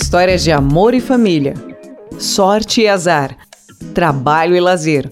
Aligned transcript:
histórias 0.00 0.44
de 0.44 0.52
amor 0.52 0.94
e 0.94 1.00
família, 1.00 1.54
sorte 2.20 2.82
e 2.82 2.88
azar, 2.88 3.36
trabalho 3.92 4.54
e 4.54 4.60
lazer. 4.60 5.10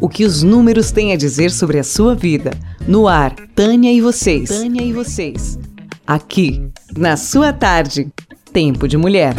O 0.00 0.08
que 0.08 0.24
os 0.24 0.42
números 0.42 0.90
têm 0.90 1.12
a 1.12 1.16
dizer 1.16 1.50
sobre 1.50 1.78
a 1.78 1.84
sua 1.84 2.14
vida. 2.14 2.52
No 2.88 3.06
ar, 3.06 3.34
Tânia 3.54 3.92
e 3.92 4.00
vocês. 4.00 4.48
Tânia 4.48 4.82
e 4.82 4.90
vocês. 4.90 5.58
Aqui, 6.06 6.66
na 6.96 7.14
sua 7.18 7.52
tarde. 7.52 8.10
Tempo 8.54 8.88
de 8.88 8.96
Mulher. 8.96 9.34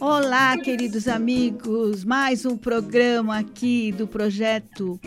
Olá, 0.00 0.56
queridos 0.56 1.06
amigos. 1.06 2.04
Mais 2.04 2.46
um 2.46 2.56
programa 2.56 3.38
aqui 3.38 3.92
do 3.92 4.06
projeto 4.06 4.98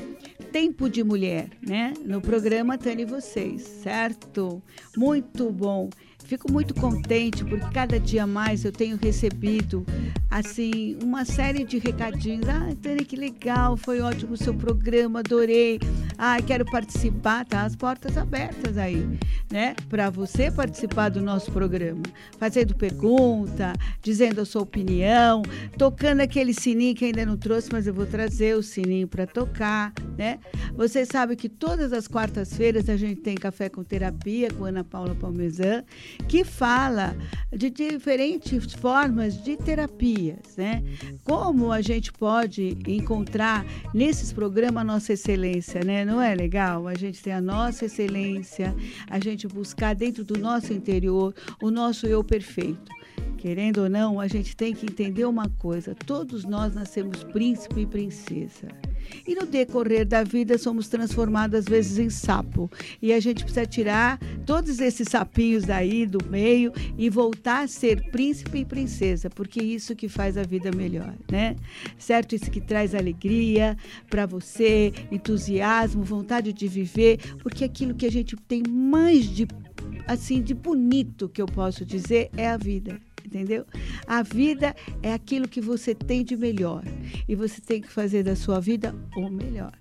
Tempo 0.51 0.89
de 0.89 1.01
Mulher, 1.01 1.49
né? 1.65 1.93
No 2.03 2.19
programa 2.19 2.77
Tânia 2.77 3.03
e 3.03 3.05
vocês, 3.05 3.61
certo? 3.61 4.61
Muito 4.97 5.49
bom. 5.49 5.89
Fico 6.31 6.49
muito 6.49 6.73
contente 6.73 7.43
porque 7.43 7.65
cada 7.73 7.99
dia 7.99 8.25
mais 8.25 8.63
eu 8.63 8.71
tenho 8.71 8.95
recebido 8.95 9.85
assim 10.29 10.97
uma 11.03 11.25
série 11.25 11.65
de 11.65 11.77
recadinhos. 11.77 12.47
Ah, 12.47 12.73
Tânia, 12.81 13.03
que 13.03 13.17
legal, 13.17 13.75
foi 13.75 13.99
ótimo 13.99 14.35
o 14.35 14.37
seu 14.37 14.53
programa, 14.53 15.19
adorei. 15.19 15.77
Ah, 16.17 16.41
quero 16.41 16.63
participar, 16.63 17.43
tá? 17.43 17.63
As 17.63 17.75
portas 17.75 18.15
abertas 18.15 18.77
aí, 18.77 19.05
né? 19.51 19.75
Para 19.89 20.09
você 20.09 20.49
participar 20.49 21.09
do 21.09 21.19
nosso 21.19 21.51
programa, 21.51 22.03
fazendo 22.37 22.75
pergunta, 22.75 23.73
dizendo 24.01 24.39
a 24.39 24.45
sua 24.45 24.61
opinião, 24.61 25.41
tocando 25.77 26.21
aquele 26.21 26.53
sininho 26.53 26.95
que 26.95 27.03
ainda 27.03 27.25
não 27.25 27.35
trouxe, 27.35 27.67
mas 27.73 27.87
eu 27.87 27.93
vou 27.93 28.05
trazer 28.05 28.55
o 28.55 28.63
sininho 28.63 29.05
para 29.05 29.27
tocar, 29.27 29.91
né? 30.17 30.39
Você 30.77 31.05
sabe 31.05 31.35
que 31.35 31.49
todas 31.49 31.91
as 31.91 32.07
quartas-feiras 32.07 32.87
a 32.87 32.95
gente 32.95 33.19
tem 33.19 33.35
café 33.35 33.67
com 33.67 33.83
terapia 33.83 34.49
com 34.51 34.63
Ana 34.63 34.85
Paula 34.85 35.13
Palmezan 35.13 35.83
que 36.21 36.43
fala 36.43 37.15
de 37.51 37.69
diferentes 37.69 38.73
formas 38.73 39.43
de 39.43 39.57
terapias, 39.57 40.55
né? 40.57 40.83
Como 41.23 41.71
a 41.71 41.81
gente 41.81 42.11
pode 42.11 42.77
encontrar 42.87 43.65
nesses 43.93 44.31
programas 44.31 44.81
a 44.81 44.85
nossa 44.85 45.13
excelência, 45.13 45.83
né? 45.83 46.05
Não 46.05 46.21
é 46.21 46.33
legal? 46.33 46.87
A 46.87 46.93
gente 46.93 47.21
tem 47.21 47.33
a 47.33 47.41
nossa 47.41 47.85
excelência, 47.85 48.73
a 49.09 49.19
gente 49.19 49.47
buscar 49.47 49.93
dentro 49.93 50.23
do 50.23 50.37
nosso 50.37 50.71
interior 50.71 51.33
o 51.61 51.69
nosso 51.69 52.05
eu 52.05 52.23
perfeito. 52.23 53.00
Querendo 53.41 53.79
ou 53.79 53.89
não, 53.89 54.19
a 54.19 54.27
gente 54.27 54.55
tem 54.55 54.71
que 54.71 54.85
entender 54.85 55.25
uma 55.25 55.49
coisa: 55.49 55.95
todos 55.95 56.45
nós 56.45 56.75
nascemos 56.75 57.23
príncipe 57.23 57.81
e 57.81 57.85
princesa. 57.87 58.67
E 59.27 59.33
no 59.33 59.47
decorrer 59.47 60.05
da 60.05 60.23
vida 60.23 60.59
somos 60.59 60.87
transformados 60.87 61.57
às 61.57 61.65
vezes 61.65 61.97
em 61.97 62.09
sapo. 62.09 62.69
E 63.01 63.11
a 63.11 63.19
gente 63.19 63.43
precisa 63.43 63.65
tirar 63.65 64.19
todos 64.45 64.79
esses 64.79 65.07
sapinhos 65.09 65.63
daí 65.63 66.05
do 66.05 66.23
meio 66.29 66.71
e 66.95 67.09
voltar 67.09 67.63
a 67.63 67.67
ser 67.67 68.11
príncipe 68.11 68.59
e 68.59 68.65
princesa, 68.65 69.27
porque 69.27 69.59
é 69.59 69.63
isso 69.63 69.95
que 69.95 70.07
faz 70.07 70.37
a 70.37 70.43
vida 70.43 70.69
melhor, 70.75 71.13
né? 71.29 71.55
Certo? 71.97 72.35
Isso 72.35 72.51
que 72.51 72.61
traz 72.61 72.93
alegria 72.93 73.75
para 74.07 74.27
você, 74.27 74.93
entusiasmo, 75.11 76.03
vontade 76.03 76.53
de 76.53 76.67
viver, 76.67 77.17
porque 77.41 77.63
aquilo 77.63 77.95
que 77.95 78.05
a 78.05 78.11
gente 78.11 78.35
tem 78.35 78.61
mais 78.69 79.25
de 79.25 79.47
assim 80.07 80.41
de 80.41 80.53
bonito 80.53 81.29
que 81.29 81.41
eu 81.41 81.45
posso 81.45 81.85
dizer 81.85 82.29
é 82.35 82.49
a 82.49 82.57
vida 82.57 82.99
entendeu? 83.25 83.65
A 84.07 84.21
vida 84.23 84.75
é 85.01 85.13
aquilo 85.13 85.47
que 85.47 85.61
você 85.61 85.95
tem 85.95 86.23
de 86.23 86.35
melhor 86.35 86.83
e 87.27 87.35
você 87.35 87.61
tem 87.61 87.81
que 87.81 87.87
fazer 87.87 88.23
da 88.23 88.35
sua 88.35 88.59
vida 88.59 88.95
o 89.15 89.29
melhor. 89.29 89.71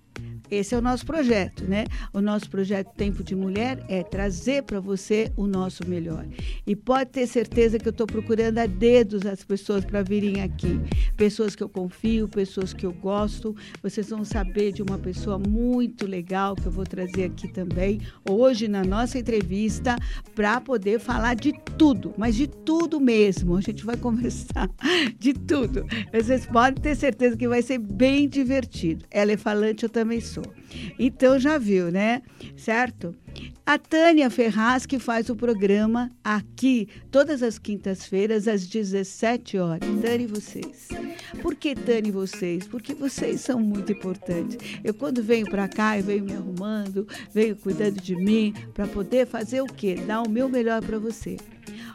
Esse 0.50 0.74
é 0.74 0.78
o 0.78 0.82
nosso 0.82 1.06
projeto, 1.06 1.64
né? 1.64 1.84
O 2.12 2.20
nosso 2.20 2.50
projeto 2.50 2.92
Tempo 2.96 3.22
de 3.22 3.36
Mulher 3.36 3.84
é 3.88 4.02
trazer 4.02 4.64
para 4.64 4.80
você 4.80 5.30
o 5.36 5.46
nosso 5.46 5.86
melhor. 5.86 6.26
E 6.66 6.74
pode 6.74 7.10
ter 7.10 7.26
certeza 7.26 7.78
que 7.78 7.86
eu 7.86 7.92
estou 7.92 8.06
procurando 8.06 8.58
a 8.58 8.66
dedos 8.66 9.24
as 9.26 9.44
pessoas 9.44 9.84
para 9.84 10.02
virem 10.02 10.42
aqui. 10.42 10.80
Pessoas 11.16 11.54
que 11.54 11.62
eu 11.62 11.68
confio, 11.68 12.28
pessoas 12.28 12.72
que 12.72 12.84
eu 12.84 12.92
gosto. 12.92 13.54
Vocês 13.82 14.10
vão 14.10 14.24
saber 14.24 14.72
de 14.72 14.82
uma 14.82 14.98
pessoa 14.98 15.38
muito 15.38 16.06
legal 16.06 16.56
que 16.56 16.66
eu 16.66 16.72
vou 16.72 16.84
trazer 16.84 17.24
aqui 17.24 17.46
também, 17.48 18.00
hoje 18.28 18.66
na 18.66 18.82
nossa 18.82 19.18
entrevista, 19.18 19.96
para 20.34 20.60
poder 20.60 20.98
falar 20.98 21.34
de 21.34 21.52
tudo, 21.78 22.12
mas 22.16 22.34
de 22.34 22.48
tudo 22.48 23.00
mesmo. 23.00 23.56
A 23.56 23.60
gente 23.60 23.84
vai 23.84 23.96
conversar 23.98 24.68
de 25.18 25.32
tudo. 25.32 25.86
Vocês 26.12 26.44
podem 26.46 26.82
ter 26.82 26.96
certeza 26.96 27.36
que 27.36 27.46
vai 27.46 27.62
ser 27.62 27.78
bem 27.78 28.28
divertido. 28.28 29.04
Ela 29.10 29.32
é 29.32 29.36
falante, 29.36 29.84
eu 29.84 29.88
também 29.88 30.20
sou. 30.20 30.39
Então 30.98 31.38
já 31.38 31.58
viu, 31.58 31.90
né? 31.90 32.22
Certo? 32.56 33.14
A 33.64 33.78
Tânia 33.78 34.28
Ferraz, 34.30 34.84
que 34.84 34.98
faz 34.98 35.30
o 35.30 35.36
programa 35.36 36.10
aqui 36.24 36.88
todas 37.10 37.42
as 37.42 37.58
quintas-feiras, 37.58 38.48
às 38.48 38.66
17 38.66 39.58
horas. 39.58 39.88
Tânia 40.00 40.24
e 40.24 40.26
vocês. 40.26 40.88
Por 41.40 41.54
que 41.54 41.74
Tânia 41.74 42.08
e 42.08 42.12
vocês? 42.12 42.66
Porque 42.66 42.94
vocês 42.94 43.40
são 43.40 43.60
muito 43.60 43.92
importantes. 43.92 44.58
Eu, 44.82 44.92
quando 44.92 45.22
venho 45.22 45.48
para 45.48 45.68
cá, 45.68 45.96
eu 45.96 46.02
venho 46.02 46.24
me 46.24 46.32
arrumando, 46.32 47.06
venho 47.32 47.54
cuidando 47.54 48.00
de 48.00 48.16
mim, 48.16 48.52
para 48.74 48.88
poder 48.88 49.26
fazer 49.26 49.60
o 49.60 49.66
quê? 49.66 49.94
Dar 50.06 50.22
o 50.22 50.28
meu 50.28 50.48
melhor 50.48 50.82
para 50.82 50.98
você. 50.98 51.36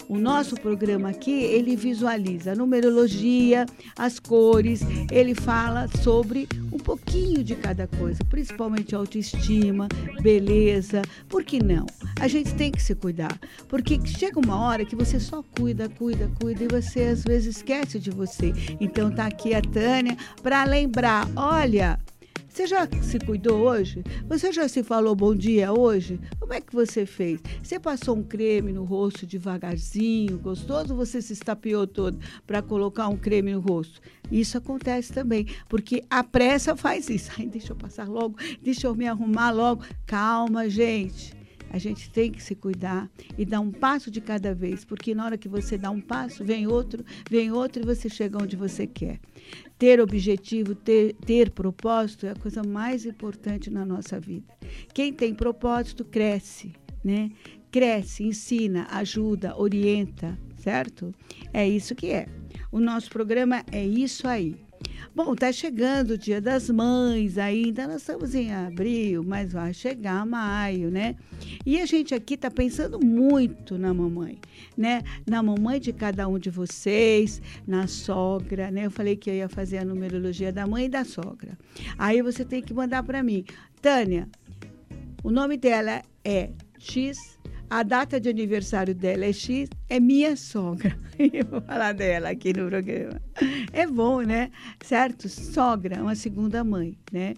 O 0.07 0.17
nosso 0.17 0.55
programa 0.55 1.09
aqui, 1.09 1.31
ele 1.31 1.75
visualiza 1.75 2.51
a 2.51 2.55
numerologia, 2.55 3.65
as 3.97 4.19
cores, 4.19 4.81
ele 5.11 5.33
fala 5.33 5.87
sobre 6.03 6.47
um 6.71 6.77
pouquinho 6.77 7.43
de 7.43 7.55
cada 7.55 7.87
coisa, 7.87 8.23
principalmente 8.25 8.93
autoestima, 8.93 9.87
beleza. 10.21 11.01
Por 11.35 11.43
que 11.43 11.61
não? 11.61 11.85
A 12.17 12.29
gente 12.29 12.55
tem 12.55 12.71
que 12.71 12.81
se 12.81 12.95
cuidar, 12.95 13.37
porque 13.67 13.99
chega 14.07 14.39
uma 14.39 14.57
hora 14.57 14.85
que 14.85 14.95
você 14.95 15.19
só 15.19 15.43
cuida, 15.43 15.89
cuida, 15.89 16.31
cuida 16.39 16.63
e 16.63 16.67
você 16.69 17.01
às 17.01 17.25
vezes 17.25 17.57
esquece 17.57 17.99
de 17.99 18.09
você. 18.09 18.53
Então 18.79 19.11
tá 19.11 19.25
aqui 19.25 19.53
a 19.53 19.61
Tânia 19.61 20.15
para 20.41 20.63
lembrar, 20.63 21.27
olha, 21.35 21.99
você 22.55 22.67
já 22.67 22.87
se 23.01 23.19
cuidou 23.19 23.67
hoje? 23.67 24.01
Você 24.29 24.49
já 24.49 24.65
se 24.69 24.81
falou 24.81 25.13
bom 25.13 25.35
dia 25.35 25.73
hoje? 25.73 26.17
Como 26.39 26.53
é 26.53 26.61
que 26.61 26.73
você 26.73 27.05
fez? 27.05 27.41
Você 27.61 27.77
passou 27.77 28.15
um 28.15 28.23
creme 28.23 28.71
no 28.71 28.85
rosto 28.85 29.25
devagarzinho, 29.25 30.37
gostoso? 30.37 30.95
Você 30.95 31.21
se 31.21 31.33
estapeou 31.33 31.85
todo 31.85 32.17
para 32.47 32.61
colocar 32.61 33.09
um 33.09 33.17
creme 33.17 33.51
no 33.51 33.59
rosto? 33.59 33.99
Isso 34.31 34.57
acontece 34.57 35.11
também, 35.11 35.45
porque 35.67 36.05
a 36.09 36.23
pressa 36.23 36.77
faz 36.77 37.09
isso. 37.09 37.29
Ai, 37.37 37.45
deixa 37.45 37.73
eu 37.73 37.75
passar 37.75 38.07
logo, 38.07 38.37
deixa 38.61 38.87
eu 38.87 38.95
me 38.95 39.05
arrumar 39.05 39.51
logo. 39.51 39.83
Calma, 40.05 40.69
gente. 40.69 41.44
A 41.75 41.77
gente 41.77 42.09
tem 42.09 42.31
que 42.31 42.41
se 42.41 42.55
cuidar 42.55 43.11
e 43.37 43.43
dar 43.43 43.59
um 43.59 43.69
passo 43.69 44.09
de 44.09 44.21
cada 44.21 44.55
vez, 44.55 44.85
porque 44.85 45.13
na 45.13 45.25
hora 45.25 45.37
que 45.37 45.49
você 45.49 45.77
dá 45.77 45.91
um 45.91 45.99
passo, 45.99 46.41
vem 46.41 46.65
outro, 46.65 47.03
vem 47.29 47.51
outro 47.51 47.83
e 47.83 47.85
você 47.85 48.07
chega 48.07 48.41
onde 48.41 48.55
você 48.55 48.87
quer. 48.87 49.19
Ter 49.77 49.99
objetivo, 49.99 50.73
ter, 50.73 51.13
ter 51.15 51.49
propósito 51.49 52.27
é 52.27 52.29
a 52.29 52.35
coisa 52.35 52.63
mais 52.63 53.05
importante 53.05 53.69
na 53.69 53.85
nossa 53.85 54.17
vida. 54.21 54.45
Quem 54.93 55.11
tem 55.11 55.35
propósito 55.35 56.05
cresce, 56.05 56.71
né? 57.03 57.29
Cresce, 57.69 58.23
ensina, 58.23 58.87
ajuda, 58.89 59.53
orienta, 59.57 60.39
certo? 60.55 61.13
É 61.51 61.67
isso 61.67 61.93
que 61.93 62.07
é. 62.07 62.29
O 62.71 62.79
nosso 62.79 63.09
programa 63.09 63.65
é 63.69 63.85
isso 63.85 64.29
aí. 64.29 64.55
Bom, 65.15 65.33
está 65.33 65.51
chegando 65.51 66.11
o 66.11 66.17
Dia 66.17 66.41
das 66.41 66.69
Mães 66.69 67.37
ainda, 67.37 67.87
nós 67.87 68.01
estamos 68.01 68.35
em 68.35 68.53
abril, 68.53 69.23
mas 69.23 69.53
vai 69.53 69.73
chegar 69.73 70.25
maio, 70.25 70.91
né? 70.91 71.15
E 71.65 71.79
a 71.79 71.85
gente 71.85 72.13
aqui 72.13 72.33
está 72.33 72.51
pensando 72.51 72.99
muito 72.99 73.77
na 73.77 73.93
mamãe, 73.93 74.37
né? 74.77 75.03
Na 75.25 75.41
mamãe 75.41 75.79
de 75.79 75.93
cada 75.93 76.27
um 76.27 76.37
de 76.37 76.49
vocês, 76.49 77.41
na 77.65 77.87
sogra, 77.87 78.69
né? 78.69 78.87
Eu 78.87 78.91
falei 78.91 79.15
que 79.15 79.29
eu 79.29 79.35
ia 79.35 79.47
fazer 79.47 79.77
a 79.77 79.85
numerologia 79.85 80.51
da 80.51 80.67
mãe 80.67 80.85
e 80.85 80.89
da 80.89 81.05
sogra. 81.05 81.57
Aí 81.97 82.21
você 82.21 82.43
tem 82.43 82.61
que 82.61 82.73
mandar 82.73 83.01
para 83.03 83.23
mim, 83.23 83.45
Tânia, 83.81 84.27
o 85.23 85.31
nome 85.31 85.55
dela 85.55 86.01
é 86.23 86.51
X 86.77 87.39
a 87.69 87.83
data 87.83 88.19
de 88.19 88.29
aniversário 88.29 88.93
dela 88.93 89.25
é 89.25 89.33
X, 89.33 89.69
é 89.89 89.99
minha 89.99 90.35
sogra. 90.35 90.97
Eu 91.17 91.45
vou 91.45 91.61
falar 91.61 91.93
dela 91.93 92.29
aqui 92.29 92.53
no 92.53 92.69
programa. 92.69 93.21
É 93.73 93.87
bom, 93.87 94.21
né? 94.21 94.51
Certo? 94.83 95.27
Sogra, 95.29 96.01
uma 96.01 96.15
segunda 96.15 96.63
mãe, 96.63 96.97
né? 97.11 97.33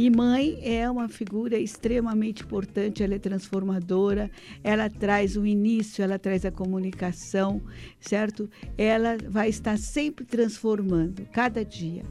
E 0.00 0.08
mãe 0.10 0.60
é 0.62 0.88
uma 0.88 1.08
figura 1.08 1.58
extremamente 1.58 2.44
importante, 2.44 3.02
ela 3.02 3.16
é 3.16 3.18
transformadora, 3.18 4.30
ela 4.62 4.88
traz 4.88 5.36
o 5.36 5.44
início, 5.44 6.04
ela 6.04 6.16
traz 6.20 6.44
a 6.44 6.52
comunicação, 6.52 7.60
certo? 7.98 8.48
Ela 8.76 9.16
vai 9.28 9.48
estar 9.48 9.76
sempre 9.76 10.24
transformando, 10.24 11.26
cada 11.32 11.64
dia. 11.64 12.04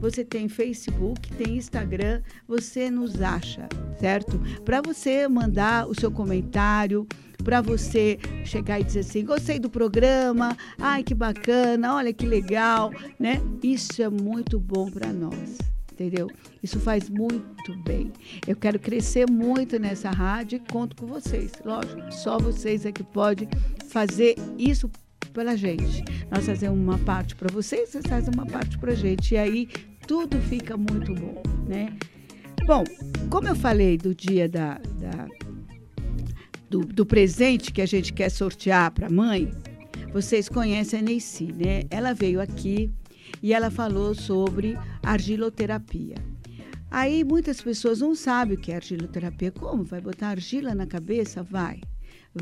você 0.00 0.24
tem 0.24 0.48
Facebook, 0.48 1.32
tem 1.32 1.56
Instagram, 1.56 2.22
você 2.46 2.90
nos 2.90 3.20
acha, 3.20 3.68
certo? 3.98 4.40
Para 4.64 4.80
você 4.80 5.26
mandar 5.28 5.88
o 5.88 5.94
seu 5.98 6.10
comentário, 6.10 7.06
para 7.42 7.60
você 7.60 8.18
chegar 8.44 8.80
e 8.80 8.84
dizer 8.84 9.00
assim: 9.00 9.24
gostei 9.24 9.58
do 9.58 9.70
programa, 9.70 10.56
ai 10.78 11.02
que 11.02 11.14
bacana, 11.14 11.94
olha 11.94 12.12
que 12.12 12.26
legal, 12.26 12.92
né? 13.18 13.40
Isso 13.62 14.02
é 14.02 14.08
muito 14.08 14.58
bom 14.58 14.90
para 14.90 15.12
nós 15.12 15.58
entendeu? 15.98 16.30
Isso 16.62 16.78
faz 16.78 17.10
muito 17.10 17.76
bem. 17.78 18.12
Eu 18.46 18.54
quero 18.54 18.78
crescer 18.78 19.28
muito 19.28 19.80
nessa 19.80 20.10
rádio 20.10 20.56
e 20.56 20.72
conto 20.72 20.94
com 20.94 21.08
vocês. 21.08 21.50
Lógico, 21.64 22.12
só 22.12 22.38
vocês 22.38 22.86
é 22.86 22.92
que 22.92 23.02
podem 23.02 23.48
fazer 23.88 24.36
isso 24.56 24.88
pela 25.32 25.56
gente. 25.56 26.04
Nós 26.30 26.46
fazemos 26.46 26.78
uma 26.78 26.98
parte 26.98 27.34
para 27.34 27.52
vocês, 27.52 27.90
vocês 27.90 28.04
fazem 28.06 28.32
uma 28.34 28.46
parte 28.46 28.78
para 28.78 28.94
gente. 28.94 29.34
E 29.34 29.38
aí 29.38 29.68
tudo 30.06 30.38
fica 30.40 30.76
muito 30.76 31.14
bom, 31.14 31.42
né? 31.66 31.96
Bom, 32.66 32.84
como 33.30 33.48
eu 33.48 33.54
falei 33.54 33.96
do 33.96 34.14
dia 34.14 34.48
da, 34.48 34.74
da 35.00 35.26
do, 36.68 36.80
do, 36.80 37.06
presente 37.06 37.72
que 37.72 37.80
a 37.80 37.86
gente 37.86 38.12
quer 38.12 38.30
sortear 38.30 38.90
para 38.90 39.06
a 39.06 39.10
mãe, 39.10 39.50
vocês 40.12 40.48
conhecem 40.48 41.00
a 41.00 41.02
Neyci, 41.02 41.52
né? 41.52 41.84
Ela 41.90 42.12
veio 42.12 42.40
aqui 42.40 42.90
e 43.42 43.54
ela 43.54 43.70
falou 43.70 44.14
sobre 44.14 44.76
argiloterapia. 45.02 46.16
Aí 46.90 47.22
muitas 47.22 47.60
pessoas 47.60 48.00
não 48.00 48.14
sabem 48.14 48.56
o 48.56 48.60
que 48.60 48.72
é 48.72 48.76
argiloterapia. 48.76 49.50
Como? 49.50 49.84
Vai 49.84 50.00
botar 50.00 50.28
argila 50.28 50.74
na 50.74 50.86
cabeça? 50.86 51.42
Vai. 51.42 51.80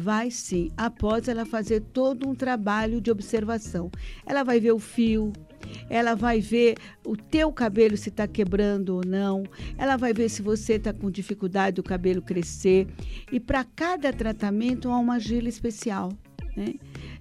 Vai 0.00 0.31
sim, 0.31 0.70
após 0.76 1.28
ela 1.28 1.46
fazer 1.46 1.81
todo 1.81 2.28
um 2.28 2.34
trabalho 2.34 3.00
de 3.00 3.10
observação. 3.10 3.90
Ela 4.25 4.43
vai 4.43 4.60
ver 4.60 4.72
o 4.72 4.78
fio, 4.78 5.32
ela 5.88 6.14
vai 6.14 6.40
ver 6.40 6.76
o 7.04 7.16
teu 7.16 7.52
cabelo 7.52 7.96
se 7.96 8.08
está 8.08 8.26
quebrando 8.26 8.96
ou 8.96 9.02
não, 9.06 9.44
ela 9.78 9.96
vai 9.96 10.12
ver 10.12 10.28
se 10.28 10.43
você 10.43 10.75
está 10.75 10.93
com 10.93 11.10
dificuldade 11.10 11.76
do 11.76 11.82
cabelo 11.82 12.22
crescer. 12.22 12.87
E 13.32 13.40
para 13.40 13.64
cada 13.64 14.12
tratamento 14.12 14.90
há 14.90 14.98
uma 14.98 15.14
argila 15.14 15.48
especial. 15.48 16.12
Né? 16.56 16.75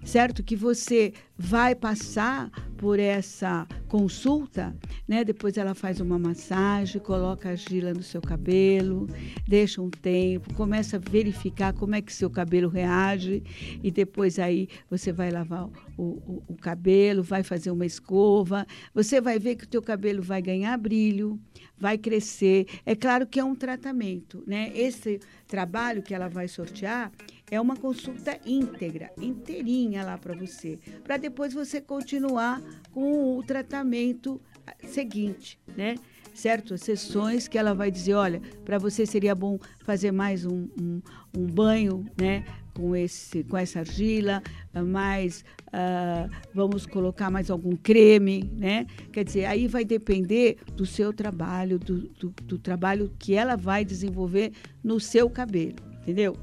certo? 0.05 0.43
Que 0.43 0.55
você 0.55 1.13
vai 1.37 1.75
passar 1.75 2.49
por 2.77 2.99
essa 2.99 3.67
consulta, 3.87 4.75
né? 5.07 5.23
Depois 5.23 5.57
ela 5.57 5.73
faz 5.73 5.99
uma 5.99 6.19
massagem, 6.19 7.01
coloca 7.01 7.49
argila 7.49 7.93
no 7.93 8.03
seu 8.03 8.21
cabelo, 8.21 9.07
deixa 9.47 9.81
um 9.81 9.89
tempo, 9.89 10.53
começa 10.53 10.97
a 10.97 10.99
verificar 10.99 11.73
como 11.73 11.95
é 11.95 12.01
que 12.01 12.13
seu 12.13 12.29
cabelo 12.29 12.69
reage 12.69 13.43
e 13.83 13.91
depois 13.91 14.39
aí 14.39 14.69
você 14.89 15.11
vai 15.11 15.31
lavar 15.31 15.67
o, 15.97 16.03
o, 16.03 16.43
o 16.47 16.55
cabelo, 16.55 17.23
vai 17.23 17.43
fazer 17.43 17.71
uma 17.71 17.85
escova, 17.85 18.65
você 18.93 19.19
vai 19.19 19.39
ver 19.39 19.55
que 19.55 19.63
o 19.63 19.67
teu 19.67 19.81
cabelo 19.81 20.21
vai 20.21 20.41
ganhar 20.41 20.77
brilho, 20.77 21.39
vai 21.77 21.97
crescer. 21.97 22.67
É 22.85 22.95
claro 22.95 23.25
que 23.25 23.39
é 23.39 23.43
um 23.43 23.55
tratamento, 23.55 24.43
né? 24.45 24.71
Esse 24.75 25.19
trabalho 25.47 26.01
que 26.01 26.13
ela 26.13 26.27
vai 26.27 26.47
sortear 26.47 27.11
é 27.49 27.61
uma 27.61 27.75
consulta 27.75 28.39
íntegra, 28.45 29.11
inteirinha 29.17 30.03
lá 30.03 30.17
para 30.17 30.35
você, 30.35 30.79
para 31.03 31.17
depois 31.17 31.53
você 31.53 31.79
continuar 31.79 32.61
com 32.91 33.37
o 33.37 33.43
tratamento 33.43 34.41
seguinte, 34.83 35.59
né? 35.75 35.95
Certo? 36.33 36.77
Sessões 36.77 37.47
que 37.47 37.57
ela 37.57 37.73
vai 37.73 37.89
dizer, 37.89 38.13
olha, 38.13 38.41
para 38.65 38.77
você 38.77 39.05
seria 39.05 39.33
bom 39.33 39.57
fazer 39.85 40.11
mais 40.11 40.45
um, 40.45 40.67
um, 40.79 41.01
um, 41.37 41.45
banho, 41.45 42.05
né? 42.19 42.43
Com, 42.73 42.93
esse, 42.93 43.41
com 43.45 43.55
essa 43.55 43.79
argila, 43.79 44.43
mais, 44.85 45.45
uh, 45.67 46.29
vamos 46.53 46.85
colocar 46.85 47.31
mais 47.31 47.49
algum 47.49 47.73
creme, 47.77 48.51
né? 48.57 48.85
Quer 49.13 49.23
dizer, 49.23 49.45
aí 49.45 49.65
vai 49.65 49.85
depender 49.85 50.57
do 50.75 50.85
seu 50.85 51.13
trabalho, 51.13 51.79
do, 51.79 52.09
do, 52.09 52.29
do 52.43 52.59
trabalho 52.59 53.13
que 53.17 53.33
ela 53.33 53.55
vai 53.55 53.85
desenvolver 53.85 54.51
no 54.83 54.99
seu 54.99 55.29
cabelo, 55.29 55.77
entendeu? 56.01 56.35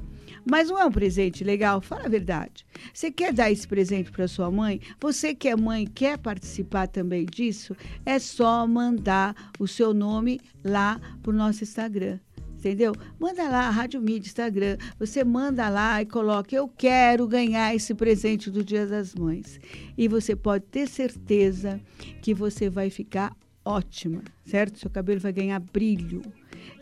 Mas 0.49 0.69
não 0.69 0.79
é 0.79 0.85
um 0.85 0.91
presente 0.91 1.43
legal? 1.43 1.81
Fala 1.81 2.05
a 2.05 2.09
verdade. 2.09 2.65
Você 2.93 3.11
quer 3.11 3.33
dar 3.33 3.51
esse 3.51 3.67
presente 3.67 4.11
para 4.11 4.27
sua 4.27 4.51
mãe? 4.51 4.81
Você 4.99 5.33
que 5.33 5.47
é 5.47 5.55
mãe, 5.55 5.85
quer 5.85 6.17
participar 6.17 6.87
também 6.87 7.25
disso? 7.25 7.75
É 8.05 8.19
só 8.19 8.65
mandar 8.67 9.51
o 9.59 9.67
seu 9.67 9.93
nome 9.93 10.39
lá 10.63 10.99
para 11.21 11.31
o 11.31 11.35
nosso 11.35 11.63
Instagram 11.63 12.19
entendeu? 12.63 12.93
Manda 13.19 13.43
lá, 13.49 13.69
Rádio 13.69 14.01
Mídia, 14.01 14.27
Instagram. 14.27 14.77
Você 14.97 15.21
manda 15.21 15.67
lá 15.67 16.01
e 16.01 16.05
coloca: 16.05 16.55
Eu 16.55 16.69
quero 16.69 17.27
ganhar 17.27 17.75
esse 17.75 17.93
presente 17.93 18.49
do 18.49 18.63
Dia 18.63 18.87
das 18.87 19.13
Mães. 19.13 19.59
E 19.97 20.07
você 20.07 20.33
pode 20.33 20.63
ter 20.65 20.87
certeza 20.87 21.81
que 22.21 22.33
você 22.33 22.69
vai 22.69 22.89
ficar 22.89 23.35
ótima, 23.65 24.23
certo? 24.45 24.79
Seu 24.79 24.89
cabelo 24.89 25.19
vai 25.19 25.33
ganhar 25.33 25.59
brilho 25.59 26.21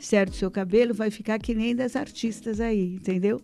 certo? 0.01 0.35
Seu 0.35 0.51
cabelo 0.51 0.93
vai 0.93 1.09
ficar 1.11 1.39
que 1.39 1.53
nem 1.53 1.75
das 1.75 1.95
artistas 1.95 2.59
aí, 2.59 2.95
entendeu? 2.95 3.41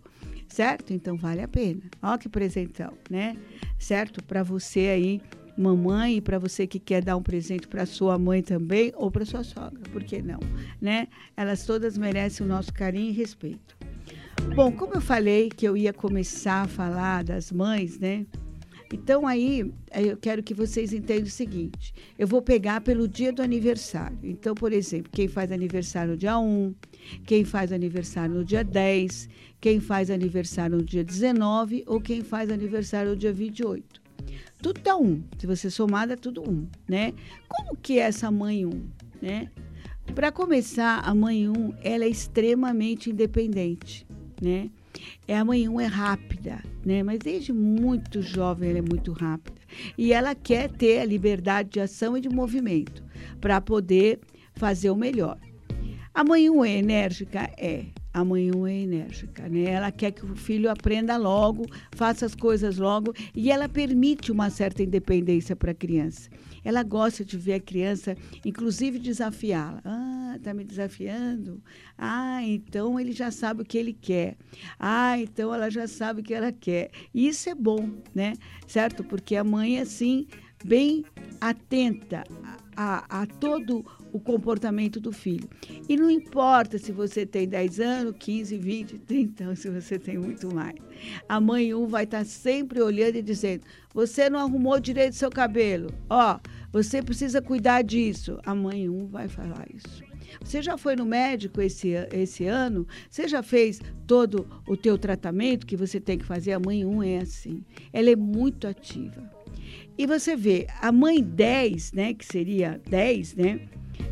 Certo? 0.47 0.93
Então 0.93 1.15
vale 1.15 1.41
a 1.41 1.47
pena. 1.47 1.81
Ó 2.01 2.17
que 2.17 2.27
presentão, 2.27 2.93
né? 3.09 3.37
Certo? 3.77 4.23
Para 4.23 4.43
você 4.43 4.87
aí, 4.87 5.21
mamãe, 5.57 6.17
e 6.17 6.21
para 6.21 6.39
você 6.39 6.65
que 6.65 6.79
quer 6.79 7.03
dar 7.03 7.15
um 7.15 7.21
presente 7.21 7.67
para 7.67 7.85
sua 7.85 8.17
mãe 8.17 8.41
também 8.41 8.91
ou 8.95 9.11
para 9.11 9.25
sua 9.25 9.43
sogra, 9.43 9.79
por 9.91 10.03
que 10.03 10.21
não, 10.21 10.39
né? 10.81 11.07
Elas 11.35 11.65
todas 11.65 11.97
merecem 11.97 12.45
o 12.45 12.49
nosso 12.49 12.73
carinho 12.73 13.09
e 13.09 13.13
respeito. 13.13 13.77
Bom, 14.55 14.71
como 14.71 14.93
eu 14.93 15.01
falei 15.01 15.49
que 15.49 15.67
eu 15.67 15.75
ia 15.75 15.93
começar 15.93 16.63
a 16.63 16.67
falar 16.67 17.23
das 17.23 17.51
mães, 17.51 17.99
né? 17.99 18.25
Então 18.91 19.27
aí 19.27 19.71
eu 19.93 20.17
quero 20.17 20.41
que 20.41 20.53
vocês 20.53 20.93
entendam 20.93 21.25
o 21.25 21.29
seguinte: 21.29 21.93
eu 22.17 22.27
vou 22.27 22.41
pegar 22.41 22.81
pelo 22.81 23.07
dia 23.07 23.31
do 23.31 23.41
aniversário. 23.41 24.17
Então, 24.23 24.55
por 24.55 24.71
exemplo, 24.71 25.11
quem 25.11 25.27
faz 25.27 25.51
aniversário 25.51 26.11
no 26.11 26.17
dia 26.17 26.37
1, 26.37 26.73
quem 27.25 27.43
faz 27.43 27.71
aniversário 27.71 28.35
no 28.35 28.45
dia 28.45 28.63
10, 28.63 29.29
quem 29.59 29.79
faz 29.79 30.09
aniversário 30.09 30.77
no 30.77 30.83
dia 30.83 31.03
19 31.03 31.83
ou 31.87 31.99
quem 31.99 32.21
faz 32.21 32.49
aniversário 32.49 33.11
no 33.11 33.17
dia 33.17 33.33
28. 33.33 34.01
Tudo 34.61 34.81
dá 34.81 34.97
um. 34.97 35.23
Se 35.37 35.45
você 35.45 35.69
somar, 35.69 36.07
dá 36.07 36.15
tudo 36.15 36.41
um, 36.49 36.67
né? 36.87 37.13
Como 37.47 37.75
que 37.77 37.99
é 37.99 38.03
essa 38.03 38.31
mãe 38.31 38.65
1, 38.65 38.89
né? 39.21 39.51
Para 40.15 40.31
começar, 40.31 40.99
a 40.99 41.13
mãe 41.13 41.47
1, 41.49 41.73
ela 41.83 42.05
é 42.05 42.09
extremamente 42.09 43.09
independente, 43.09 44.07
né? 44.41 44.69
É, 45.27 45.37
a 45.37 45.43
1 45.43 45.79
é 45.79 45.85
rápida, 45.85 46.63
né? 46.85 47.03
Mas 47.03 47.19
desde 47.19 47.53
muito 47.53 48.21
jovem 48.21 48.69
ela 48.69 48.79
é 48.79 48.81
muito 48.81 49.11
rápida. 49.11 49.57
E 49.97 50.13
ela 50.13 50.33
quer 50.33 50.69
ter 50.69 50.99
a 50.99 51.05
liberdade 51.05 51.69
de 51.69 51.79
ação 51.79 52.17
e 52.17 52.21
de 52.21 52.29
movimento 52.29 53.03
para 53.41 53.59
poder 53.61 54.19
fazer 54.55 54.89
o 54.89 54.95
melhor. 54.95 55.37
A 56.13 56.23
1 56.23 56.65
é 56.65 56.77
enérgica? 56.77 57.49
É. 57.57 57.85
A 58.17 58.25
mãe 58.25 58.49
1 58.51 58.65
é 58.65 58.73
enérgica, 58.79 59.47
né? 59.47 59.65
Ela 59.65 59.91
quer 59.91 60.09
que 60.09 60.25
o 60.25 60.35
filho 60.35 60.71
aprenda 60.71 61.15
logo, 61.17 61.67
faça 61.91 62.25
as 62.25 62.33
coisas 62.33 62.79
logo 62.79 63.13
e 63.35 63.51
ela 63.51 63.69
permite 63.69 64.31
uma 64.31 64.49
certa 64.49 64.81
independência 64.81 65.55
para 65.55 65.69
a 65.69 65.75
criança. 65.75 66.27
Ela 66.63 66.81
gosta 66.81 67.23
de 67.23 67.37
ver 67.37 67.53
a 67.53 67.59
criança, 67.59 68.17
inclusive 68.43 68.97
desafiá-la. 68.97 69.81
Ah, 69.85 70.33
está 70.35 70.51
me 70.51 70.63
desafiando? 70.63 71.61
Ah, 71.95 72.41
então 72.41 72.99
ele 72.99 73.11
já 73.11 73.29
sabe 73.29 73.61
o 73.61 73.65
que 73.65 73.77
ele 73.77 73.93
quer. 73.93 74.35
Ah, 74.79 75.19
então 75.19 75.53
ela 75.53 75.69
já 75.69 75.87
sabe 75.87 76.21
o 76.21 76.23
que 76.23 76.33
ela 76.33 76.51
quer. 76.51 76.89
E 77.13 77.27
isso 77.27 77.47
é 77.47 77.53
bom, 77.53 77.87
né? 78.15 78.33
Certo? 78.65 79.03
Porque 79.03 79.35
a 79.35 79.43
mãe, 79.43 79.79
assim, 79.79 80.25
bem 80.65 81.05
atenta 81.39 82.23
a, 82.75 83.21
a 83.21 83.25
todo 83.27 83.85
o 84.17 84.19
comportamento 84.19 84.99
do 84.99 85.11
filho. 85.11 85.47
E 85.87 85.95
não 85.95 86.09
importa 86.09 86.77
se 86.77 86.91
você 86.91 87.25
tem 87.25 87.47
10 87.47 87.79
anos, 87.79 88.15
15, 88.19 88.57
20, 88.57 88.97
30 88.99 89.43
anos, 89.43 89.59
se 89.59 89.69
você 89.69 89.97
tem 89.97 90.17
muito 90.17 90.53
mais. 90.53 90.75
A 91.29 91.39
mãe 91.39 91.73
um 91.73 91.87
vai 91.87 92.03
estar 92.03 92.25
sempre 92.25 92.81
olhando 92.81 93.17
e 93.17 93.21
dizendo: 93.21 93.63
Você 93.93 94.29
não 94.29 94.39
arrumou 94.39 94.79
direito 94.79 95.15
seu 95.15 95.29
cabelo. 95.29 95.89
Ó, 96.09 96.39
você 96.71 97.01
precisa 97.01 97.41
cuidar 97.41 97.83
disso. 97.83 98.39
A 98.43 98.53
mãe 98.53 98.89
1 98.89 99.07
vai 99.07 99.27
falar 99.27 99.65
isso. 99.73 100.03
Você 100.43 100.61
já 100.61 100.77
foi 100.77 100.95
no 100.95 101.05
médico 101.05 101.61
esse, 101.61 101.89
esse 102.11 102.45
ano? 102.45 102.87
Você 103.09 103.27
já 103.27 103.41
fez 103.41 103.79
todo 104.05 104.47
o 104.67 104.75
teu 104.75 104.97
tratamento 104.97 105.65
que 105.65 105.77
você 105.77 105.99
tem 105.99 106.17
que 106.17 106.25
fazer? 106.25 106.53
A 106.53 106.59
mãe 106.59 106.85
1 106.85 107.03
é 107.03 107.17
assim. 107.19 107.63
Ela 107.93 108.09
é 108.09 108.15
muito 108.15 108.67
ativa. 108.67 109.31
E 109.97 110.05
você 110.05 110.35
vê, 110.35 110.67
a 110.79 110.91
mãe 110.91 111.23
10, 111.23 111.93
né, 111.93 112.13
que 112.13 112.25
seria 112.25 112.79
10, 112.87 113.35
né? 113.35 113.61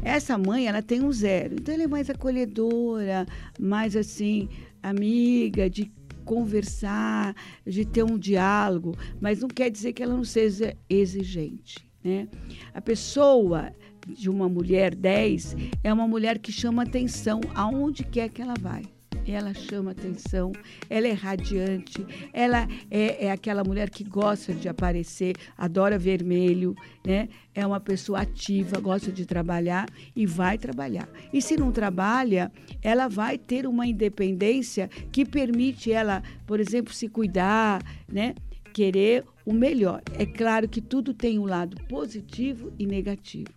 Essa 0.04 0.38
mãe, 0.38 0.68
ela 0.68 0.82
tem 0.82 1.02
um 1.04 1.12
zero. 1.12 1.56
Então, 1.56 1.74
ela 1.74 1.84
é 1.84 1.88
mais 1.88 2.10
acolhedora, 2.10 3.26
mais 3.60 3.96
assim, 3.96 4.50
amiga, 4.82 5.70
de 5.70 5.92
conversar, 6.24 7.36
de 7.66 7.86
ter 7.86 8.04
um 8.04 8.18
diálogo, 8.18 8.96
mas 9.22 9.42
não 9.42 9.48
quer 9.48 9.70
dizer 9.70 9.94
que 9.94 10.02
ela 10.02 10.16
não 10.16 10.24
seja 10.24 10.76
exigente. 10.90 11.88
Né? 12.04 12.28
A 12.74 12.82
pessoa 12.82 13.72
de 14.08 14.30
uma 14.30 14.50
mulher 14.50 14.94
10 14.94 15.56
é 15.84 15.94
uma 15.94 16.08
mulher 16.08 16.40
que 16.40 16.52
chama 16.52 16.84
atenção 16.84 17.42
aonde 17.54 18.04
quer 18.04 18.30
que 18.30 18.42
ela 18.42 18.56
vai 18.60 18.95
ela 19.28 19.54
chama 19.54 19.92
atenção, 19.92 20.52
ela 20.90 21.08
é 21.08 21.12
radiante, 21.12 22.06
ela 22.32 22.68
é, 22.90 23.26
é, 23.26 23.32
aquela 23.32 23.64
mulher 23.64 23.90
que 23.90 24.04
gosta 24.04 24.54
de 24.54 24.70
aparecer, 24.70 25.36
adora 25.58 25.98
vermelho, 25.98 26.76
né? 27.06 27.30
É 27.54 27.66
uma 27.66 27.80
pessoa 27.80 28.22
ativa, 28.22 28.80
gosta 28.80 29.12
de 29.12 29.26
trabalhar 29.26 29.88
e 30.16 30.26
vai 30.26 30.58
trabalhar. 30.58 31.10
E 31.32 31.42
se 31.42 31.56
não 31.58 31.72
trabalha, 31.72 32.52
ela 32.82 33.08
vai 33.08 33.38
ter 33.38 33.66
uma 33.66 33.88
independência 33.88 34.90
que 35.12 35.26
permite 35.26 35.92
ela, 35.92 36.22
por 36.46 36.60
exemplo, 36.60 36.94
se 36.94 37.08
cuidar, 37.08 37.82
né? 38.08 38.36
Querer 38.74 39.24
o 39.46 39.54
melhor. 39.54 40.02
É 40.18 40.26
claro 40.26 40.68
que 40.68 40.82
tudo 40.82 41.14
tem 41.14 41.40
um 41.40 41.46
lado 41.46 41.78
positivo 41.88 42.74
e 42.78 42.86
negativo. 42.86 43.50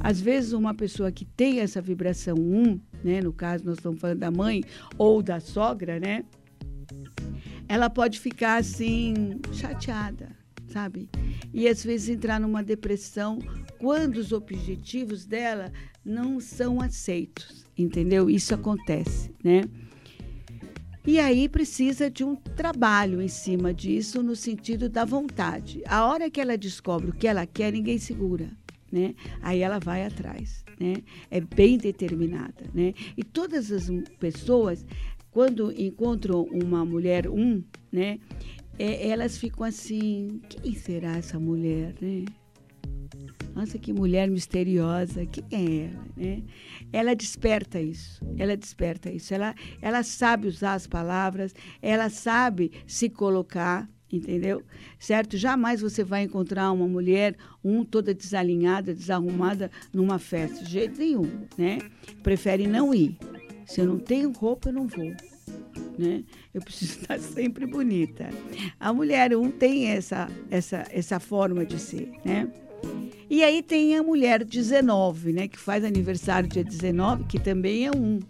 Às 0.00 0.20
vezes, 0.20 0.52
uma 0.52 0.74
pessoa 0.74 1.10
que 1.10 1.24
tem 1.24 1.60
essa 1.60 1.80
vibração 1.80 2.36
1, 2.36 2.80
né, 3.04 3.20
no 3.20 3.32
caso, 3.32 3.64
nós 3.64 3.76
estamos 3.76 4.00
falando 4.00 4.18
da 4.18 4.30
mãe 4.30 4.64
ou 4.96 5.22
da 5.22 5.38
sogra, 5.38 6.00
né? 6.00 6.24
Ela 7.68 7.88
pode 7.88 8.18
ficar 8.18 8.56
assim, 8.56 9.40
chateada, 9.52 10.30
sabe? 10.68 11.08
E 11.52 11.68
às 11.68 11.84
vezes 11.84 12.08
entrar 12.08 12.40
numa 12.40 12.62
depressão 12.62 13.38
quando 13.78 14.16
os 14.16 14.32
objetivos 14.32 15.24
dela 15.24 15.70
não 16.04 16.40
são 16.40 16.80
aceitos, 16.80 17.64
entendeu? 17.76 18.28
Isso 18.28 18.54
acontece, 18.54 19.30
né? 19.42 19.62
E 21.06 21.20
aí 21.20 21.48
precisa 21.50 22.10
de 22.10 22.24
um 22.24 22.34
trabalho 22.34 23.20
em 23.20 23.28
cima 23.28 23.74
disso, 23.74 24.22
no 24.22 24.34
sentido 24.34 24.88
da 24.88 25.04
vontade. 25.04 25.82
A 25.86 26.06
hora 26.06 26.30
que 26.30 26.40
ela 26.40 26.56
descobre 26.56 27.10
o 27.10 27.14
que 27.14 27.28
ela 27.28 27.46
quer, 27.46 27.72
ninguém 27.72 27.98
segura 27.98 28.48
né? 28.94 29.14
Aí 29.42 29.60
ela 29.60 29.80
vai 29.80 30.06
atrás, 30.06 30.63
né? 30.78 30.94
É 31.30 31.40
bem 31.40 31.78
determinada, 31.78 32.64
né? 32.72 32.94
E 33.16 33.22
todas 33.22 33.70
as 33.70 33.90
pessoas, 34.18 34.84
quando 35.30 35.72
encontram 35.72 36.42
uma 36.44 36.84
mulher 36.84 37.28
um, 37.28 37.62
né? 37.90 38.18
É, 38.78 39.08
elas 39.08 39.38
ficam 39.38 39.64
assim, 39.64 40.40
quem 40.48 40.74
será 40.74 41.16
essa 41.16 41.38
mulher, 41.38 41.94
né? 42.00 42.24
Nossa, 43.54 43.78
que 43.78 43.92
mulher 43.92 44.28
misteriosa, 44.28 45.24
quem 45.26 45.44
é 45.52 45.84
ela, 45.86 46.06
né? 46.16 46.42
Ela 46.92 47.14
desperta 47.14 47.80
isso, 47.80 48.20
ela 48.36 48.56
desperta 48.56 49.12
isso. 49.12 49.32
Ela, 49.32 49.54
ela 49.80 50.02
sabe 50.02 50.48
usar 50.48 50.74
as 50.74 50.88
palavras, 50.88 51.54
ela 51.80 52.10
sabe 52.10 52.72
se 52.84 53.08
colocar, 53.08 53.88
entendeu? 54.12 54.62
Certo? 54.98 55.36
Jamais 55.36 55.80
você 55.80 56.04
vai 56.04 56.22
encontrar 56.22 56.70
uma 56.72 56.86
mulher, 56.86 57.36
um 57.62 57.84
toda 57.84 58.14
desalinhada, 58.14 58.94
desarrumada 58.94 59.70
numa 59.92 60.18
festa, 60.18 60.64
de 60.64 60.70
jeito 60.70 60.98
nenhum, 60.98 61.46
né? 61.56 61.78
Prefere 62.22 62.66
não 62.66 62.94
ir. 62.94 63.16
Se 63.66 63.80
eu 63.80 63.86
não 63.86 63.98
tenho 63.98 64.30
roupa, 64.32 64.68
eu 64.68 64.74
não 64.74 64.86
vou. 64.86 65.12
Né? 65.98 66.24
Eu 66.52 66.60
preciso 66.60 66.98
estar 67.00 67.18
sempre 67.18 67.66
bonita. 67.66 68.28
A 68.78 68.92
mulher 68.92 69.34
um 69.36 69.50
tem 69.50 69.88
essa 69.88 70.28
essa 70.50 70.86
essa 70.90 71.20
forma 71.20 71.64
de 71.64 71.78
ser, 71.78 72.12
né? 72.24 72.50
E 73.28 73.42
aí 73.42 73.62
tem 73.62 73.96
a 73.96 74.02
mulher 74.02 74.44
19, 74.44 75.32
né, 75.32 75.48
que 75.48 75.58
faz 75.58 75.82
aniversário 75.82 76.48
dia 76.48 76.62
19, 76.62 77.24
que 77.24 77.38
também 77.38 77.86
é 77.86 77.90
um, 77.90 78.20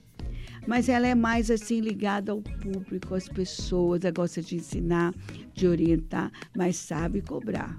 mas 0.66 0.88
ela 0.88 1.06
é 1.06 1.14
mais 1.14 1.50
assim 1.50 1.80
ligada 1.80 2.33
ao 2.33 2.40
público, 2.40 3.14
às 3.14 3.28
pessoas, 3.28 4.04
ela 4.04 4.12
gosta 4.12 4.40
de 4.42 4.56
ensinar, 4.56 5.14
de 5.52 5.66
orientar, 5.66 6.30
mas 6.56 6.76
sabe 6.76 7.21
cobrar. 7.21 7.78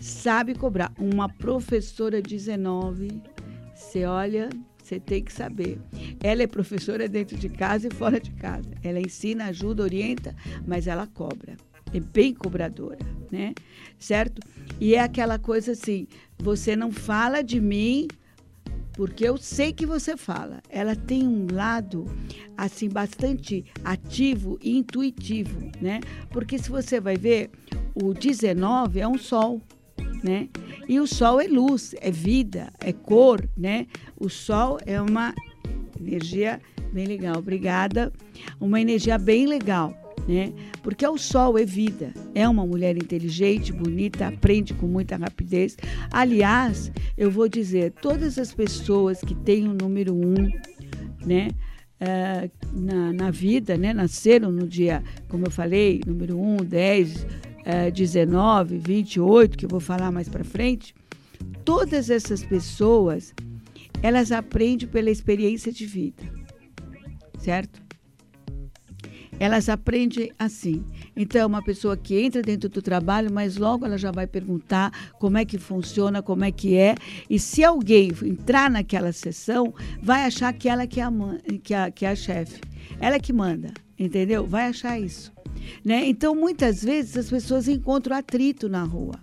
Sabe 0.00 0.54
cobrar. 0.54 0.92
Uma 0.98 1.28
professora 1.28 2.20
19, 2.20 3.22
você 3.74 4.04
olha, 4.04 4.50
você 4.82 5.00
tem 5.00 5.22
que 5.22 5.32
saber. 5.32 5.80
Ela 6.22 6.42
é 6.42 6.46
professora 6.46 7.08
dentro 7.08 7.38
de 7.38 7.48
casa 7.48 7.88
e 7.88 7.94
fora 7.94 8.20
de 8.20 8.30
casa. 8.32 8.68
Ela 8.82 9.00
ensina, 9.00 9.46
ajuda, 9.46 9.82
orienta, 9.82 10.36
mas 10.66 10.86
ela 10.86 11.06
cobra. 11.06 11.56
É 11.92 12.00
bem 12.00 12.34
cobradora, 12.34 12.98
né? 13.30 13.54
Certo? 13.98 14.42
E 14.80 14.94
é 14.94 15.00
aquela 15.00 15.38
coisa 15.38 15.72
assim: 15.72 16.06
você 16.38 16.76
não 16.76 16.90
fala 16.90 17.40
de 17.42 17.60
mim 17.60 18.08
porque 18.94 19.26
eu 19.28 19.36
sei 19.36 19.72
que 19.72 19.84
você 19.84 20.16
fala. 20.16 20.62
Ela 20.68 20.94
tem 20.94 21.26
um 21.26 21.46
lado 21.50 22.06
assim 22.56 22.88
bastante 22.88 23.64
ativo 23.84 24.58
e 24.62 24.76
intuitivo, 24.76 25.70
né? 25.80 26.00
Porque 26.30 26.58
se 26.58 26.70
você 26.70 27.00
vai 27.00 27.16
ver, 27.16 27.50
o 27.94 28.14
19 28.14 29.00
é 29.00 29.08
um 29.08 29.18
sol, 29.18 29.60
né? 30.22 30.48
E 30.88 31.00
o 31.00 31.06
sol 31.06 31.40
é 31.40 31.46
luz, 31.46 31.94
é 32.00 32.10
vida, 32.10 32.72
é 32.80 32.92
cor, 32.92 33.48
né? 33.56 33.86
O 34.16 34.28
sol 34.28 34.78
é 34.86 35.00
uma 35.00 35.34
energia 36.00 36.60
bem 36.92 37.06
legal. 37.06 37.38
Obrigada. 37.38 38.12
Uma 38.60 38.80
energia 38.80 39.18
bem 39.18 39.46
legal 39.46 40.03
né? 40.26 40.52
Porque 40.82 41.06
o 41.06 41.18
sol 41.18 41.58
é 41.58 41.64
vida, 41.64 42.12
é 42.34 42.48
uma 42.48 42.66
mulher 42.66 42.96
inteligente, 42.96 43.72
bonita, 43.72 44.26
aprende 44.26 44.74
com 44.74 44.86
muita 44.86 45.16
rapidez. 45.16 45.76
Aliás, 46.10 46.90
eu 47.16 47.30
vou 47.30 47.48
dizer, 47.48 47.92
todas 48.00 48.38
as 48.38 48.52
pessoas 48.52 49.20
que 49.20 49.34
têm 49.34 49.68
o 49.68 49.74
número 49.74 50.14
um, 50.14 50.50
né? 51.24 51.48
Uh, 52.00 52.50
na, 52.82 53.12
na 53.12 53.30
vida, 53.30 53.78
né? 53.78 53.94
Nasceram 53.94 54.50
no 54.50 54.66
dia, 54.66 55.02
como 55.28 55.46
eu 55.46 55.50
falei, 55.50 56.02
número 56.06 56.38
1, 56.38 56.56
10, 56.56 57.22
uh, 57.24 57.92
19, 57.92 58.78
28, 58.78 59.56
que 59.56 59.64
eu 59.64 59.68
vou 59.68 59.80
falar 59.80 60.10
mais 60.10 60.28
para 60.28 60.44
frente. 60.44 60.94
Todas 61.64 62.10
essas 62.10 62.44
pessoas, 62.44 63.32
elas 64.02 64.32
aprendem 64.32 64.88
pela 64.88 65.10
experiência 65.10 65.72
de 65.72 65.86
vida, 65.86 66.22
certo? 67.38 67.83
Elas 69.38 69.68
aprendem 69.68 70.32
assim. 70.38 70.84
Então, 71.16 71.46
uma 71.46 71.62
pessoa 71.62 71.96
que 71.96 72.20
entra 72.20 72.42
dentro 72.42 72.68
do 72.68 72.82
trabalho, 72.82 73.32
mas 73.32 73.56
logo 73.56 73.84
ela 73.84 73.98
já 73.98 74.10
vai 74.10 74.26
perguntar 74.26 74.92
como 75.18 75.38
é 75.38 75.44
que 75.44 75.58
funciona, 75.58 76.22
como 76.22 76.44
é 76.44 76.52
que 76.52 76.76
é. 76.76 76.94
E 77.28 77.38
se 77.38 77.64
alguém 77.64 78.12
entrar 78.22 78.70
naquela 78.70 79.12
sessão, 79.12 79.74
vai 80.02 80.24
achar 80.24 80.52
que 80.52 80.68
ela 80.68 80.86
que 80.86 81.00
é 81.00 81.04
a, 81.04 81.12
que 81.62 81.74
a, 81.74 81.90
que 81.90 82.06
é 82.06 82.10
a 82.10 82.16
chefe. 82.16 82.60
Ela 83.00 83.18
que 83.18 83.32
manda, 83.32 83.72
entendeu? 83.98 84.46
Vai 84.46 84.68
achar 84.68 84.98
isso. 84.98 85.32
Né? 85.84 86.06
Então, 86.06 86.34
muitas 86.34 86.82
vezes, 86.82 87.16
as 87.16 87.30
pessoas 87.30 87.68
encontram 87.68 88.16
atrito 88.16 88.68
na 88.68 88.82
rua, 88.82 89.14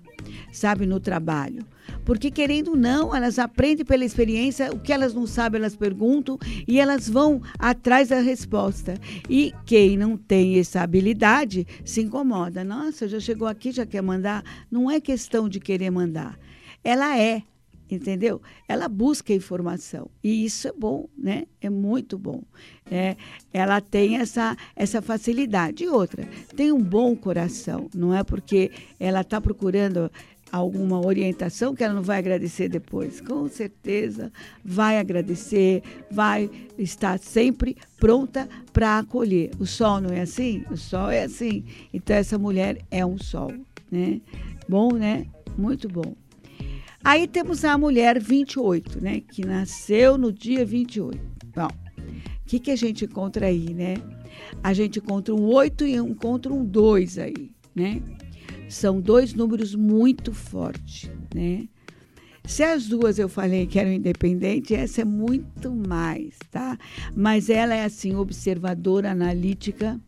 sabe, 0.51 0.85
no 0.85 0.99
trabalho. 0.99 1.65
Porque, 2.05 2.31
querendo 2.31 2.71
ou 2.71 2.77
não, 2.77 3.15
elas 3.15 3.39
aprendem 3.39 3.85
pela 3.85 4.05
experiência, 4.05 4.71
o 4.71 4.79
que 4.79 4.93
elas 4.93 5.13
não 5.13 5.27
sabem, 5.27 5.59
elas 5.59 5.75
perguntam 5.75 6.37
e 6.67 6.79
elas 6.79 7.09
vão 7.09 7.41
atrás 7.59 8.09
da 8.09 8.19
resposta. 8.19 8.95
E 9.29 9.53
quem 9.65 9.97
não 9.97 10.17
tem 10.17 10.59
essa 10.59 10.81
habilidade 10.81 11.67
se 11.85 12.01
incomoda. 12.01 12.63
Nossa, 12.63 13.07
já 13.07 13.19
chegou 13.19 13.47
aqui, 13.47 13.71
já 13.71 13.85
quer 13.85 14.01
mandar. 14.01 14.43
Não 14.69 14.89
é 14.89 14.99
questão 14.99 15.47
de 15.47 15.59
querer 15.59 15.89
mandar. 15.91 16.39
Ela 16.83 17.17
é, 17.17 17.43
entendeu? 17.89 18.41
Ela 18.67 18.87
busca 18.87 19.33
informação 19.33 20.09
e 20.23 20.45
isso 20.45 20.67
é 20.67 20.73
bom, 20.73 21.07
né? 21.17 21.45
É 21.59 21.69
muito 21.69 22.17
bom. 22.17 22.43
É, 22.89 23.15
ela 23.53 23.79
tem 23.81 24.17
essa, 24.17 24.55
essa 24.75 25.01
facilidade. 25.01 25.83
E 25.83 25.89
outra, 25.89 26.27
tem 26.55 26.71
um 26.71 26.81
bom 26.81 27.15
coração, 27.15 27.89
não 27.93 28.15
é 28.15 28.23
porque 28.23 28.71
ela 28.99 29.21
está 29.21 29.39
procurando 29.39 30.11
alguma 30.51 31.03
orientação 31.05 31.73
que 31.73 31.83
ela 31.83 31.93
não 31.93 32.01
vai 32.01 32.19
agradecer 32.19 32.67
depois. 32.67 33.21
Com 33.21 33.47
certeza 33.47 34.31
vai 34.63 34.97
agradecer, 34.97 35.81
vai 36.11 36.49
estar 36.77 37.17
sempre 37.19 37.77
pronta 37.97 38.49
para 38.73 38.99
acolher. 38.99 39.51
O 39.59 39.65
sol 39.65 40.01
não 40.01 40.09
é 40.09 40.21
assim? 40.21 40.63
O 40.69 40.77
sol 40.77 41.09
é 41.09 41.23
assim. 41.23 41.63
Então 41.93 42.15
essa 42.15 42.37
mulher 42.37 42.79
é 42.91 43.05
um 43.05 43.17
sol, 43.17 43.53
né? 43.89 44.19
Bom, 44.67 44.93
né? 44.93 45.27
Muito 45.57 45.87
bom. 45.87 46.15
Aí 47.03 47.27
temos 47.27 47.65
a 47.65 47.77
mulher 47.77 48.19
28, 48.19 49.01
né? 49.01 49.21
Que 49.21 49.45
nasceu 49.45 50.17
no 50.17 50.31
dia 50.31 50.65
28. 50.65 51.19
Bom, 51.55 51.67
o 51.67 52.45
que, 52.45 52.59
que 52.59 52.71
a 52.71 52.75
gente 52.75 53.05
encontra 53.05 53.47
aí, 53.47 53.73
né? 53.73 53.95
A 54.61 54.73
gente 54.73 54.99
encontra 54.99 55.33
um 55.33 55.43
8 55.43 55.85
e 55.85 55.95
encontra 55.95 56.53
um 56.53 56.63
2 56.63 57.17
aí, 57.17 57.51
né? 57.73 58.01
São 58.71 59.01
dois 59.01 59.33
números 59.33 59.75
muito 59.75 60.33
fortes, 60.33 61.09
né? 61.35 61.67
Se 62.45 62.63
as 62.63 62.87
duas 62.87 63.19
eu 63.19 63.29
falei 63.29 63.67
que 63.67 63.77
eram 63.77 63.91
independentes, 63.91 64.71
essa 64.71 65.01
é 65.01 65.05
muito 65.05 65.69
mais, 65.69 66.37
tá? 66.49 66.77
Mas 67.15 67.49
ela 67.49 67.75
é 67.75 67.83
assim, 67.83 68.15
observadora, 68.15 69.11
analítica, 69.11 69.99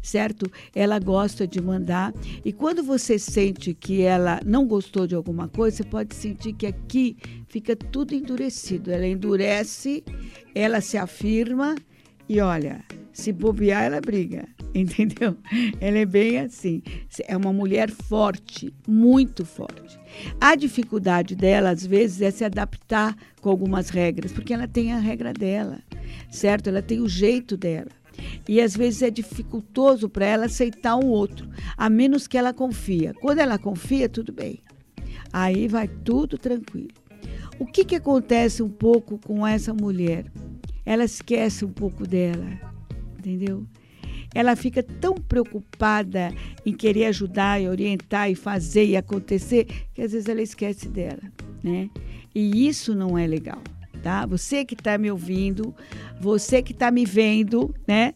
certo? 0.00 0.50
Ela 0.74 0.98
gosta 0.98 1.46
de 1.46 1.60
mandar. 1.60 2.14
E 2.44 2.52
quando 2.52 2.82
você 2.82 3.18
sente 3.18 3.74
que 3.74 4.02
ela 4.02 4.40
não 4.44 4.66
gostou 4.66 5.06
de 5.06 5.14
alguma 5.14 5.48
coisa, 5.48 5.78
você 5.78 5.84
pode 5.84 6.14
sentir 6.14 6.54
que 6.54 6.66
aqui 6.66 7.16
fica 7.48 7.76
tudo 7.76 8.14
endurecido. 8.14 8.90
Ela 8.90 9.06
endurece, 9.06 10.02
ela 10.54 10.80
se 10.80 10.96
afirma 10.96 11.74
e 12.28 12.40
olha, 12.40 12.82
se 13.12 13.32
bobear, 13.32 13.84
ela 13.84 14.00
briga, 14.00 14.48
entendeu? 14.74 15.36
Ela 15.80 15.98
é 15.98 16.06
bem 16.06 16.38
assim. 16.38 16.82
É 17.26 17.36
uma 17.36 17.52
mulher 17.52 17.90
forte, 17.90 18.72
muito 18.86 19.44
forte. 19.44 19.98
A 20.40 20.54
dificuldade 20.54 21.34
dela, 21.34 21.70
às 21.70 21.84
vezes, 21.84 22.22
é 22.22 22.30
se 22.30 22.44
adaptar 22.44 23.16
com 23.40 23.50
algumas 23.50 23.90
regras, 23.90 24.32
porque 24.32 24.52
ela 24.52 24.66
tem 24.66 24.92
a 24.92 24.98
regra 24.98 25.32
dela, 25.32 25.78
certo? 26.30 26.68
Ela 26.68 26.82
tem 26.82 27.00
o 27.00 27.08
jeito 27.08 27.56
dela. 27.56 27.90
E 28.48 28.60
às 28.60 28.76
vezes 28.76 29.02
é 29.02 29.10
dificultoso 29.10 30.08
para 30.08 30.26
ela 30.26 30.46
aceitar 30.46 30.96
um 30.96 31.06
outro, 31.06 31.48
a 31.76 31.88
menos 31.88 32.26
que 32.26 32.36
ela 32.36 32.52
confia. 32.52 33.14
Quando 33.14 33.38
ela 33.38 33.58
confia, 33.58 34.08
tudo 34.08 34.32
bem. 34.32 34.60
Aí 35.32 35.66
vai 35.66 35.88
tudo 35.88 36.36
tranquilo. 36.36 36.90
O 37.58 37.66
que, 37.66 37.84
que 37.84 37.96
acontece 37.96 38.62
um 38.62 38.68
pouco 38.68 39.18
com 39.18 39.46
essa 39.46 39.72
mulher? 39.72 40.26
Ela 40.84 41.04
esquece 41.04 41.64
um 41.64 41.72
pouco 41.72 42.06
dela, 42.06 42.71
entendeu? 43.22 43.64
Ela 44.34 44.56
fica 44.56 44.82
tão 44.82 45.14
preocupada 45.14 46.32
em 46.64 46.72
querer 46.72 47.06
ajudar 47.06 47.60
e 47.60 47.68
orientar 47.68 48.30
e 48.30 48.34
fazer 48.34 48.86
e 48.86 48.96
acontecer 48.96 49.66
que 49.94 50.02
às 50.02 50.12
vezes 50.12 50.28
ela 50.28 50.40
esquece 50.40 50.88
dela, 50.88 51.22
né? 51.62 51.90
E 52.34 52.66
isso 52.66 52.94
não 52.94 53.16
é 53.16 53.26
legal 53.26 53.62
tá? 54.02 54.26
Você 54.26 54.64
que 54.64 54.74
está 54.74 54.98
me 54.98 55.10
ouvindo, 55.10 55.74
você 56.20 56.60
que 56.60 56.72
está 56.72 56.90
me 56.90 57.04
vendo, 57.04 57.74
né? 57.86 58.12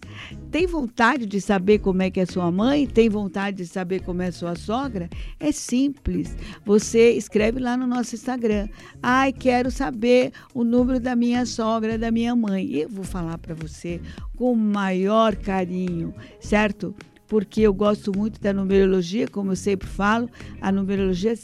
Tem 0.50 0.66
vontade 0.66 1.26
de 1.26 1.40
saber 1.40 1.78
como 1.78 2.02
é 2.02 2.10
que 2.10 2.20
é 2.20 2.26
sua 2.26 2.50
mãe? 2.50 2.86
Tem 2.86 3.08
vontade 3.08 3.58
de 3.58 3.66
saber 3.66 4.02
como 4.02 4.22
é 4.22 4.30
sua 4.30 4.54
sogra? 4.54 5.08
É 5.38 5.52
simples. 5.52 6.36
Você 6.64 7.12
escreve 7.12 7.60
lá 7.60 7.76
no 7.76 7.86
nosso 7.86 8.14
Instagram. 8.14 8.68
Ai, 9.02 9.32
quero 9.32 9.70
saber 9.70 10.32
o 10.52 10.64
número 10.64 10.98
da 10.98 11.14
minha 11.14 11.46
sogra, 11.46 11.96
da 11.96 12.10
minha 12.10 12.34
mãe. 12.34 12.70
Eu 12.72 12.88
vou 12.88 13.04
falar 13.04 13.38
para 13.38 13.54
você 13.54 14.00
com 14.36 14.52
o 14.52 14.56
maior 14.56 15.36
carinho, 15.36 16.14
certo? 16.40 16.94
Porque 17.28 17.62
eu 17.62 17.74
gosto 17.74 18.16
muito 18.16 18.40
da 18.40 18.52
numerologia, 18.52 19.26
como 19.26 19.52
eu 19.52 19.56
sempre 19.56 19.88
falo, 19.88 20.28
a 20.60 20.70
numerologia 20.70 21.34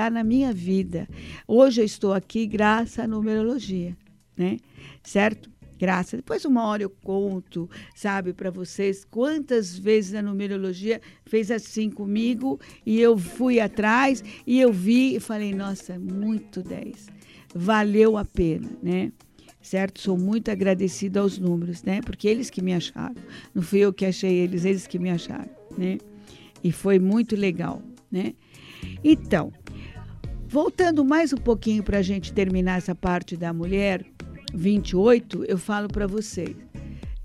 está 0.00 0.08
na 0.08 0.24
minha 0.24 0.50
vida. 0.50 1.06
Hoje 1.46 1.82
eu 1.82 1.84
estou 1.84 2.14
aqui 2.14 2.46
graças 2.46 2.98
à 2.98 3.06
numerologia, 3.06 3.94
né? 4.34 4.56
Certo? 5.02 5.50
Graças. 5.78 6.18
Depois 6.18 6.46
uma 6.46 6.64
hora 6.64 6.82
eu 6.82 6.90
conto, 6.90 7.68
sabe, 7.94 8.32
para 8.32 8.50
vocês 8.50 9.04
quantas 9.04 9.78
vezes 9.78 10.14
a 10.14 10.22
numerologia 10.22 11.02
fez 11.26 11.50
assim 11.50 11.90
comigo 11.90 12.58
e 12.84 12.98
eu 12.98 13.18
fui 13.18 13.60
atrás 13.60 14.24
e 14.46 14.58
eu 14.58 14.72
vi 14.72 15.16
e 15.16 15.20
falei, 15.20 15.54
nossa, 15.54 15.98
muito 15.98 16.62
10. 16.62 17.08
Valeu 17.54 18.16
a 18.16 18.24
pena, 18.24 18.70
né? 18.82 19.12
certo? 19.60 20.00
Sou 20.00 20.16
muito 20.16 20.50
agradecida 20.50 21.20
aos 21.20 21.38
números, 21.38 21.82
né? 21.82 22.00
Porque 22.00 22.26
eles 22.26 22.48
que 22.48 22.62
me 22.62 22.72
acharam. 22.72 23.22
Não 23.54 23.62
fui 23.62 23.80
eu 23.80 23.92
que 23.92 24.06
achei 24.06 24.32
eles, 24.32 24.64
eles 24.64 24.86
que 24.86 24.98
me 24.98 25.10
acharam, 25.10 25.50
né? 25.76 25.98
E 26.64 26.72
foi 26.72 26.98
muito 26.98 27.36
legal, 27.36 27.82
né? 28.10 28.32
Então, 29.04 29.52
Voltando 30.50 31.04
mais 31.04 31.32
um 31.32 31.36
pouquinho 31.36 31.80
para 31.80 31.98
a 31.98 32.02
gente 32.02 32.32
terminar 32.32 32.78
essa 32.78 32.92
parte 32.92 33.36
da 33.36 33.52
mulher, 33.52 34.04
28, 34.52 35.44
eu 35.44 35.56
falo 35.56 35.86
para 35.86 36.08
vocês 36.08 36.56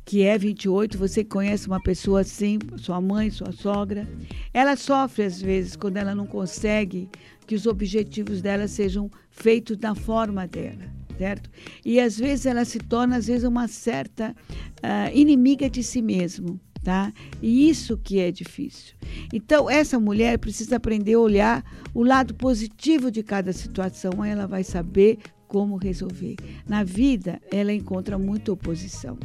que 0.05 0.21
é 0.21 0.37
28, 0.37 0.95
você 0.95 1.23
conhece 1.23 1.65
uma 1.65 1.81
pessoa 1.81 2.21
assim, 2.21 2.59
sua 2.77 3.01
mãe, 3.01 3.31
sua 3.31 3.51
sogra, 3.51 4.07
ela 4.53 4.75
sofre 4.75 5.23
às 5.23 5.41
vezes 5.41 5.75
quando 5.75 5.97
ela 5.97 6.13
não 6.13 6.27
consegue 6.27 7.09
que 7.47 7.55
os 7.55 7.65
objetivos 7.65 8.43
dela 8.43 8.67
sejam 8.67 9.09
feitos 9.31 9.75
da 9.75 9.95
forma 9.95 10.47
dela, 10.47 10.85
certo? 11.17 11.49
E 11.83 11.99
às 11.99 12.19
vezes 12.19 12.45
ela 12.45 12.63
se 12.63 12.77
torna 12.77 13.17
às 13.17 13.25
vezes 13.25 13.43
uma 13.43 13.67
certa 13.67 14.35
uh, 14.83 15.17
inimiga 15.17 15.67
de 15.67 15.81
si 15.81 15.99
mesmo 15.99 16.59
tá? 16.85 17.11
E 17.41 17.67
isso 17.67 17.97
que 17.97 18.19
é 18.19 18.31
difícil. 18.31 18.93
Então, 19.33 19.67
essa 19.67 19.99
mulher 19.99 20.37
precisa 20.37 20.75
aprender 20.75 21.15
a 21.15 21.19
olhar 21.19 21.65
o 21.95 22.03
lado 22.03 22.35
positivo 22.35 23.09
de 23.09 23.23
cada 23.23 23.51
situação, 23.51 24.21
aí 24.21 24.29
ela 24.29 24.45
vai 24.45 24.63
saber 24.63 25.17
como 25.47 25.77
resolver. 25.77 26.35
Na 26.67 26.83
vida, 26.83 27.41
ela 27.51 27.73
encontra 27.73 28.19
muita 28.19 28.51
oposição. 28.51 29.17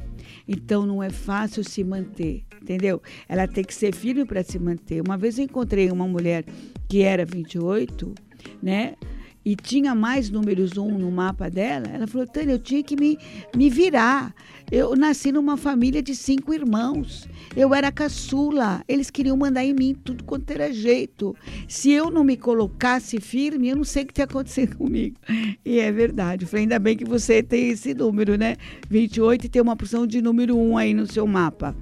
Então, 0.49 0.87
não 0.87 1.03
é 1.03 1.11
fácil 1.11 1.63
se 1.63 1.85
manter, 1.85 2.47
entendeu? 2.63 3.03
Ela 3.29 3.47
tem 3.47 3.63
que 3.63 3.75
ser 3.75 3.95
firme 3.95 4.25
para 4.25 4.43
se 4.43 4.59
manter. 4.59 5.03
Uma 5.03 5.19
vez 5.19 5.39
eu 5.39 5.45
encontrei 5.45 5.91
uma 5.91 6.09
mulher 6.09 6.47
que 6.89 7.03
era 7.03 7.27
28, 7.27 8.15
né? 8.63 8.95
E 9.51 9.57
tinha 9.57 9.97
mais 9.97 10.31
números 10.31 10.77
um 10.77 10.97
no 10.97 11.11
mapa 11.11 11.51
dela, 11.51 11.89
ela 11.89 12.07
falou, 12.07 12.25
Tânia, 12.25 12.53
eu 12.53 12.59
tinha 12.61 12.85
que 12.85 12.95
me, 12.95 13.19
me 13.57 13.69
virar. 13.69 14.33
Eu 14.71 14.95
nasci 14.95 15.33
numa 15.33 15.57
família 15.57 16.01
de 16.01 16.15
cinco 16.15 16.55
irmãos. 16.55 17.29
Eu 17.57 17.75
era 17.75 17.91
caçula. 17.91 18.85
Eles 18.87 19.11
queriam 19.11 19.37
mandar 19.37 19.65
em 19.65 19.75
mim 19.75 19.93
tudo 19.93 20.23
quanto 20.23 20.49
era 20.53 20.73
jeito. 20.73 21.35
Se 21.67 21.91
eu 21.91 22.13
não 22.13 22.23
me 22.23 22.37
colocasse 22.37 23.19
firme, 23.19 23.71
eu 23.71 23.75
não 23.75 23.83
sei 23.83 24.05
o 24.05 24.07
que 24.07 24.15
tinha 24.15 24.25
acontecido 24.25 24.77
comigo. 24.77 25.17
E 25.65 25.81
é 25.81 25.91
verdade. 25.91 26.45
Eu 26.45 26.49
falei, 26.49 26.63
ainda 26.63 26.79
bem 26.79 26.97
que 26.97 27.05
você 27.05 27.43
tem 27.43 27.71
esse 27.71 27.93
número, 27.93 28.39
né? 28.39 28.57
28 28.89 29.47
e 29.47 29.49
tem 29.49 29.61
uma 29.61 29.75
porção 29.75 30.07
de 30.07 30.23
número 30.23 30.57
um 30.57 30.79
aí 30.79 30.95
no 30.95 31.09
seu 31.09 31.27
mapa, 31.27 31.75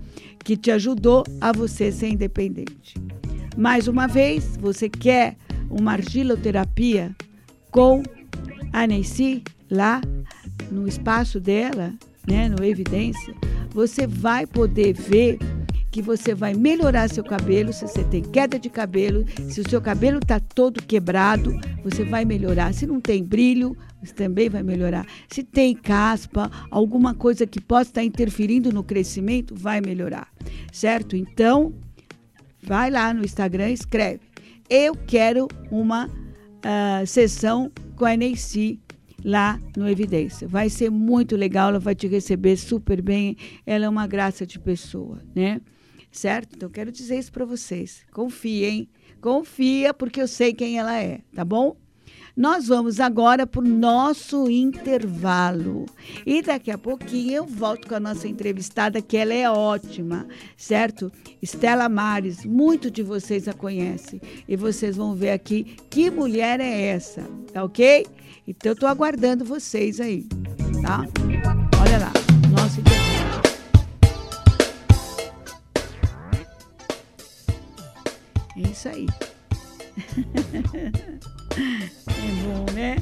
que 0.42 0.56
te 0.56 0.70
ajudou 0.70 1.22
a 1.38 1.52
você 1.52 1.92
ser 1.92 2.08
independente. 2.08 2.94
Mais 3.58 3.88
uma 3.88 4.06
vez, 4.06 4.56
você 4.56 4.88
quer 4.88 5.36
uma 5.68 5.92
argiloterapia 5.92 7.14
com 7.70 8.02
a 8.72 8.86
Nancy 8.86 9.42
lá 9.70 10.00
no 10.70 10.86
espaço 10.86 11.40
dela, 11.40 11.92
né, 12.26 12.48
no 12.48 12.64
Evidência, 12.64 13.34
você 13.70 14.06
vai 14.06 14.46
poder 14.46 14.92
ver 14.92 15.38
que 15.90 16.02
você 16.02 16.34
vai 16.34 16.54
melhorar 16.54 17.08
seu 17.08 17.24
cabelo, 17.24 17.72
se 17.72 17.86
você 17.86 18.04
tem 18.04 18.22
queda 18.22 18.58
de 18.58 18.68
cabelo, 18.68 19.24
se 19.48 19.60
o 19.60 19.68
seu 19.68 19.80
cabelo 19.80 20.18
está 20.18 20.38
todo 20.38 20.82
quebrado, 20.82 21.58
você 21.82 22.04
vai 22.04 22.24
melhorar. 22.24 22.74
Se 22.74 22.86
não 22.86 23.00
tem 23.00 23.24
brilho, 23.24 23.76
você 24.02 24.12
também 24.12 24.48
vai 24.48 24.62
melhorar. 24.62 25.06
Se 25.28 25.42
tem 25.42 25.74
caspa, 25.74 26.50
alguma 26.70 27.14
coisa 27.14 27.46
que 27.46 27.60
possa 27.60 27.90
estar 27.90 28.04
interferindo 28.04 28.72
no 28.72 28.84
crescimento, 28.84 29.54
vai 29.56 29.80
melhorar. 29.80 30.28
Certo? 30.72 31.16
Então, 31.16 31.72
vai 32.62 32.90
lá 32.90 33.12
no 33.14 33.24
Instagram, 33.24 33.70
escreve. 33.70 34.20
Eu 34.68 34.94
quero 34.94 35.48
uma 35.70 36.10
sessão 37.06 37.70
com 37.96 38.04
a 38.04 38.16
Neyci 38.16 38.80
lá 39.24 39.60
no 39.76 39.88
Evidência. 39.88 40.46
Vai 40.46 40.70
ser 40.70 40.90
muito 40.90 41.36
legal, 41.36 41.70
ela 41.70 41.78
vai 41.78 41.94
te 41.94 42.06
receber 42.06 42.56
super 42.56 43.02
bem. 43.02 43.36
Ela 43.66 43.86
é 43.86 43.88
uma 43.88 44.06
graça 44.06 44.46
de 44.46 44.58
pessoa, 44.58 45.22
né? 45.34 45.60
Certo? 46.10 46.54
Então, 46.56 46.70
quero 46.70 46.90
dizer 46.90 47.18
isso 47.18 47.32
para 47.32 47.44
vocês. 47.44 48.04
Confiem, 48.12 48.88
confia, 49.20 49.92
porque 49.92 50.20
eu 50.20 50.28
sei 50.28 50.54
quem 50.54 50.78
ela 50.78 51.00
é, 51.00 51.20
tá 51.34 51.44
bom? 51.44 51.76
Nós 52.38 52.68
vamos 52.68 53.00
agora 53.00 53.48
para 53.48 53.60
o 53.60 53.68
nosso 53.68 54.48
intervalo. 54.48 55.86
E 56.24 56.40
daqui 56.40 56.70
a 56.70 56.78
pouquinho 56.78 57.32
eu 57.32 57.44
volto 57.44 57.88
com 57.88 57.96
a 57.96 58.00
nossa 58.00 58.28
entrevistada, 58.28 59.02
que 59.02 59.16
ela 59.16 59.34
é 59.34 59.50
ótima, 59.50 60.24
certo? 60.56 61.10
Estela 61.42 61.88
Mares, 61.88 62.44
muito 62.44 62.92
de 62.92 63.02
vocês 63.02 63.48
a 63.48 63.52
conhecem. 63.52 64.20
E 64.46 64.54
vocês 64.54 64.96
vão 64.96 65.16
ver 65.16 65.30
aqui 65.30 65.76
que 65.90 66.12
mulher 66.12 66.60
é 66.60 66.82
essa, 66.90 67.22
tá 67.52 67.64
ok? 67.64 68.06
Então 68.46 68.70
eu 68.70 68.74
estou 68.74 68.88
aguardando 68.88 69.44
vocês 69.44 70.00
aí, 70.00 70.24
tá? 70.80 71.04
Olha 71.80 71.98
lá, 71.98 72.12
nosso 72.52 72.78
intervalo. 72.78 73.42
É 78.56 78.60
isso 78.60 78.88
aí. 78.88 79.06
É 81.58 82.42
bom, 82.42 82.72
né? 82.72 82.96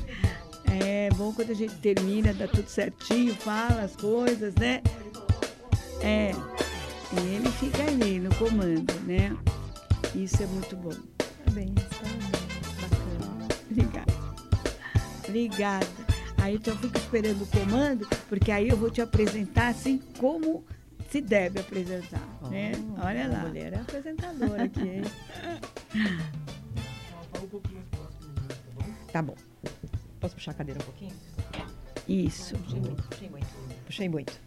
É 0.81 1.09
bom 1.17 1.33
quando 1.33 1.51
a 1.51 1.55
gente 1.55 1.75
termina, 1.77 2.33
dá 2.33 2.49
tudo 2.49 2.69
certinho, 2.69 3.35
fala 3.35 3.83
as 3.83 3.95
coisas, 3.97 4.55
né? 4.55 4.83
É. 6.03 6.33
Ele 7.17 7.51
fica 7.53 7.83
ali 7.83 8.19
no 8.19 8.35
comando, 8.35 8.93
né? 9.05 9.37
Isso 10.15 10.43
é 10.43 10.47
muito 10.47 10.77
bom. 10.77 10.95
Parabéns, 11.45 11.73
parabéns. 12.01 12.31
Bacana. 12.81 13.49
Obrigada. 13.71 14.15
Obrigada. 15.25 15.87
Aí 16.39 16.57
então 16.57 16.77
fico 16.79 16.97
esperando 16.97 17.43
o 17.43 17.47
comando, 17.47 18.09
porque 18.29 18.51
aí 18.51 18.69
eu 18.69 18.77
vou 18.77 18.91
te 18.91 19.01
apresentar 19.01 19.69
assim 19.69 20.01
como 20.19 20.65
se 21.11 21.21
deve 21.21 21.61
apresentar, 21.61 22.23
oh, 22.43 22.49
né? 22.49 22.73
Olha 23.03 23.29
lá. 23.29 23.43
A 23.43 23.47
mulher 23.47 23.73
é 23.73 23.77
apresentadora 23.77 24.65
aqui, 24.65 24.81
hein? 24.81 25.03
Tá 29.17 29.23
bom. 29.23 29.35
Posso 30.21 30.35
puxar 30.35 30.51
a 30.51 30.55
cadeira 30.55 30.79
um 30.79 30.85
pouquinho? 30.85 31.15
Isso. 32.07 32.55
Puxei 32.59 32.81
muito, 32.81 33.03
puxei 33.05 33.31
muito. 33.31 33.47
Puxei 33.87 34.09
muito. 34.11 34.41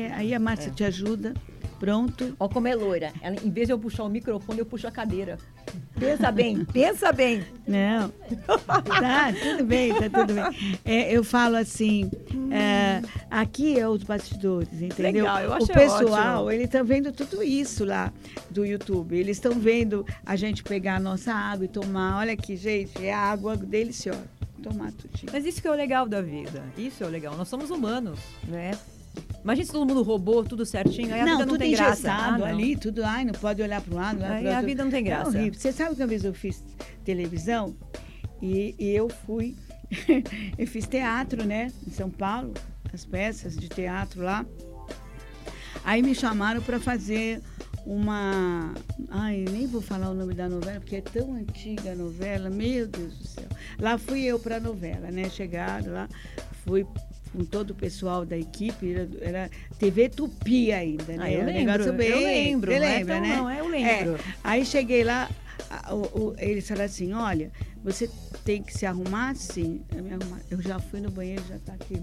É, 0.00 0.12
aí 0.12 0.34
a 0.34 0.40
Márcia 0.40 0.70
É. 0.70 0.72
te 0.72 0.84
ajuda. 0.84 1.34
Pronto. 1.78 2.34
Ó 2.38 2.48
como 2.48 2.66
é 2.68 2.74
loira. 2.74 3.12
Ela, 3.20 3.36
em 3.44 3.50
vez 3.50 3.66
de 3.66 3.72
eu 3.72 3.78
puxar 3.78 4.04
o 4.04 4.08
microfone, 4.08 4.60
eu 4.60 4.64
puxo 4.64 4.86
a 4.86 4.90
cadeira. 4.90 5.36
Pensa 5.98 6.30
bem, 6.30 6.64
pensa 6.72 7.12
bem. 7.12 7.44
Não. 7.66 8.10
Tá, 8.66 9.32
tudo 9.32 9.64
bem, 9.64 9.92
tá 9.92 10.08
tudo 10.08 10.32
bem. 10.34 10.78
É, 10.84 11.12
eu 11.12 11.22
falo 11.22 11.56
assim, 11.56 12.10
é, 12.50 13.02
aqui 13.30 13.78
é 13.78 13.86
os 13.88 14.02
bastidores, 14.02 14.80
entendeu? 14.80 15.24
Legal, 15.24 15.40
eu 15.40 15.50
o 15.50 15.54
achei 15.54 15.74
pessoal, 15.74 16.44
ótimo. 16.44 16.50
ele 16.52 16.68
tá 16.68 16.82
vendo 16.82 17.12
tudo 17.12 17.42
isso 17.42 17.84
lá 17.84 18.12
do 18.50 18.64
YouTube. 18.64 19.16
Eles 19.18 19.36
estão 19.36 19.52
vendo 19.52 20.06
a 20.24 20.36
gente 20.36 20.62
pegar 20.62 20.96
a 20.96 21.00
nossa 21.00 21.34
água 21.34 21.64
e 21.64 21.68
tomar. 21.68 22.18
Olha 22.18 22.32
aqui, 22.32 22.56
gente, 22.56 23.04
é 23.04 23.12
água 23.12 23.56
deliciosa. 23.56 24.24
Tomar 24.62 24.90
tudinho. 24.92 25.30
Mas 25.30 25.44
isso 25.44 25.60
que 25.60 25.68
é 25.68 25.70
o 25.70 25.74
legal 25.74 26.08
da 26.08 26.22
vida. 26.22 26.62
Isso 26.78 27.04
é 27.04 27.06
o 27.06 27.10
legal. 27.10 27.36
Nós 27.36 27.48
somos 27.48 27.68
humanos, 27.70 28.18
né? 28.48 28.70
Imagina 29.42 29.66
se 29.66 29.72
todo 29.72 29.86
mundo 29.86 30.02
roubou 30.02 30.42
tudo 30.42 30.64
certinho, 30.64 31.12
aí 31.14 31.20
a 31.20 31.26
não, 31.26 31.32
vida 31.38 31.46
não 31.46 31.58
tem 31.58 31.72
graça. 31.72 32.10
Ah, 32.10 32.38
não. 32.38 32.46
ali, 32.46 32.76
tudo, 32.76 33.04
ai, 33.04 33.24
não 33.24 33.34
pode 33.34 33.60
olhar 33.60 33.80
para 33.82 33.94
um 33.94 33.96
lado, 33.98 34.24
Aí 34.24 34.48
a 34.48 34.62
vida 34.62 34.82
não 34.82 34.90
tem 34.90 35.00
É 35.00 35.02
graça. 35.02 35.28
horrível. 35.28 35.60
Você 35.60 35.70
sabe 35.70 35.94
que 35.94 36.00
uma 36.00 36.06
vez 36.08 36.24
eu 36.24 36.32
fiz 36.32 36.64
televisão 37.04 37.76
e, 38.40 38.74
e 38.78 38.88
eu 38.90 39.08
fui, 39.08 39.54
eu 40.56 40.66
fiz 40.66 40.86
teatro, 40.86 41.44
né, 41.44 41.70
em 41.86 41.90
São 41.90 42.08
Paulo, 42.08 42.54
as 42.92 43.04
peças 43.04 43.54
de 43.54 43.68
teatro 43.68 44.22
lá. 44.22 44.46
Aí 45.84 46.02
me 46.02 46.14
chamaram 46.14 46.62
para 46.62 46.80
fazer 46.80 47.42
uma. 47.84 48.72
Ai, 49.10 49.44
nem 49.50 49.66
vou 49.66 49.82
falar 49.82 50.08
o 50.08 50.14
nome 50.14 50.32
da 50.32 50.48
novela, 50.48 50.80
porque 50.80 50.96
é 50.96 51.00
tão 51.02 51.34
antiga 51.34 51.92
a 51.92 51.94
novela, 51.94 52.48
meu 52.48 52.86
Deus 52.88 53.18
do 53.18 53.26
céu. 53.28 53.48
Lá 53.78 53.98
fui 53.98 54.24
eu 54.24 54.38
para 54.38 54.56
a 54.56 54.60
novela, 54.60 55.10
né? 55.10 55.28
Chegaram 55.28 55.92
lá, 55.92 56.08
fui 56.64 56.86
com 57.34 57.44
todo 57.44 57.70
o 57.72 57.74
pessoal 57.74 58.24
da 58.24 58.38
equipe, 58.38 58.92
era, 58.92 59.08
era 59.20 59.50
TV 59.78 60.08
Tupi 60.08 60.72
ainda, 60.72 61.04
né? 61.04 61.16
Ah, 61.20 61.32
eu 61.32 61.44
lembro, 61.44 61.52
negócio 61.64 61.86
eu 61.88 61.92
bem- 61.94 62.24
lembro. 62.24 62.70
Você 62.72 62.78
não 62.78 62.86
é 62.86 62.96
lembra, 62.98 63.14
tão- 63.14 63.22
né? 63.28 63.36
Não, 63.36 63.50
é, 63.50 63.60
eu 63.60 63.68
lembro. 63.68 64.14
É. 64.14 64.18
Aí 64.44 64.64
cheguei 64.64 65.02
lá, 65.02 65.28
a- 65.68 65.94
o- 65.94 66.28
o- 66.30 66.34
eles 66.38 66.66
falaram 66.66 66.84
assim, 66.86 67.12
olha, 67.12 67.50
você 67.82 68.08
tem 68.44 68.62
que 68.62 68.72
se 68.72 68.86
arrumar 68.86 69.30
assim. 69.30 69.82
Eu, 69.92 70.56
eu 70.58 70.62
já 70.62 70.78
fui 70.78 71.00
no 71.00 71.10
banheiro, 71.10 71.42
já 71.48 71.58
tá 71.58 71.74
aqui. 71.74 72.00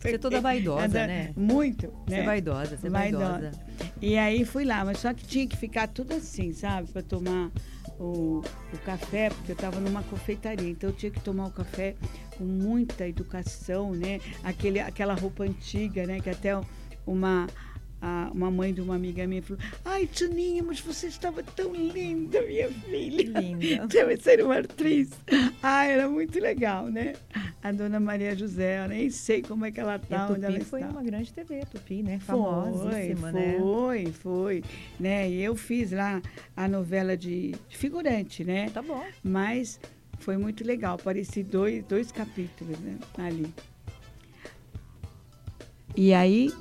Você 0.00 0.14
é 0.14 0.18
toda 0.18 0.40
vaidosa, 0.40 0.84
Anda- 0.86 1.06
né? 1.06 1.30
Muito, 1.36 1.92
Você 2.06 2.16
né? 2.16 2.20
é 2.22 2.24
vaidosa, 2.24 2.76
você 2.76 2.86
é 2.88 2.90
Vaidosa. 2.90 3.24
vaidosa. 3.28 3.52
E 4.00 4.18
aí 4.18 4.44
fui 4.44 4.64
lá, 4.64 4.84
mas 4.84 4.98
só 4.98 5.14
que 5.14 5.24
tinha 5.24 5.46
que 5.46 5.56
ficar 5.56 5.86
tudo 5.86 6.12
assim, 6.14 6.52
sabe? 6.52 6.88
Para 6.90 7.02
tomar 7.02 7.50
o, 8.02 8.42
o 8.72 8.78
café, 8.84 9.30
porque 9.30 9.52
eu 9.52 9.54
estava 9.54 9.78
numa 9.78 10.02
confeitaria, 10.02 10.68
então 10.68 10.90
eu 10.90 10.96
tinha 10.96 11.10
que 11.10 11.20
tomar 11.20 11.46
o 11.46 11.50
café 11.52 11.94
com 12.36 12.44
muita 12.44 13.06
educação, 13.06 13.92
né? 13.92 14.20
Aquele, 14.42 14.80
aquela 14.80 15.14
roupa 15.14 15.44
antiga, 15.44 16.04
né? 16.04 16.20
Que 16.20 16.28
até 16.28 16.60
uma, 17.06 17.46
a- 18.02 18.30
uma 18.34 18.50
mãe 18.50 18.74
de 18.74 18.80
uma 18.80 18.96
amiga 18.96 19.26
minha 19.26 19.40
falou: 19.42 19.62
Ai, 19.84 20.06
Tuninha, 20.06 20.62
mas 20.62 20.80
você 20.80 21.06
estava 21.06 21.42
tão 21.42 21.72
linda, 21.72 22.42
minha 22.42 22.68
filha. 22.68 23.22
Linda. 23.40 23.86
Deve 23.88 24.16
ser 24.18 24.44
uma 24.44 24.58
atriz. 24.58 25.10
Ah, 25.62 25.86
era 25.86 26.08
muito 26.08 26.38
legal, 26.40 26.86
né? 26.88 27.14
A 27.62 27.70
dona 27.70 28.00
Maria 28.00 28.34
José, 28.36 28.84
eu 28.84 28.88
nem 28.88 29.08
sei 29.08 29.40
como 29.40 29.64
é 29.64 29.70
que 29.70 29.78
ela 29.78 29.94
está, 29.94 30.24
a 30.24 30.32
onde 30.32 30.44
ela 30.44 30.54
Tupi 30.58 30.64
foi 30.68 30.80
está. 30.80 30.92
uma 30.92 31.02
grande 31.02 31.32
TV, 31.32 31.60
Tupi, 31.70 32.02
né? 32.02 32.18
Foi, 32.18 32.36
Famosíssima, 32.36 33.30
né? 33.30 33.56
foi, 33.60 34.06
foi, 34.06 34.64
né? 34.98 35.30
E 35.30 35.40
eu 35.40 35.54
fiz 35.54 35.92
lá 35.92 36.20
a 36.56 36.66
novela 36.66 37.16
de, 37.16 37.52
de 37.68 37.78
figurante, 37.78 38.42
né? 38.42 38.68
Tá 38.70 38.82
bom. 38.82 39.04
Mas 39.22 39.78
foi 40.18 40.36
muito 40.36 40.64
legal, 40.64 40.96
apareci 40.96 41.44
dois, 41.44 41.84
dois 41.84 42.10
capítulos 42.10 42.76
né? 42.80 42.98
ali. 43.16 43.46
E 45.96 46.12
aí. 46.12 46.52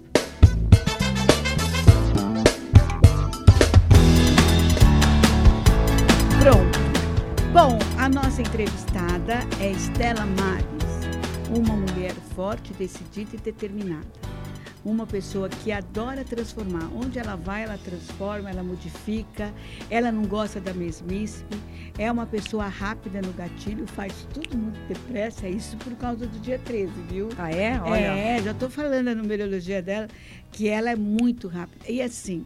Bom, 7.54 7.78
a 7.98 8.08
nossa 8.08 8.42
entrevistada 8.42 9.40
é 9.60 9.72
Estela 9.72 10.26
Mares, 10.26 10.66
uma 11.54 11.76
mulher 11.76 12.14
forte, 12.34 12.72
decidida 12.72 13.36
e 13.36 13.40
determinada. 13.40 14.08
Uma 14.86 15.06
pessoa 15.06 15.50
que 15.50 15.70
adora 15.70 16.24
transformar. 16.24 16.90
Onde 16.96 17.20
ela 17.20 17.36
vai, 17.36 17.64
ela 17.64 17.78
transforma, 17.78 18.50
ela 18.50 18.64
modifica. 18.64 19.54
Ela 19.90 20.14
não 20.14 20.24
gosta 20.24 20.62
da 20.62 20.74
mesmice. 20.74 21.44
É 21.98 22.10
uma 22.10 22.26
pessoa 22.26 22.70
rápida 22.70 23.22
no 23.22 23.34
gatilho, 23.34 23.86
faz 23.86 24.26
tudo 24.34 24.58
muito 24.58 24.80
depressa. 24.88 25.46
É 25.46 25.50
isso 25.50 25.76
por 25.76 25.94
causa 25.98 26.26
do 26.26 26.40
dia 26.40 26.58
13, 26.58 26.90
viu? 27.10 27.28
Ah, 27.38 27.52
é? 27.52 27.80
Olha. 27.82 28.00
É, 28.00 28.42
já 28.42 28.52
estou 28.52 28.70
falando 28.70 29.10
a 29.10 29.14
numerologia 29.14 29.82
dela, 29.82 30.08
que 30.54 30.70
ela 30.70 30.90
é 30.90 30.96
muito 30.96 31.50
rápida. 31.50 31.92
E 31.92 32.02
assim, 32.02 32.46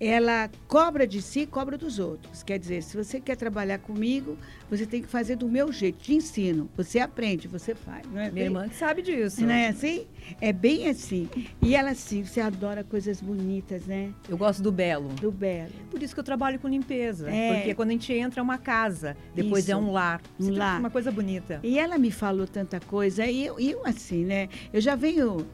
ela 0.00 0.50
cobra 0.66 1.06
de 1.06 1.20
si, 1.22 1.46
cobra 1.46 1.76
dos 1.78 1.98
outros. 1.98 2.42
Quer 2.42 2.58
dizer, 2.58 2.82
se 2.82 2.96
você 2.96 3.20
quer 3.20 3.36
trabalhar 3.36 3.78
comigo, 3.78 4.36
você 4.70 4.84
tem 4.86 5.02
que 5.02 5.08
fazer 5.08 5.36
do 5.36 5.48
meu 5.48 5.72
jeito. 5.72 5.98
Te 5.98 6.14
ensino. 6.14 6.68
Você 6.76 6.98
aprende, 6.98 7.46
você 7.48 7.74
faz. 7.74 8.06
Não 8.06 8.18
é 8.18 8.22
Minha 8.22 8.32
bem- 8.32 8.44
irmã 8.44 8.68
que 8.68 8.76
sabe 8.76 9.02
disso. 9.02 9.42
Não 9.44 9.50
é 9.52 9.68
assim? 9.68 10.06
É 10.40 10.52
bem 10.52 10.88
assim. 10.88 11.28
E 11.60 11.74
ela, 11.74 11.90
assim, 11.90 12.24
você 12.24 12.40
adora 12.40 12.82
coisas 12.82 13.20
bonitas, 13.20 13.86
né? 13.86 14.12
Eu 14.28 14.36
gosto 14.36 14.62
do 14.62 14.72
belo. 14.72 15.08
Do 15.20 15.30
belo. 15.30 15.72
Por 15.90 16.02
isso 16.02 16.14
que 16.14 16.20
eu 16.20 16.24
trabalho 16.24 16.58
com 16.58 16.68
limpeza. 16.68 17.30
É. 17.30 17.54
Porque 17.54 17.74
quando 17.74 17.90
a 17.90 17.92
gente 17.92 18.12
entra 18.12 18.40
é 18.40 18.42
uma 18.42 18.58
casa, 18.58 19.16
depois 19.34 19.64
Isso. 19.64 19.72
é 19.72 19.76
um 19.76 19.92
lar. 19.92 20.20
Um 20.40 20.44
Você 20.46 20.50
lar. 20.52 20.78
Uma 20.80 20.90
coisa 20.90 21.10
bonita. 21.12 21.60
E 21.62 21.78
ela 21.78 21.98
me 21.98 22.10
falou 22.10 22.46
tanta 22.46 22.80
coisa, 22.80 23.26
e 23.26 23.44
eu, 23.46 23.58
eu 23.60 23.86
assim, 23.86 24.24
né? 24.24 24.48
Eu 24.72 24.80
já 24.80 24.94
venho, 24.94 25.46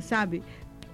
sabe, 0.00 0.42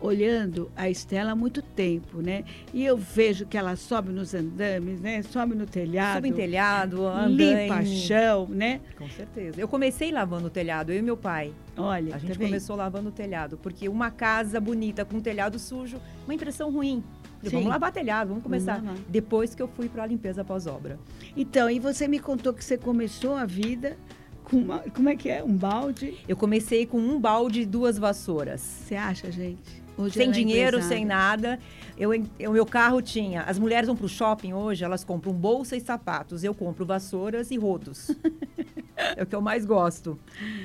olhando 0.03 0.71
a 0.77 0.91
Estela 0.91 1.33
há 1.33 1.37
muito 1.37 1.63
tempo, 1.63 2.21
né? 2.21 2.45
E 2.75 2.85
eu 2.85 2.97
vejo 2.97 3.47
que 3.47 3.57
ela 3.57 3.77
sobe 3.77 4.13
nos 4.13 4.35
andames, 4.35 5.01
né? 5.01 5.23
Sobe 5.23 5.55
no 5.55 5.65
telhado. 5.65 6.17
Subo 6.17 6.27
em 6.27 6.33
telhado, 6.33 7.07
anda 7.07 7.29
limpa 7.29 7.83
em... 7.83 7.87
chão, 7.87 8.49
né? 8.49 8.81
Com 8.99 9.09
certeza. 9.09 9.61
Eu 9.61 9.69
comecei 9.69 10.11
lavando 10.11 10.49
o 10.49 10.51
telhado, 10.51 10.93
eu 10.93 10.99
e 10.99 11.03
meu 11.03 11.17
pai. 11.17 11.53
Olha, 11.77 12.15
A 12.15 12.19
gente 12.19 12.37
tá 12.37 12.45
começou 12.45 12.77
lavando 12.77 13.09
o 13.09 13.13
telhado, 13.13 13.57
porque 13.63 13.89
uma 13.89 14.11
casa 14.11 14.61
bonita 14.61 15.05
com 15.05 15.19
um 15.19 15.21
telhado 15.21 15.59
sujo, 15.59 15.99
uma 16.25 16.35
impressão 16.35 16.71
ruim. 16.71 17.03
Sim. 17.43 17.51
Vamos 17.51 17.69
lavar 17.69 17.93
telhado, 17.93 18.29
vamos 18.29 18.43
começar. 18.43 18.77
lavar. 18.77 18.95
Depois 19.09 19.55
que 19.55 19.63
eu 19.63 19.69
fui 19.69 19.89
para 19.89 20.03
a 20.05 20.07
limpeza 20.07 20.45
pós-obra. 20.45 20.99
Então, 21.37 21.69
e 21.71 21.81
você 21.81 22.07
me 22.07 22.19
contou 22.19 22.53
que 22.53 22.65
você 22.65 22.77
começou 22.79 23.35
a 23.35 23.45
vida 23.45 23.97
com 24.45 24.59
uma, 24.59 24.79
como 24.81 25.09
é 25.09 25.17
que 25.17 25.29
é? 25.29 25.43
Um 25.43 25.57
balde? 25.57 26.19
Eu 26.29 26.37
comecei 26.37 26.87
com 26.87 26.99
um 26.99 27.19
balde 27.19 27.63
e 27.63 27.67
duas 27.67 27.99
vassouras. 27.99 28.61
Você 28.61 28.95
acha, 28.95 29.31
gente? 29.31 29.82
Hoje 29.97 30.15
sem 30.15 30.29
é 30.29 30.33
dinheiro, 30.33 30.79
empresária. 30.79 30.97
sem 30.97 31.05
nada. 31.05 31.59
Eu, 31.99 32.11
o 32.49 32.53
meu 32.53 32.65
carro 32.65 33.03
tinha. 33.03 33.43
As 33.43 33.59
mulheres 33.59 33.87
vão 33.87 33.97
para 33.97 34.07
o 34.07 34.09
shopping 34.09 34.53
hoje, 34.53 34.85
elas 34.85 35.05
compram 35.05 35.33
bolsa 35.33 35.77
e 35.77 35.81
sapatos. 35.81 36.43
Eu 36.43 36.55
compro 36.55 36.85
vassouras 36.85 37.51
e 37.51 37.59
rodos. 37.59 38.11
é 39.17 39.23
o 39.23 39.27
que 39.27 39.35
eu 39.35 39.41
mais 39.41 39.65
gosto. 39.65 40.19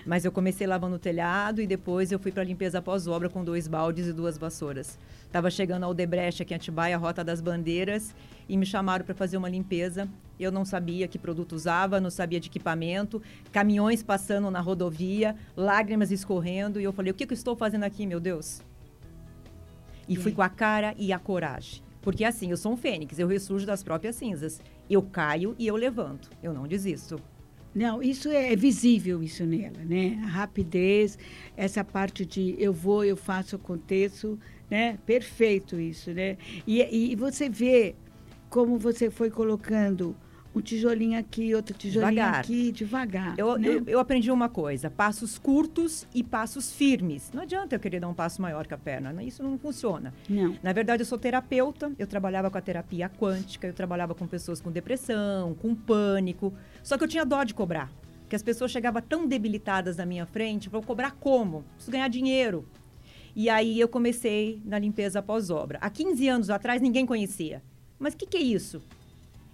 Mas 0.05 0.23
eu 0.23 0.31
comecei 0.31 0.65
lavando 0.65 0.95
o 0.95 0.99
telhado 0.99 1.61
e 1.61 1.67
depois 1.67 2.11
eu 2.11 2.19
fui 2.19 2.31
para 2.31 2.41
a 2.41 2.45
limpeza 2.45 2.81
pós-obra 2.81 3.29
com 3.29 3.43
dois 3.43 3.67
baldes 3.67 4.07
e 4.07 4.13
duas 4.13 4.37
vassouras. 4.37 4.97
Estava 5.25 5.51
chegando 5.51 5.83
ao 5.83 5.93
Debreche 5.93 6.41
aqui 6.41 6.53
em 6.53 6.57
Atibaia, 6.57 6.95
a 6.95 6.99
Rota 6.99 7.21
das 7.23 7.41
Bandeiras, 7.41 8.15
e 8.47 8.55
me 8.55 8.65
chamaram 8.65 9.03
para 9.03 9.13
fazer 9.13 9.35
uma 9.35 9.49
limpeza. 9.49 10.07
Eu 10.39 10.51
não 10.51 10.63
sabia 10.63 11.07
que 11.07 11.19
produto 11.19 11.53
usava, 11.53 11.99
não 11.99 12.09
sabia 12.09 12.39
de 12.39 12.47
equipamento, 12.47 13.21
caminhões 13.51 14.01
passando 14.01 14.49
na 14.49 14.61
rodovia, 14.61 15.35
lágrimas 15.55 16.11
escorrendo, 16.11 16.79
e 16.79 16.85
eu 16.85 16.93
falei: 16.93 17.11
o 17.11 17.13
que, 17.13 17.25
que 17.25 17.33
eu 17.33 17.37
estou 17.37 17.55
fazendo 17.55 17.83
aqui, 17.83 18.05
meu 18.05 18.21
Deus? 18.21 18.61
E 20.07 20.15
fui 20.15 20.31
com 20.31 20.41
a 20.41 20.49
cara 20.49 20.95
e 20.97 21.11
a 21.11 21.19
coragem. 21.19 21.83
Porque 22.01 22.23
assim, 22.23 22.51
eu 22.51 22.57
sou 22.57 22.73
um 22.73 22.77
fênix, 22.77 23.19
eu 23.19 23.27
ressurjo 23.27 23.65
das 23.65 23.83
próprias 23.83 24.15
cinzas. 24.15 24.61
Eu 24.89 25.01
caio 25.01 25.55
e 25.59 25.67
eu 25.67 25.75
levanto. 25.75 26.29
Eu 26.41 26.53
não 26.53 26.67
desisto. 26.67 27.19
Não, 27.75 28.01
isso 28.01 28.29
é 28.29 28.55
visível 28.55 29.21
isso 29.21 29.45
nela, 29.45 29.83
né? 29.85 30.19
A 30.23 30.27
rapidez, 30.27 31.19
essa 31.55 31.83
parte 31.83 32.25
de 32.25 32.55
eu 32.57 32.73
vou, 32.73 33.03
eu 33.03 33.15
faço, 33.15 33.55
aconteço, 33.55 34.39
né? 34.69 34.97
Perfeito 35.05 35.79
isso, 35.79 36.11
né? 36.11 36.37
E, 36.65 36.81
e 37.11 37.15
você 37.15 37.49
vê 37.49 37.93
como 38.49 38.77
você 38.77 39.11
foi 39.11 39.29
colocando 39.29 40.15
um 40.57 40.61
tijolinho 40.61 41.19
aqui, 41.19 41.53
outro 41.55 41.75
tijolinho 41.75 42.11
Devagar. 42.11 42.39
aqui, 42.39 42.71
devagar. 42.71 43.35
Eu, 43.37 43.57
né? 43.57 43.67
eu, 43.69 43.83
eu 43.87 43.99
aprendi 43.99 44.31
uma 44.31 44.49
coisa: 44.49 44.89
passos 44.89 45.37
curtos 45.37 46.07
e 46.13 46.23
passos 46.23 46.71
firmes. 46.73 47.31
Não 47.33 47.43
adianta 47.43 47.75
eu 47.75 47.79
querer 47.79 47.99
dar 47.99 48.07
um 48.07 48.13
passo 48.13 48.41
maior 48.41 48.67
que 48.67 48.73
a 48.73 48.77
perna. 48.77 49.13
né? 49.13 49.23
Isso 49.23 49.43
não 49.43 49.57
funciona. 49.57 50.13
Não. 50.29 50.55
Na 50.61 50.73
verdade, 50.73 51.01
eu 51.01 51.05
sou 51.05 51.17
terapeuta, 51.17 51.91
eu 51.97 52.07
trabalhava 52.07 52.49
com 52.49 52.57
a 52.57 52.61
terapia 52.61 53.09
quântica, 53.09 53.67
eu 53.67 53.73
trabalhava 53.73 54.13
com 54.13 54.27
pessoas 54.27 54.59
com 54.59 54.71
depressão, 54.71 55.53
com 55.55 55.73
pânico. 55.75 56.53
Só 56.83 56.97
que 56.97 57.03
eu 57.03 57.07
tinha 57.07 57.25
dó 57.25 57.43
de 57.43 57.53
cobrar. 57.53 57.91
Porque 58.21 58.35
as 58.35 58.43
pessoas 58.43 58.71
chegavam 58.71 59.01
tão 59.01 59.25
debilitadas 59.25 59.95
na 59.95 60.05
minha 60.05 60.25
frente, 60.25 60.67
vou 60.67 60.81
cobrar 60.81 61.11
como? 61.11 61.63
Preciso 61.75 61.91
ganhar 61.91 62.09
dinheiro. 62.09 62.67
E 63.33 63.49
aí 63.49 63.79
eu 63.79 63.87
comecei 63.87 64.61
na 64.65 64.77
limpeza 64.79 65.21
pós-obra. 65.21 65.77
Há 65.79 65.89
15 65.89 66.27
anos 66.27 66.49
atrás 66.49 66.81
ninguém 66.81 67.05
conhecia. 67.05 67.61
Mas 67.97 68.13
o 68.13 68.17
que, 68.17 68.25
que 68.25 68.35
é 68.35 68.41
isso? 68.41 68.81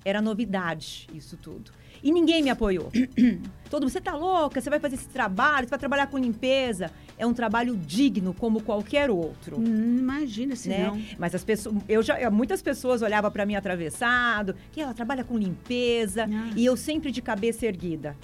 Era 0.06 0.22
novidade 0.22 1.08
isso 1.14 1.38
tudo. 1.38 1.72
E 2.04 2.12
ninguém 2.12 2.44
me 2.44 2.50
apoiou. 2.50 2.92
Todo 3.70 3.84
mundo, 3.84 3.92
você 3.92 4.02
tá 4.02 4.14
louca? 4.14 4.60
Você 4.60 4.70
vai 4.70 4.80
fazer 4.80 4.96
esse 4.96 5.08
trabalho? 5.08 5.66
Você 5.66 5.70
vai 5.70 5.80
trabalhar 5.80 6.08
com 6.08 6.18
limpeza? 6.18 6.92
É 7.18 7.26
um 7.26 7.34
trabalho 7.34 7.78
digno, 7.78 8.34
como 8.34 8.62
qualquer 8.62 9.10
outro. 9.10 9.58
Hum, 9.58 9.98
imagina 10.00 10.56
se 10.56 10.68
né? 10.68 10.86
não. 10.86 11.02
Mas 11.18 11.34
as 11.34 11.44
pessoas, 11.44 11.76
eu 11.88 12.04
já, 12.04 12.30
muitas 12.30 12.62
pessoas 12.62 13.02
olhavam 13.02 13.32
para 13.32 13.46
mim 13.46 13.56
atravessado, 13.56 14.56
que 14.72 14.82
ela 14.82 14.94
trabalha 14.94 15.24
com 15.24 15.38
limpeza, 15.38 16.28
Nossa. 16.28 16.60
e 16.60 16.66
eu 16.66 16.76
sempre 16.76 17.10
de 17.10 17.22
cabeça 17.22 17.66
erguida. 17.66 18.18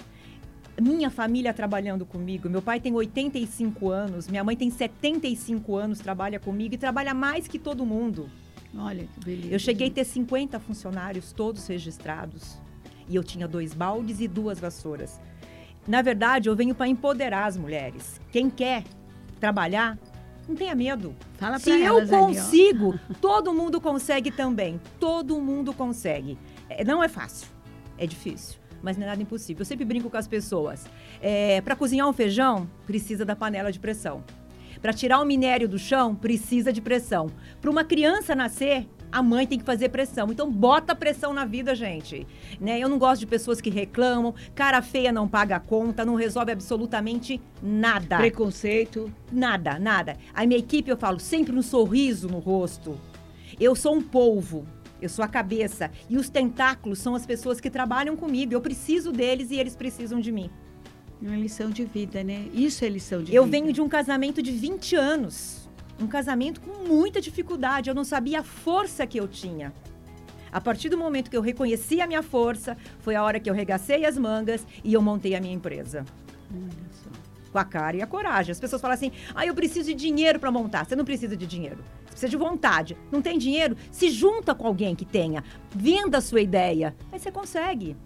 Minha 0.80 1.10
família 1.10 1.52
trabalhando 1.52 2.06
comigo, 2.06 2.48
meu 2.48 2.62
pai 2.62 2.80
tem 2.80 2.92
85 2.92 3.88
anos, 3.90 4.28
minha 4.28 4.42
mãe 4.42 4.56
tem 4.56 4.70
75 4.70 5.76
anos, 5.76 5.98
trabalha 5.98 6.38
comigo 6.38 6.74
e 6.74 6.78
trabalha 6.78 7.12
mais 7.12 7.48
que 7.48 7.58
todo 7.58 7.84
mundo. 7.84 8.30
Olha 8.76 9.04
que 9.04 9.24
beleza. 9.24 9.54
Eu 9.54 9.58
cheguei 9.58 9.88
a 9.88 9.90
ter 9.90 10.04
50 10.04 10.60
funcionários, 10.60 11.32
todos 11.32 11.66
registrados. 11.66 12.58
E 13.08 13.16
eu 13.16 13.24
tinha 13.24 13.48
dois 13.48 13.74
baldes 13.74 14.20
e 14.20 14.28
duas 14.28 14.60
vassouras. 14.60 15.20
Na 15.88 16.02
verdade, 16.02 16.48
eu 16.48 16.54
venho 16.54 16.74
para 16.74 16.86
empoderar 16.86 17.46
as 17.46 17.56
mulheres. 17.56 18.20
Quem 18.30 18.48
quer 18.48 18.84
trabalhar, 19.40 19.98
não 20.48 20.54
tenha 20.54 20.74
medo. 20.74 21.16
Fala 21.38 21.58
Se 21.58 21.70
eu 21.70 21.84
elas 21.84 22.12
ali, 22.12 22.36
consigo, 22.36 23.00
todo 23.20 23.52
mundo 23.52 23.80
consegue 23.80 24.30
também. 24.30 24.80
Todo 25.00 25.40
mundo 25.40 25.72
consegue. 25.72 26.38
É, 26.68 26.84
não 26.84 27.02
é 27.02 27.08
fácil, 27.08 27.48
é 27.98 28.06
difícil, 28.06 28.60
mas 28.82 28.96
não 28.96 29.04
é 29.04 29.06
nada 29.08 29.22
impossível. 29.22 29.62
Eu 29.62 29.66
sempre 29.66 29.84
brinco 29.84 30.08
com 30.08 30.16
as 30.16 30.28
pessoas. 30.28 30.86
Para 31.64 31.74
cozinhar 31.74 32.08
um 32.08 32.12
feijão, 32.12 32.70
precisa 32.86 33.24
da 33.24 33.34
panela 33.34 33.72
de 33.72 33.80
pressão. 33.80 34.22
Para 34.80 34.92
tirar 34.92 35.20
o 35.20 35.24
minério 35.24 35.68
do 35.68 35.78
chão, 35.78 36.14
precisa 36.14 36.72
de 36.72 36.80
pressão. 36.80 37.30
Para 37.60 37.70
uma 37.70 37.84
criança 37.84 38.34
nascer, 38.34 38.86
a 39.12 39.22
mãe 39.22 39.46
tem 39.46 39.58
que 39.58 39.64
fazer 39.64 39.88
pressão. 39.88 40.28
Então, 40.30 40.50
bota 40.50 40.94
pressão 40.94 41.32
na 41.32 41.44
vida, 41.44 41.74
gente. 41.74 42.26
Né? 42.60 42.78
Eu 42.78 42.88
não 42.88 42.98
gosto 42.98 43.20
de 43.20 43.26
pessoas 43.26 43.60
que 43.60 43.70
reclamam, 43.70 44.34
cara 44.54 44.80
feia 44.80 45.12
não 45.12 45.28
paga 45.28 45.56
a 45.56 45.60
conta, 45.60 46.04
não 46.04 46.14
resolve 46.14 46.52
absolutamente 46.52 47.40
nada. 47.62 48.16
Preconceito. 48.16 49.12
Nada, 49.30 49.78
nada. 49.78 50.16
A 50.32 50.46
minha 50.46 50.58
equipe, 50.58 50.90
eu 50.90 50.96
falo, 50.96 51.18
sempre 51.18 51.54
um 51.54 51.62
sorriso 51.62 52.28
no 52.28 52.38
rosto. 52.38 52.98
Eu 53.58 53.74
sou 53.74 53.94
um 53.94 54.02
polvo. 54.02 54.66
Eu 55.00 55.08
sou 55.08 55.24
a 55.24 55.28
cabeça. 55.28 55.90
E 56.08 56.16
os 56.16 56.28
tentáculos 56.28 56.98
são 56.98 57.14
as 57.14 57.26
pessoas 57.26 57.60
que 57.60 57.70
trabalham 57.70 58.16
comigo. 58.16 58.52
Eu 58.52 58.60
preciso 58.60 59.12
deles 59.12 59.50
e 59.50 59.56
eles 59.56 59.74
precisam 59.74 60.20
de 60.20 60.30
mim. 60.30 60.50
Uma 61.20 61.36
lição 61.36 61.70
de 61.70 61.84
vida, 61.84 62.24
né? 62.24 62.46
Isso 62.52 62.84
é 62.84 62.88
lição 62.88 63.22
de 63.22 63.34
Eu 63.34 63.44
vida. 63.44 63.58
venho 63.58 63.72
de 63.72 63.80
um 63.80 63.88
casamento 63.88 64.42
de 64.42 64.50
20 64.52 64.96
anos. 64.96 65.68
Um 66.00 66.06
casamento 66.06 66.60
com 66.62 66.86
muita 66.88 67.20
dificuldade. 67.20 67.90
Eu 67.90 67.94
não 67.94 68.04
sabia 68.04 68.40
a 68.40 68.42
força 68.42 69.06
que 69.06 69.18
eu 69.20 69.28
tinha. 69.28 69.72
A 70.50 70.60
partir 70.60 70.88
do 70.88 70.96
momento 70.98 71.30
que 71.30 71.36
eu 71.36 71.42
reconheci 71.42 72.00
a 72.00 72.06
minha 72.06 72.22
força, 72.22 72.76
foi 73.00 73.14
a 73.14 73.22
hora 73.22 73.38
que 73.38 73.48
eu 73.48 73.54
regacei 73.54 74.04
as 74.04 74.16
mangas 74.16 74.66
e 74.82 74.94
eu 74.94 75.02
montei 75.02 75.34
a 75.34 75.40
minha 75.40 75.54
empresa. 75.54 76.04
Olha 76.52 76.70
só. 76.90 77.10
Com 77.52 77.58
a 77.58 77.64
cara 77.64 77.96
e 77.96 78.02
a 78.02 78.06
coragem. 78.06 78.50
As 78.50 78.58
pessoas 78.58 78.80
falam 78.80 78.94
assim: 78.94 79.12
ah, 79.34 79.44
eu 79.44 79.54
preciso 79.54 79.88
de 79.88 79.94
dinheiro 79.94 80.40
para 80.40 80.50
montar. 80.50 80.86
Você 80.86 80.96
não 80.96 81.04
precisa 81.04 81.36
de 81.36 81.46
dinheiro. 81.46 81.84
Você 82.06 82.10
precisa 82.12 82.30
de 82.30 82.36
vontade. 82.36 82.96
Não 83.12 83.20
tem 83.20 83.38
dinheiro? 83.38 83.76
Se 83.92 84.08
junta 84.08 84.54
com 84.54 84.66
alguém 84.66 84.96
que 84.96 85.04
tenha. 85.04 85.44
Venda 85.74 86.18
a 86.18 86.20
sua 86.20 86.40
ideia. 86.40 86.96
Aí 87.12 87.18
você 87.20 87.30
consegue. 87.30 87.96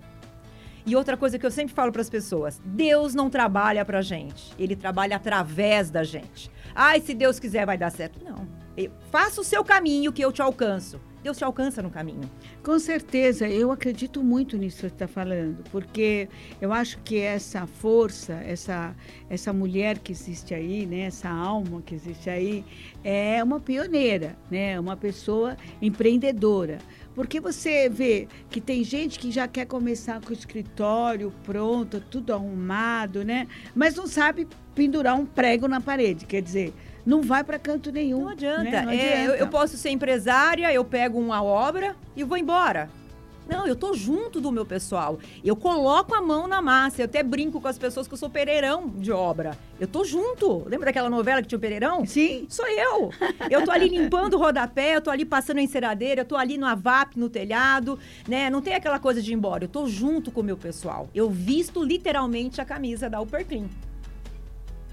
E 0.86 0.94
outra 0.94 1.16
coisa 1.16 1.38
que 1.38 1.46
eu 1.46 1.50
sempre 1.50 1.74
falo 1.74 1.90
para 1.90 2.02
as 2.02 2.10
pessoas: 2.10 2.60
Deus 2.64 3.14
não 3.14 3.30
trabalha 3.30 3.84
para 3.84 4.02
gente. 4.02 4.52
Ele 4.58 4.76
trabalha 4.76 5.16
através 5.16 5.90
da 5.90 6.04
gente. 6.04 6.50
Ai, 6.74 7.00
se 7.00 7.14
Deus 7.14 7.38
quiser, 7.38 7.64
vai 7.64 7.78
dar 7.78 7.90
certo. 7.90 8.22
Não. 8.24 8.46
Eu- 8.76 8.90
faça 9.10 9.40
o 9.40 9.44
seu 9.44 9.64
caminho 9.64 10.12
que 10.12 10.22
eu 10.22 10.32
te 10.32 10.42
alcanço. 10.42 11.00
Deus 11.22 11.38
te 11.38 11.44
alcança 11.44 11.80
no 11.80 11.88
caminho. 11.88 12.28
Com 12.62 12.78
certeza, 12.78 13.48
eu 13.48 13.70
acredito 13.72 14.22
muito 14.22 14.58
nisso 14.58 14.76
que 14.76 14.80
você 14.82 14.86
está 14.88 15.08
falando, 15.08 15.64
porque 15.72 16.28
eu 16.60 16.70
acho 16.70 16.98
que 16.98 17.18
essa 17.18 17.66
força, 17.66 18.34
essa, 18.44 18.94
essa 19.30 19.50
mulher 19.50 20.00
que 20.00 20.12
existe 20.12 20.52
aí, 20.52 20.84
né, 20.84 21.00
essa 21.06 21.30
alma 21.30 21.80
que 21.80 21.94
existe 21.94 22.28
aí, 22.28 22.62
é 23.02 23.42
uma 23.42 23.58
pioneira, 23.58 24.36
né, 24.50 24.78
uma 24.78 24.98
pessoa 24.98 25.56
empreendedora. 25.80 26.76
Porque 27.14 27.40
você 27.40 27.88
vê 27.88 28.26
que 28.50 28.60
tem 28.60 28.82
gente 28.82 29.18
que 29.18 29.30
já 29.30 29.46
quer 29.46 29.66
começar 29.66 30.20
com 30.20 30.30
o 30.30 30.32
escritório 30.32 31.32
pronto, 31.44 32.00
tudo 32.00 32.32
arrumado, 32.32 33.24
né? 33.24 33.46
Mas 33.74 33.94
não 33.94 34.06
sabe 34.06 34.48
pendurar 34.74 35.14
um 35.18 35.24
prego 35.24 35.68
na 35.68 35.80
parede. 35.80 36.26
Quer 36.26 36.42
dizer, 36.42 36.74
não 37.06 37.22
vai 37.22 37.44
para 37.44 37.58
canto 37.58 37.92
nenhum. 37.92 38.22
Não 38.22 38.28
adianta. 38.30 38.64
né? 38.64 38.82
Não 38.82 38.90
É, 38.90 38.94
eu, 38.94 39.22
adianta. 39.22 39.36
eu 39.36 39.48
posso 39.48 39.76
ser 39.76 39.90
empresária, 39.90 40.72
eu 40.72 40.84
pego 40.84 41.18
uma 41.20 41.42
obra 41.42 41.94
e 42.16 42.24
vou 42.24 42.36
embora. 42.36 42.90
Não, 43.48 43.66
eu 43.66 43.76
tô 43.76 43.94
junto 43.94 44.40
do 44.40 44.50
meu 44.50 44.64
pessoal. 44.64 45.18
Eu 45.44 45.54
coloco 45.54 46.14
a 46.14 46.22
mão 46.22 46.46
na 46.46 46.62
massa. 46.62 47.02
Eu 47.02 47.04
até 47.04 47.22
brinco 47.22 47.60
com 47.60 47.68
as 47.68 47.78
pessoas 47.78 48.08
que 48.08 48.14
eu 48.14 48.18
sou 48.18 48.30
pereirão 48.30 48.88
de 48.88 49.12
obra. 49.12 49.56
Eu 49.78 49.86
tô 49.86 50.04
junto. 50.04 50.66
Lembra 50.66 50.86
daquela 50.86 51.10
novela 51.10 51.42
que 51.42 51.48
tinha 51.48 51.58
o 51.58 51.60
pereirão? 51.60 52.06
Sim. 52.06 52.46
Sou 52.48 52.66
eu. 52.66 53.10
Eu 53.50 53.64
tô 53.64 53.70
ali 53.70 53.88
limpando 53.88 54.34
o 54.34 54.38
rodapé, 54.38 54.96
eu 54.96 55.00
tô 55.00 55.10
ali 55.10 55.24
passando 55.24 55.58
a 55.58 55.62
enceradeira, 55.62 56.22
eu 56.22 56.24
tô 56.24 56.36
ali 56.36 56.56
no 56.56 56.66
AVAP, 56.66 57.18
no 57.18 57.28
telhado, 57.28 57.98
né? 58.26 58.48
Não 58.48 58.62
tem 58.62 58.74
aquela 58.74 58.98
coisa 58.98 59.20
de 59.20 59.30
ir 59.30 59.34
embora. 59.34 59.64
Eu 59.64 59.68
tô 59.68 59.86
junto 59.86 60.30
com 60.30 60.40
o 60.40 60.44
meu 60.44 60.56
pessoal. 60.56 61.08
Eu 61.14 61.28
visto 61.28 61.82
literalmente 61.82 62.60
a 62.60 62.64
camisa 62.64 63.10
da 63.10 63.20
Upper 63.20 63.46
Clean. 63.46 63.68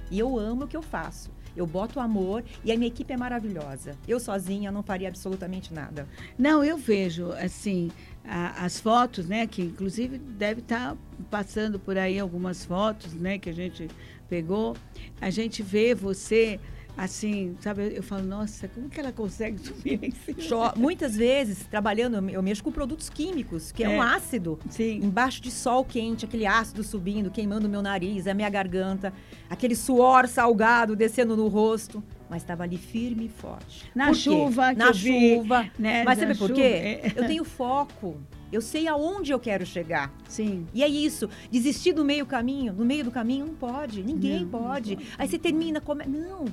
E 0.09 0.19
eu 0.19 0.37
amo 0.37 0.65
o 0.65 0.67
que 0.67 0.75
eu 0.75 0.81
faço. 0.81 1.31
Eu 1.55 1.65
boto 1.67 1.99
amor 1.99 2.43
e 2.63 2.71
a 2.71 2.75
minha 2.77 2.87
equipe 2.87 3.11
é 3.13 3.17
maravilhosa. 3.17 3.95
Eu 4.07 4.19
sozinha 4.19 4.71
não 4.71 4.81
faria 4.83 5.07
absolutamente 5.09 5.73
nada. 5.73 6.07
Não, 6.37 6.63
eu 6.63 6.77
vejo, 6.77 7.31
assim, 7.33 7.91
a- 8.23 8.63
as 8.65 8.79
fotos, 8.79 9.27
né? 9.27 9.45
Que 9.47 9.61
inclusive 9.61 10.17
deve 10.17 10.61
estar 10.61 10.95
passando 11.29 11.79
por 11.79 11.97
aí 11.97 12.19
algumas 12.19 12.63
fotos, 12.65 13.13
né? 13.13 13.37
Que 13.37 13.49
a 13.49 13.53
gente 13.53 13.87
pegou. 14.29 14.75
A 15.19 15.29
gente 15.29 15.61
vê 15.61 15.93
você, 15.93 16.59
assim, 17.03 17.55
sabe? 17.61 17.93
Eu, 17.95 18.03
falo, 18.03 18.23
nossa, 18.23 18.67
como 18.67 18.89
que 18.89 18.99
ela 18.99 19.11
consegue 19.11 19.57
subir 19.65 19.99
em 20.03 20.11
cima? 20.11 20.73
Muitas 20.75 21.15
vezes, 21.15 21.65
trabalhando, 21.65 22.15
eu 22.17 22.21
me- 22.21 22.33
eu 22.33 22.43
mexo 22.43 22.63
com 22.63 22.71
produtos 22.71 23.09
químicos, 23.09 23.71
que 23.71 23.83
é, 23.83 23.87
É. 23.87 23.97
um 23.97 24.01
ácido. 24.01 24.59
Sim. 24.69 24.97
Embaixo 25.03 25.41
de 25.41 25.49
sol 25.51 25.83
quente, 25.83 26.25
aquele 26.25 26.45
ácido 26.45 26.83
subindo, 26.83 27.31
queimando 27.31 27.67
o 27.67 27.69
meu 27.69 27.81
nariz, 27.81 28.27
a 28.27 28.33
minha 28.33 28.49
garganta, 28.49 29.13
aquele 29.49 29.75
suor 29.75 30.27
salgado 30.27 30.95
descendo 30.95 31.35
no 31.35 31.47
rosto. 31.47 32.03
Mas 32.29 32.43
estava 32.43 32.63
ali 32.63 32.77
firme 32.77 33.25
e 33.25 33.29
forte. 33.29 33.91
Na 33.93 34.13
chuva 34.13 34.71
Na 34.71 34.87
eu 34.87 34.93
vi, 34.93 35.35
chuva. 35.35 35.69
né? 35.77 36.03
Mas 36.05 36.17
sabe 36.17 36.31
por 36.37 36.47
chuva, 36.47 36.53
quê? 36.61 36.61
é. 36.61 37.11
Eu 37.13 37.27
tenho 37.27 37.43
foco. 37.43 38.15
Eu 38.49 38.61
sei 38.61 38.87
aonde 38.87 39.33
eu 39.33 39.39
quero 39.39 39.65
chegar. 39.65 40.13
Sim. 40.29 40.65
E 40.73 40.81
é 40.81 40.87
isso. 40.87 41.29
Desistir 41.51 41.91
do 41.91 42.05
meio 42.05 42.25
caminho, 42.25 42.71
no 42.71 42.85
meio 42.85 43.03
do 43.03 43.11
caminho, 43.11 43.45
não 43.47 43.53
pode. 43.55 44.01
Ninguém 44.01 44.35
Não, 44.35 44.39
não 44.43 44.49
pode. 44.49 44.95
pode. 44.95 45.07
Aí 45.17 45.27
você 45.27 45.37
termina, 45.37 45.81
come... 45.81 46.05
não. 46.05 46.45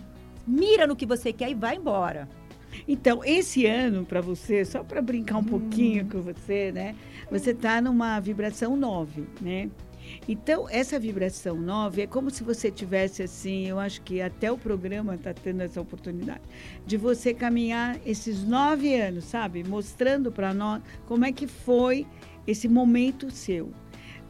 Mira 0.48 0.86
no 0.86 0.96
que 0.96 1.04
você 1.04 1.32
quer 1.32 1.50
e 1.50 1.54
vai 1.54 1.76
embora. 1.76 2.28
Então, 2.86 3.22
esse 3.24 3.66
ano, 3.66 4.04
para 4.04 4.20
você, 4.20 4.64
só 4.64 4.82
para 4.82 5.02
brincar 5.02 5.38
um 5.38 5.44
pouquinho 5.44 6.06
com 6.06 6.20
você, 6.20 6.72
né? 6.72 6.94
Você 7.30 7.50
está 7.50 7.80
numa 7.80 8.18
vibração 8.20 8.76
9, 8.76 9.26
né? 9.40 9.68
Então, 10.26 10.66
essa 10.70 10.98
vibração 10.98 11.56
9 11.56 12.02
é 12.02 12.06
como 12.06 12.30
se 12.30 12.42
você 12.42 12.70
tivesse 12.70 13.22
assim, 13.22 13.66
eu 13.66 13.78
acho 13.78 14.00
que 14.02 14.22
até 14.22 14.50
o 14.50 14.56
programa 14.56 15.14
está 15.14 15.34
tendo 15.34 15.60
essa 15.60 15.80
oportunidade, 15.80 16.40
de 16.86 16.96
você 16.96 17.34
caminhar 17.34 17.98
esses 18.06 18.42
nove 18.42 18.94
anos, 18.98 19.24
sabe? 19.24 19.62
Mostrando 19.64 20.32
para 20.32 20.54
nós 20.54 20.82
como 21.06 21.26
é 21.26 21.32
que 21.32 21.46
foi 21.46 22.06
esse 22.46 22.68
momento 22.68 23.30
seu. 23.30 23.70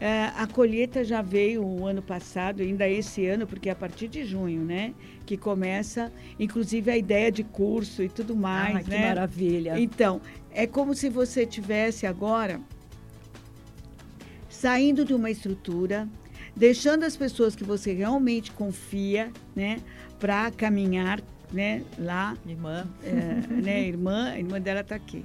É, 0.00 0.30
a 0.36 0.46
colheita 0.46 1.02
já 1.02 1.20
veio 1.20 1.64
o 1.64 1.84
ano 1.84 2.00
passado, 2.00 2.62
ainda 2.62 2.88
esse 2.88 3.26
ano, 3.26 3.46
porque 3.46 3.68
é 3.68 3.72
a 3.72 3.76
partir 3.76 4.06
de 4.06 4.24
junho, 4.24 4.64
né? 4.64 4.94
Que 5.26 5.36
começa, 5.36 6.12
inclusive, 6.38 6.90
a 6.90 6.96
ideia 6.96 7.32
de 7.32 7.42
curso 7.42 8.02
e 8.02 8.08
tudo 8.08 8.36
mais, 8.36 8.76
Ai, 8.76 8.84
que 8.84 8.90
né? 8.90 9.08
maravilha. 9.08 9.78
Então, 9.78 10.20
é 10.52 10.66
como 10.66 10.94
se 10.94 11.08
você 11.08 11.44
tivesse 11.44 12.06
agora 12.06 12.60
saindo 14.48 15.04
de 15.04 15.14
uma 15.14 15.30
estrutura, 15.30 16.08
deixando 16.54 17.04
as 17.04 17.16
pessoas 17.16 17.54
que 17.54 17.64
você 17.64 17.92
realmente 17.92 18.50
confia, 18.52 19.30
né, 19.54 19.78
para 20.18 20.50
caminhar, 20.50 21.20
né, 21.52 21.82
lá, 21.98 22.36
Irmã. 22.46 22.86
é, 23.04 23.46
né, 23.62 23.86
irmã, 23.86 24.30
a 24.30 24.38
irmã 24.38 24.60
dela 24.60 24.80
está 24.80 24.96
aqui. 24.96 25.24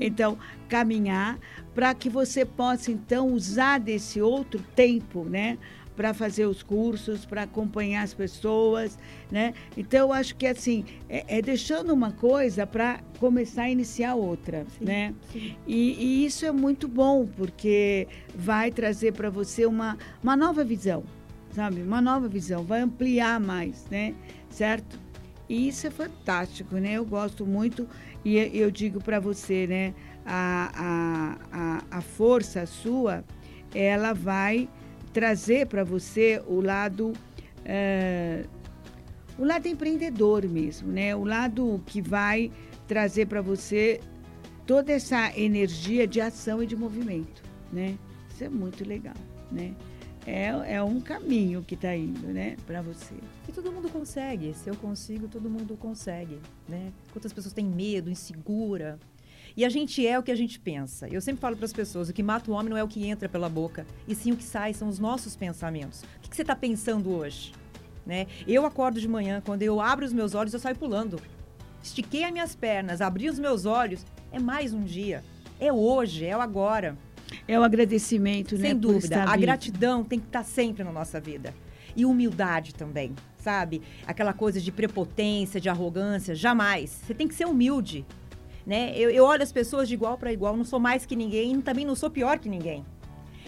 Então, 0.00 0.36
caminhar 0.68 1.38
para 1.76 1.92
que 1.94 2.08
você 2.08 2.42
possa 2.42 2.90
então 2.90 3.28
usar 3.34 3.78
desse 3.78 4.18
outro 4.18 4.64
tempo, 4.74 5.24
né, 5.24 5.58
para 5.94 6.14
fazer 6.14 6.46
os 6.46 6.62
cursos, 6.62 7.26
para 7.26 7.42
acompanhar 7.42 8.02
as 8.02 8.14
pessoas, 8.14 8.98
né? 9.30 9.52
Então, 9.76 10.00
eu 10.08 10.12
acho 10.12 10.36
que 10.36 10.46
assim 10.46 10.84
é, 11.08 11.38
é 11.38 11.42
deixando 11.42 11.92
uma 11.92 12.12
coisa 12.12 12.66
para 12.66 13.00
começar 13.18 13.64
a 13.64 13.70
iniciar 13.70 14.14
outra, 14.14 14.64
Sim, 14.78 14.84
né? 14.86 15.14
sim. 15.30 15.54
E, 15.66 16.22
e 16.22 16.24
isso 16.24 16.46
é 16.46 16.50
muito 16.50 16.88
bom 16.88 17.26
porque 17.26 18.08
vai 18.34 18.70
trazer 18.70 19.12
para 19.12 19.28
você 19.28 19.66
uma, 19.66 19.98
uma 20.22 20.34
nova 20.36 20.64
visão, 20.64 21.04
sabe? 21.50 21.82
Uma 21.82 22.00
nova 22.00 22.26
visão, 22.26 22.64
vai 22.64 22.80
ampliar 22.80 23.38
mais, 23.38 23.86
né? 23.90 24.14
Certo? 24.48 24.98
E 25.48 25.68
isso 25.68 25.86
é 25.86 25.90
fantástico, 25.90 26.76
né? 26.76 26.94
Eu 26.94 27.04
gosto 27.04 27.46
muito 27.46 27.86
e 28.24 28.36
eu 28.36 28.70
digo 28.70 29.00
para 29.00 29.20
você, 29.20 29.66
né? 29.66 29.94
A, 30.26 31.38
a, 31.52 31.82
a, 31.92 31.98
a 31.98 32.00
força 32.00 32.66
sua 32.66 33.24
ela 33.74 34.12
vai 34.12 34.68
trazer 35.12 35.66
para 35.66 35.84
você 35.84 36.42
o 36.46 36.60
lado 36.60 37.12
é, 37.64 38.44
o 39.38 39.44
lado 39.44 39.68
empreendedor 39.68 40.46
mesmo, 40.48 40.90
né? 40.90 41.14
O 41.14 41.24
lado 41.24 41.82
que 41.86 42.00
vai 42.00 42.50
trazer 42.86 43.26
para 43.26 43.42
você 43.42 44.00
toda 44.66 44.92
essa 44.92 45.32
energia 45.38 46.06
de 46.06 46.20
ação 46.20 46.62
e 46.62 46.66
de 46.66 46.74
movimento, 46.74 47.42
né? 47.72 47.98
Isso 48.30 48.44
é 48.44 48.48
muito 48.48 48.86
legal, 48.86 49.16
né? 49.50 49.74
É, 50.26 50.74
é 50.74 50.82
um 50.82 51.00
caminho 51.00 51.62
que 51.62 51.74
está 51.74 51.94
indo, 51.94 52.26
né, 52.26 52.56
para 52.66 52.82
você. 52.82 53.14
E 53.48 53.52
todo 53.52 53.70
mundo 53.70 53.88
consegue. 53.88 54.52
Se 54.54 54.68
eu 54.68 54.74
consigo, 54.74 55.28
todo 55.28 55.48
mundo 55.48 55.76
consegue, 55.76 56.40
né? 56.68 56.92
Quantas 57.12 57.32
pessoas 57.32 57.54
têm 57.54 57.64
medo, 57.64 58.10
insegura, 58.10 58.98
e 59.56 59.64
a 59.64 59.68
gente 59.68 60.06
é 60.06 60.18
o 60.18 60.22
que 60.22 60.30
a 60.30 60.36
gente 60.36 60.60
pensa. 60.60 61.08
Eu 61.08 61.20
sempre 61.20 61.40
falo 61.40 61.56
para 61.56 61.64
as 61.64 61.72
pessoas: 61.72 62.08
o 62.08 62.12
que 62.12 62.22
mata 62.22 62.50
o 62.50 62.54
homem 62.54 62.68
não 62.70 62.76
é 62.76 62.84
o 62.84 62.88
que 62.88 63.06
entra 63.06 63.28
pela 63.28 63.48
boca, 63.48 63.86
e 64.06 64.14
sim 64.14 64.32
o 64.32 64.36
que 64.36 64.44
sai, 64.44 64.74
são 64.74 64.88
os 64.88 64.98
nossos 64.98 65.34
pensamentos. 65.34 66.02
O 66.02 66.20
que, 66.20 66.30
que 66.30 66.36
você 66.36 66.42
está 66.42 66.54
pensando 66.54 67.10
hoje? 67.10 67.52
Né? 68.04 68.26
Eu 68.46 68.66
acordo 68.66 69.00
de 69.00 69.08
manhã, 69.08 69.42
quando 69.44 69.62
eu 69.62 69.80
abro 69.80 70.04
os 70.04 70.12
meus 70.12 70.34
olhos, 70.34 70.52
eu 70.52 70.60
saio 70.60 70.76
pulando. 70.76 71.20
Estiquei 71.82 72.24
as 72.24 72.32
minhas 72.32 72.54
pernas, 72.54 73.00
abri 73.00 73.28
os 73.28 73.38
meus 73.38 73.64
olhos, 73.64 74.04
é 74.30 74.38
mais 74.38 74.72
um 74.74 74.82
dia. 74.82 75.24
É 75.58 75.72
hoje, 75.72 76.24
é 76.24 76.36
o 76.36 76.40
agora. 76.40 76.96
É 77.48 77.58
o 77.58 77.62
agradecimento, 77.62 78.50
Sem 78.50 78.58
né? 78.58 78.68
Sem 78.68 78.78
dúvida. 78.78 79.24
A 79.24 79.36
gratidão 79.36 80.04
tem 80.04 80.18
que 80.18 80.26
estar 80.26 80.44
sempre 80.44 80.84
na 80.84 80.92
nossa 80.92 81.18
vida. 81.18 81.54
E 81.96 82.04
humildade 82.04 82.74
também, 82.74 83.14
sabe? 83.38 83.82
Aquela 84.06 84.32
coisa 84.32 84.60
de 84.60 84.70
prepotência, 84.70 85.60
de 85.60 85.68
arrogância, 85.68 86.34
jamais. 86.34 86.90
Você 86.90 87.14
tem 87.14 87.26
que 87.26 87.34
ser 87.34 87.46
humilde. 87.46 88.04
Né? 88.66 88.92
Eu, 88.96 89.10
eu 89.10 89.24
olho 89.24 89.42
as 89.42 89.52
pessoas 89.52 89.86
de 89.86 89.94
igual 89.94 90.18
para 90.18 90.32
igual, 90.32 90.56
não 90.56 90.64
sou 90.64 90.80
mais 90.80 91.06
que 91.06 91.14
ninguém 91.14 91.60
também 91.60 91.86
não 91.86 91.94
sou 91.94 92.10
pior 92.10 92.38
que 92.38 92.48
ninguém. 92.48 92.84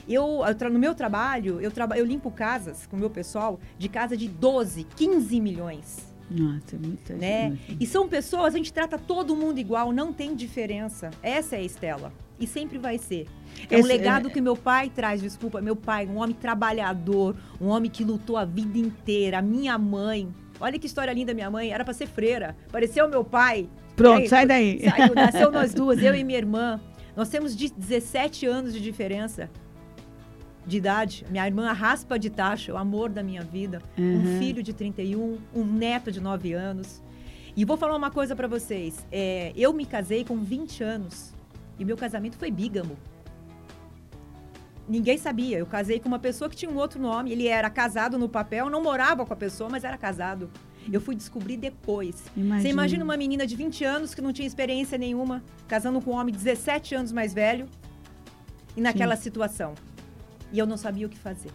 Eu, 0.09 0.41
no 0.73 0.79
meu 0.79 0.95
trabalho, 0.95 1.61
eu, 1.61 1.71
traba, 1.71 1.99
eu 1.99 2.05
limpo 2.05 2.31
casas 2.31 2.87
com 2.87 2.97
o 2.97 2.99
meu 2.99 3.11
pessoal 3.11 3.61
de 3.77 3.89
casa 3.89 4.17
de 4.17 4.27
12, 4.27 4.85
15 4.97 5.41
milhões. 5.41 6.09
Nossa, 6.31 6.77
é 6.77 6.79
muita 6.79 7.15
né? 7.15 7.51
Gente. 7.51 7.77
E 7.81 7.87
são 7.87 8.09
pessoas, 8.09 8.55
a 8.55 8.57
gente 8.57 8.73
trata 8.73 8.99
todo 8.99 9.35
mundo 9.35 9.59
igual, 9.59 9.93
não 9.93 10.13
tem 10.13 10.35
diferença. 10.35 11.11
Essa 11.23 11.57
é 11.57 11.59
a 11.59 11.63
Estela. 11.63 12.13
E 12.39 12.47
sempre 12.47 12.79
vai 12.79 12.99
ser. 12.99 13.27
É 13.69 13.75
Esse, 13.75 13.83
um 13.83 13.87
legado 13.87 14.29
é... 14.29 14.31
que 14.31 14.41
meu 14.41 14.57
pai 14.57 14.91
traz, 14.91 15.21
desculpa, 15.21 15.61
meu 15.61 15.75
pai, 15.75 16.07
um 16.07 16.19
homem 16.19 16.35
trabalhador, 16.35 17.35
um 17.61 17.67
homem 17.67 17.91
que 17.91 18.05
lutou 18.05 18.37
a 18.37 18.45
vida 18.45 18.79
inteira, 18.79 19.43
minha 19.43 19.77
mãe. 19.77 20.29
Olha 20.61 20.79
que 20.79 20.87
história 20.87 21.13
linda, 21.13 21.35
minha 21.35 21.51
mãe, 21.51 21.71
era 21.71 21.85
para 21.85 21.95
ser 21.95 22.07
freira. 22.07 22.57
Pareceu 22.71 23.09
meu 23.09 23.25
pai. 23.25 23.69
Pronto, 23.99 24.21
aí, 24.21 24.29
sai 24.29 24.47
daí. 24.47 24.81
Saiu, 24.89 25.15
nasceu 25.15 25.51
nós 25.51 25.75
duas, 25.75 26.01
eu 26.03 26.15
e 26.15 26.23
minha 26.23 26.39
irmã. 26.39 26.81
Nós 27.17 27.29
temos 27.29 27.55
17 27.55 28.47
anos 28.47 28.73
de 28.73 28.81
diferença 28.81 29.51
de 30.65 30.77
idade. 30.77 31.27
Minha 31.29 31.47
irmã 31.47 31.73
raspa 31.73 32.17
de 32.17 32.31
taxa, 32.31 32.73
o 32.73 32.77
amor 32.77 33.11
da 33.11 33.23
minha 33.23 33.43
vida. 33.43 33.83
Uhum. 33.99 34.21
Um 34.21 34.39
filho 34.39 34.63
de 34.63 34.73
31, 34.73 35.39
um 35.53 35.65
neto 35.65 36.13
de 36.13 36.21
9 36.21 36.53
anos. 36.53 37.03
E 37.57 37.65
vou 37.65 37.77
falar 37.77 37.97
uma 37.97 38.11
coisa 38.11 38.37
para 38.37 38.47
vocês. 38.47 39.05
É, 39.11 39.53
eu 39.57 39.73
me 39.73 39.85
casei 39.85 40.25
com 40.25 40.37
20 40.37 40.85
anos 40.85 41.35
e 41.77 41.85
meu 41.85 41.97
casamento 41.97 42.39
foi 42.39 42.53
bígamo. 42.53 42.97
Ninguém 44.89 45.19
sabia. 45.19 45.59
Eu 45.59 45.67
casei 45.67 45.99
com 45.99 46.07
uma 46.07 46.21
pessoa 46.21 46.49
que 46.49 46.55
tinha 46.55 46.71
um 46.71 46.77
outro 46.77 47.01
nome. 47.01 47.33
Ele 47.33 47.49
era 47.49 47.69
casado 47.69 48.17
no 48.17 48.29
papel, 48.29 48.71
não 48.71 48.81
morava 48.81 49.27
com 49.27 49.33
a 49.33 49.37
pessoa, 49.37 49.69
mas 49.69 49.83
era 49.83 49.99
casado. 49.99 50.49
Eu 50.93 51.01
fui 51.01 51.15
descobrir 51.15 51.57
depois. 51.57 52.25
Imagina. 52.37 52.61
Você 52.63 52.69
imagina 52.69 53.05
uma 53.05 53.17
menina 53.17 53.47
de 53.47 53.55
20 53.57 53.85
anos 53.85 54.15
que 54.15 54.21
não 54.21 54.33
tinha 54.33 54.47
experiência 54.47 54.97
nenhuma, 54.97 55.43
casando 55.67 56.01
com 56.01 56.13
um 56.13 56.15
homem 56.15 56.33
de 56.33 56.43
17 56.43 56.95
anos 56.95 57.13
mais 57.13 57.35
velho 57.35 57.67
e 58.77 58.81
naquela 58.81 59.17
Sim. 59.17 59.23
situação 59.23 59.75
e 60.53 60.59
eu 60.59 60.67
não 60.67 60.77
sabia 60.77 61.07
o 61.07 61.11
que 61.11 61.19
fazer. 61.19 61.51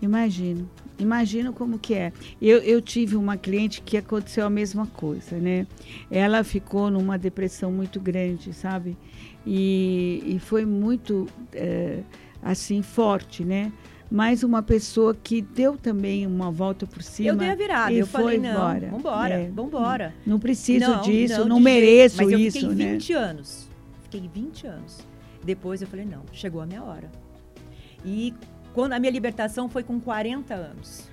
Imagino, 0.00 0.68
imagino 0.98 1.52
como 1.52 1.78
que 1.78 1.94
é. 1.94 2.12
Eu, 2.40 2.58
eu 2.58 2.82
tive 2.82 3.16
uma 3.16 3.36
cliente 3.36 3.80
que 3.80 3.96
aconteceu 3.96 4.44
a 4.44 4.50
mesma 4.50 4.86
coisa, 4.86 5.38
né? 5.38 5.66
Ela 6.10 6.44
ficou 6.44 6.90
numa 6.90 7.18
depressão 7.18 7.72
muito 7.72 7.98
grande, 7.98 8.52
sabe? 8.52 8.96
E, 9.46 10.22
e 10.26 10.38
foi 10.38 10.66
muito, 10.66 11.26
é, 11.52 12.00
assim, 12.42 12.82
forte, 12.82 13.42
né? 13.42 13.72
Mas 14.10 14.42
uma 14.42 14.62
pessoa 14.62 15.14
que 15.14 15.42
deu 15.42 15.76
também 15.76 16.26
uma 16.26 16.50
volta 16.50 16.86
por 16.86 17.02
cima. 17.02 17.30
Eu 17.30 17.36
dei 17.36 17.50
a 17.50 17.54
virada, 17.54 17.92
eu 17.92 18.06
falei, 18.06 18.38
não, 18.38 18.50
embora. 18.50 18.88
vambora, 18.88 19.34
é, 19.34 19.50
vambora. 19.50 20.14
Não 20.24 20.38
preciso 20.38 20.88
não, 20.88 21.00
disso, 21.02 21.40
não, 21.40 21.48
não 21.48 21.60
mereço 21.60 22.18
Mas 22.18 22.28
isso. 22.28 22.58
Eu 22.58 22.70
fiquei 22.70 22.92
20 22.92 23.12
né? 23.12 23.18
anos, 23.18 23.68
fiquei 24.04 24.30
20 24.32 24.66
anos. 24.66 24.98
Depois 25.44 25.82
eu 25.82 25.88
falei, 25.88 26.04
não, 26.04 26.22
chegou 26.32 26.60
a 26.60 26.66
minha 26.66 26.82
hora. 26.82 27.10
E 28.04 28.32
quando 28.72 28.92
a 28.92 28.98
minha 28.98 29.10
libertação 29.10 29.68
foi 29.68 29.82
com 29.82 29.98
40 29.98 30.54
anos. 30.54 31.08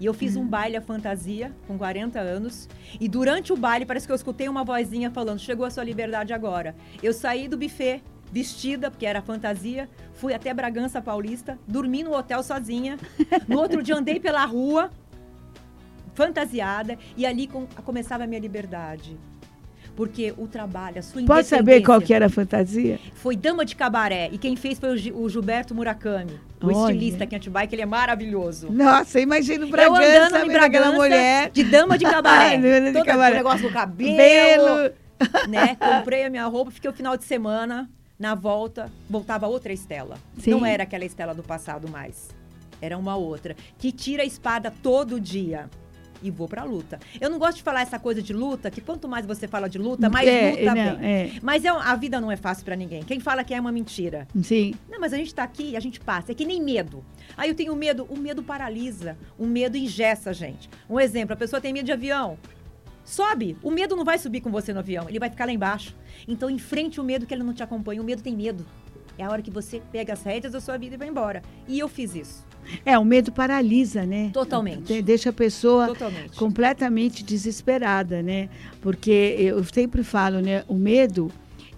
E 0.00 0.06
eu 0.06 0.12
fiz 0.12 0.34
um 0.34 0.40
uhum. 0.40 0.48
baile 0.48 0.76
à 0.76 0.80
fantasia 0.80 1.52
com 1.66 1.78
40 1.78 2.18
anos. 2.18 2.68
E 3.00 3.08
durante 3.08 3.52
o 3.52 3.56
baile, 3.56 3.86
parece 3.86 4.06
que 4.06 4.12
eu 4.12 4.16
escutei 4.16 4.48
uma 4.48 4.64
vozinha 4.64 5.10
falando: 5.10 5.38
chegou 5.38 5.64
a 5.64 5.70
sua 5.70 5.84
liberdade 5.84 6.32
agora. 6.32 6.74
Eu 7.02 7.12
saí 7.12 7.46
do 7.46 7.56
buffet 7.56 8.02
vestida, 8.34 8.90
porque 8.90 9.06
era 9.06 9.22
fantasia, 9.22 9.88
fui 10.14 10.34
até 10.34 10.52
Bragança 10.52 11.00
Paulista, 11.00 11.56
dormi 11.68 12.02
no 12.02 12.12
hotel 12.12 12.42
sozinha. 12.42 12.98
No 13.46 13.60
outro 13.60 13.80
dia 13.80 13.94
andei 13.94 14.18
pela 14.18 14.44
rua, 14.44 14.90
fantasiada, 16.14 16.98
e 17.16 17.24
ali 17.24 17.46
com, 17.46 17.64
começava 17.84 18.24
a 18.24 18.26
minha 18.26 18.40
liberdade 18.40 19.16
porque 19.96 20.34
o 20.36 20.48
trabalho, 20.48 20.98
a 20.98 21.02
sua 21.02 21.22
Pode 21.22 21.46
saber 21.46 21.80
qual 21.80 22.00
que 22.00 22.12
era 22.12 22.26
a 22.26 22.28
fantasia? 22.28 22.98
Foi 23.14 23.36
Dama 23.36 23.64
de 23.64 23.76
Cabaré. 23.76 24.28
E 24.32 24.38
quem 24.38 24.56
fez 24.56 24.76
foi 24.76 24.90
o, 25.12 25.28
Gilberto 25.28 25.72
Murakami, 25.72 26.32
o 26.60 26.66
Olha. 26.66 26.92
estilista 26.92 27.22
aqui 27.22 27.36
em 27.36 27.38
Atibaia, 27.38 27.68
que 27.68 27.76
ele 27.76 27.82
é 27.82 27.86
maravilhoso. 27.86 28.72
Nossa, 28.72 29.20
imagina 29.20 29.64
o 29.64 29.68
Bragança, 29.68 30.02
Eu 30.02 30.24
andando 30.26 30.46
em 30.46 30.52
Bragança, 30.52 30.90
mulher. 30.90 31.50
de 31.52 31.62
Dama 31.62 31.96
de 31.96 32.04
Cabaré. 32.06 32.56
de 32.82 32.92
Todo 32.92 33.04
cabaré. 33.04 33.34
o 33.34 33.36
negócio 33.36 33.68
do 33.68 33.72
cabelo. 33.72 34.16
Belo. 34.16 34.92
Né? 35.48 35.76
Comprei 35.76 36.24
a 36.24 36.30
minha 36.30 36.46
roupa, 36.46 36.72
fiquei 36.72 36.90
o 36.90 36.92
final 36.92 37.16
de 37.16 37.22
semana. 37.22 37.88
Na 38.24 38.34
volta, 38.34 38.90
voltava 39.06 39.46
outra 39.46 39.70
Estela. 39.70 40.16
Sim. 40.38 40.52
Não 40.52 40.64
era 40.64 40.84
aquela 40.84 41.04
Estela 41.04 41.34
do 41.34 41.42
passado 41.42 41.90
mais. 41.90 42.30
Era 42.80 42.96
uma 42.96 43.16
outra. 43.16 43.54
Que 43.76 43.92
tira 43.92 44.22
a 44.22 44.24
espada 44.24 44.72
todo 44.82 45.20
dia 45.20 45.68
e 46.22 46.30
vou 46.30 46.48
pra 46.48 46.64
luta. 46.64 46.98
Eu 47.20 47.28
não 47.28 47.38
gosto 47.38 47.58
de 47.58 47.62
falar 47.62 47.82
essa 47.82 47.98
coisa 47.98 48.22
de 48.22 48.32
luta, 48.32 48.70
que 48.70 48.80
quanto 48.80 49.06
mais 49.06 49.26
você 49.26 49.46
fala 49.46 49.68
de 49.68 49.76
luta, 49.76 50.08
mais 50.08 50.26
é, 50.26 50.52
luta 50.52 50.64
não, 50.64 50.74
vem. 50.74 51.06
É. 51.06 51.32
Mas 51.42 51.66
é, 51.66 51.68
a 51.68 51.94
vida 51.96 52.18
não 52.18 52.32
é 52.32 52.36
fácil 52.36 52.64
para 52.64 52.74
ninguém. 52.74 53.02
Quem 53.02 53.20
fala 53.20 53.44
que 53.44 53.52
é 53.52 53.60
uma 53.60 53.70
mentira. 53.70 54.26
Sim. 54.42 54.72
Não, 54.88 54.98
mas 54.98 55.12
a 55.12 55.18
gente 55.18 55.34
tá 55.34 55.42
aqui 55.42 55.72
e 55.72 55.76
a 55.76 55.80
gente 55.80 56.00
passa. 56.00 56.32
É 56.32 56.34
que 56.34 56.46
nem 56.46 56.62
medo. 56.62 57.04
Aí 57.36 57.50
eu 57.50 57.54
tenho 57.54 57.76
medo, 57.76 58.06
o 58.08 58.16
medo 58.16 58.42
paralisa. 58.42 59.18
O 59.38 59.44
medo 59.44 59.76
ingessa 59.76 60.30
a 60.30 60.32
gente. 60.32 60.70
Um 60.88 60.98
exemplo, 60.98 61.34
a 61.34 61.36
pessoa 61.36 61.60
tem 61.60 61.74
medo 61.74 61.84
de 61.84 61.92
avião. 61.92 62.38
Sobe. 63.04 63.56
O 63.62 63.70
medo 63.70 63.94
não 63.94 64.04
vai 64.04 64.18
subir 64.18 64.40
com 64.40 64.50
você 64.50 64.72
no 64.72 64.78
avião, 64.78 65.08
ele 65.08 65.18
vai 65.18 65.30
ficar 65.30 65.44
lá 65.44 65.52
embaixo. 65.52 65.94
Então 66.26 66.48
enfrente 66.48 67.00
o 67.00 67.04
medo 67.04 67.26
que 67.26 67.34
ele 67.34 67.42
não 67.42 67.52
te 67.52 67.62
acompanha. 67.62 68.00
O 68.00 68.04
medo 68.04 68.22
tem 68.22 68.34
medo. 68.34 68.64
É 69.16 69.24
a 69.24 69.30
hora 69.30 69.42
que 69.42 69.50
você 69.50 69.80
pega 69.92 70.12
as 70.12 70.22
rédeas 70.22 70.52
da 70.52 70.60
sua 70.60 70.76
vida 70.76 70.94
e 70.94 70.98
vai 70.98 71.08
embora. 71.08 71.42
E 71.68 71.78
eu 71.78 71.88
fiz 71.88 72.14
isso. 72.14 72.44
É, 72.84 72.98
o 72.98 73.04
medo 73.04 73.30
paralisa, 73.30 74.04
né? 74.04 74.30
Totalmente. 74.32 75.00
Deixa 75.02 75.30
a 75.30 75.32
pessoa 75.32 75.88
Totalmente. 75.88 76.36
completamente 76.36 77.22
desesperada, 77.22 78.22
né? 78.22 78.48
Porque 78.80 79.36
eu 79.38 79.62
sempre 79.64 80.02
falo, 80.02 80.40
né? 80.40 80.64
O 80.66 80.74
medo, 80.74 81.30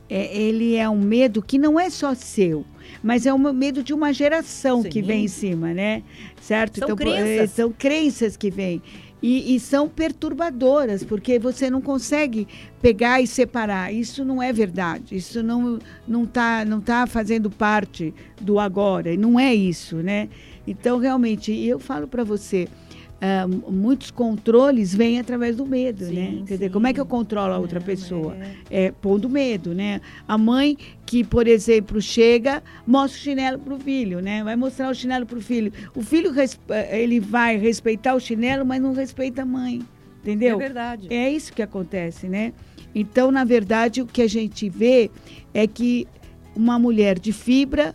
é, 0.09 0.35
ele 0.37 0.77
é 0.77 0.89
um 0.89 1.01
medo 1.01 1.43
que 1.43 1.59
não 1.59 1.79
é 1.79 1.91
só 1.91 2.15
seu, 2.15 2.65
mas 3.03 3.27
é 3.27 3.35
um 3.35 3.53
medo 3.53 3.83
de 3.83 3.93
uma 3.93 4.13
geração 4.13 4.83
Sim. 4.83 4.89
que 4.89 5.03
vem 5.03 5.25
em 5.25 5.29
cima, 5.29 5.75
né? 5.75 6.03
Certo? 6.41 6.79
São 6.79 6.87
então, 6.87 6.97
crenças. 6.97 7.27
É, 7.27 7.47
são 7.47 7.73
crenças 7.73 8.37
que 8.37 8.51
vêm. 8.51 8.81
E, 9.29 9.57
e, 9.57 9.59
são 9.59 9.89
perturbadoras, 9.89 11.03
porque 11.03 11.37
você 11.37 11.69
não 11.69 11.81
consegue 11.81 12.47
pegar 12.81 13.21
e 13.21 13.27
separar. 13.27 13.93
Isso 13.93 14.25
não 14.25 14.41
é 14.41 14.53
verdade. 14.53 15.17
Isso 15.17 15.43
não 15.43 15.81
não 16.07 16.23
está 16.23 16.65
não 16.65 16.81
tá 16.81 17.09
fazendo 17.09 17.51
parte 17.51 18.15
do 18.41 18.61
agora. 18.61 19.17
Não 19.17 19.37
é 19.37 19.53
isso, 19.53 19.97
né? 19.97 20.29
Então, 20.65 20.99
realmente, 20.99 21.53
eu 21.53 21.81
falo 21.81 22.07
para 22.07 22.23
você, 22.23 22.69
Uh, 23.17 23.73
muitos 23.73 24.11
controles 24.11 24.95
vêm 24.95 25.19
através 25.19 25.57
do 25.57 25.65
medo, 25.65 26.05
sim, 26.05 26.15
né? 26.15 26.43
Quer 26.47 26.55
dizer, 26.55 26.71
como 26.71 26.87
é 26.87 26.93
que 26.93 27.01
eu 27.01 27.07
controlo 27.07 27.55
a 27.55 27.59
outra 27.59 27.81
Não, 27.81 27.87
pessoa? 27.87 28.37
É... 28.71 28.85
é 28.85 28.93
pondo 28.93 29.27
medo, 29.29 29.75
né? 29.75 30.03
A 30.29 30.37
mãe 30.37 30.77
que, 31.07 31.25
por 31.25 31.49
exemplo, 31.49 31.99
chega, 32.01 32.63
mostra 32.87 33.19
o 33.19 33.23
chinelo 33.23 33.59
pro 33.59 33.79
filho, 33.79 34.21
né? 34.21 34.45
Vai 34.45 34.55
mostrar 34.55 34.91
o 34.91 34.95
chinelo 34.95 35.25
pro 35.25 35.41
filho. 35.41 35.73
O 35.95 36.03
filho, 36.03 36.31
eh, 36.69 37.03
ele 37.03 37.19
vai 37.19 37.57
respeitar 37.57 38.15
o 38.15 38.21
chinelo, 38.21 38.67
mas 38.67 38.83
não 38.83 38.93
respeita 38.93 39.43
a 39.43 39.47
mãe, 39.47 39.81
entendeu? 40.21 40.57
É 40.57 40.59
verdade. 40.59 41.07
É 41.09 41.33
isso 41.33 41.55
que 41.55 41.63
acontece, 41.63 42.29
né? 42.29 42.53
Então, 42.95 43.31
na 43.31 43.45
verdade, 43.45 44.03
o 44.03 44.07
que 44.07 44.21
a 44.21 44.29
gente 44.29 44.69
vê 44.69 45.11
é 45.55 45.67
que 45.67 46.07
uma 46.55 46.79
mulher 46.79 47.19
de 47.19 47.33
fibra 47.33 47.95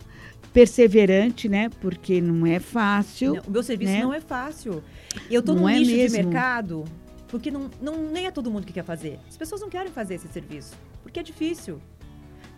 perseverante, 0.52 1.48
né? 1.48 1.68
Porque 1.80 2.20
não 2.20 2.46
é 2.46 2.58
fácil. 2.58 3.34
Não, 3.34 3.42
o 3.42 3.50
meu 3.50 3.62
serviço 3.62 3.92
né? 3.92 4.02
não 4.02 4.12
é 4.12 4.20
fácil. 4.20 4.82
Eu 5.30 5.40
estou 5.40 5.54
num 5.54 5.68
é 5.68 5.78
nicho 5.78 5.92
mesmo. 5.92 6.16
de 6.16 6.22
mercado 6.24 6.84
porque 7.32 7.50
não, 7.50 7.70
não, 7.80 7.96
nem 7.96 8.26
é 8.26 8.30
todo 8.30 8.50
mundo 8.50 8.66
que 8.66 8.74
quer 8.74 8.84
fazer. 8.84 9.18
As 9.26 9.38
pessoas 9.38 9.62
não 9.62 9.70
querem 9.70 9.90
fazer 9.90 10.16
esse 10.16 10.28
serviço, 10.28 10.76
porque 11.02 11.18
é 11.18 11.22
difícil. 11.22 11.80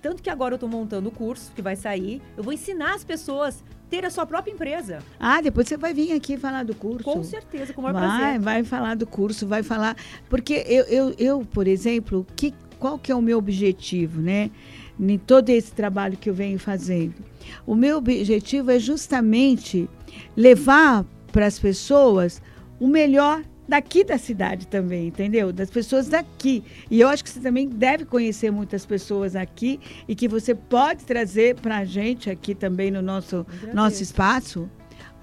Tanto 0.02 0.20
que 0.20 0.28
agora 0.28 0.54
eu 0.54 0.56
estou 0.56 0.68
montando 0.68 1.08
o 1.08 1.12
curso 1.12 1.52
que 1.54 1.62
vai 1.62 1.76
sair. 1.76 2.20
Eu 2.36 2.42
vou 2.42 2.52
ensinar 2.52 2.92
as 2.94 3.04
pessoas 3.04 3.62
ter 3.88 4.04
a 4.04 4.10
sua 4.10 4.26
própria 4.26 4.52
empresa. 4.52 4.98
Ah, 5.18 5.40
depois 5.40 5.68
você 5.68 5.76
vai 5.76 5.94
vir 5.94 6.10
aqui 6.12 6.36
falar 6.36 6.64
do 6.64 6.74
curso. 6.74 7.04
Com 7.04 7.22
certeza, 7.22 7.72
com 7.72 7.80
o 7.80 7.84
maior 7.84 8.00
vai, 8.00 8.18
prazer. 8.18 8.40
Vai 8.40 8.64
falar 8.64 8.96
do 8.96 9.06
curso, 9.06 9.46
vai 9.46 9.62
falar. 9.62 9.96
Porque 10.28 10.54
eu, 10.66 10.84
eu, 10.86 11.14
eu 11.18 11.44
por 11.44 11.68
exemplo, 11.68 12.26
que, 12.34 12.52
qual 12.76 12.98
que 12.98 13.12
é 13.12 13.14
o 13.14 13.22
meu 13.22 13.38
objetivo, 13.38 14.20
né? 14.20 14.50
Em 14.98 15.18
todo 15.18 15.50
esse 15.50 15.72
trabalho 15.72 16.16
que 16.16 16.30
eu 16.30 16.34
venho 16.34 16.58
fazendo. 16.58 17.14
O 17.66 17.74
meu 17.74 17.98
objetivo 17.98 18.70
é 18.70 18.78
justamente 18.78 19.88
levar 20.36 21.04
para 21.32 21.46
as 21.46 21.58
pessoas 21.58 22.40
o 22.78 22.86
melhor 22.86 23.42
daqui 23.68 24.04
da 24.04 24.18
cidade 24.18 24.66
também, 24.66 25.08
entendeu? 25.08 25.52
Das 25.52 25.70
pessoas 25.70 26.08
daqui. 26.08 26.62
E 26.90 27.00
eu 27.00 27.08
acho 27.08 27.24
que 27.24 27.30
você 27.30 27.40
também 27.40 27.68
deve 27.68 28.04
conhecer 28.04 28.50
muitas 28.50 28.84
pessoas 28.84 29.34
aqui 29.34 29.80
e 30.06 30.14
que 30.14 30.28
você 30.28 30.54
pode 30.54 31.04
trazer 31.04 31.56
para 31.56 31.78
a 31.78 31.84
gente 31.84 32.30
aqui 32.30 32.54
também 32.54 32.90
no 32.90 33.02
nosso, 33.02 33.46
nosso 33.72 34.02
espaço, 34.02 34.70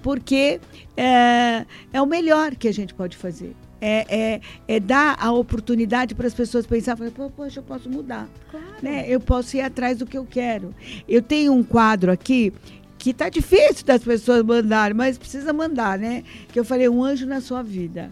porque 0.01 0.59
é, 0.97 1.65
é 1.93 2.01
o 2.01 2.05
melhor 2.05 2.55
que 2.55 2.67
a 2.67 2.73
gente 2.73 2.93
pode 2.93 3.15
fazer. 3.15 3.55
É, 3.83 4.05
é, 4.07 4.41
é, 4.67 4.79
dar 4.79 5.17
a 5.19 5.31
oportunidade 5.31 6.13
para 6.13 6.27
as 6.27 6.35
pessoas 6.35 6.67
pensar, 6.67 6.95
poxa, 7.35 7.59
eu 7.59 7.63
posso 7.63 7.89
mudar. 7.89 8.29
Claro. 8.51 8.65
Né? 8.81 9.05
Eu 9.07 9.19
posso 9.19 9.57
ir 9.57 9.61
atrás 9.61 9.97
do 9.97 10.05
que 10.05 10.15
eu 10.15 10.23
quero. 10.23 10.73
Eu 11.09 11.21
tenho 11.21 11.51
um 11.51 11.63
quadro 11.63 12.11
aqui 12.11 12.53
que 12.99 13.11
tá 13.11 13.27
difícil 13.27 13.83
das 13.83 14.03
pessoas 14.03 14.43
mandarem, 14.43 14.95
mas 14.95 15.17
precisa 15.17 15.51
mandar, 15.51 15.97
né? 15.97 16.23
Que 16.53 16.59
eu 16.59 16.63
falei, 16.63 16.87
um 16.87 17.03
anjo 17.03 17.25
na 17.25 17.41
sua 17.41 17.63
vida 17.63 18.11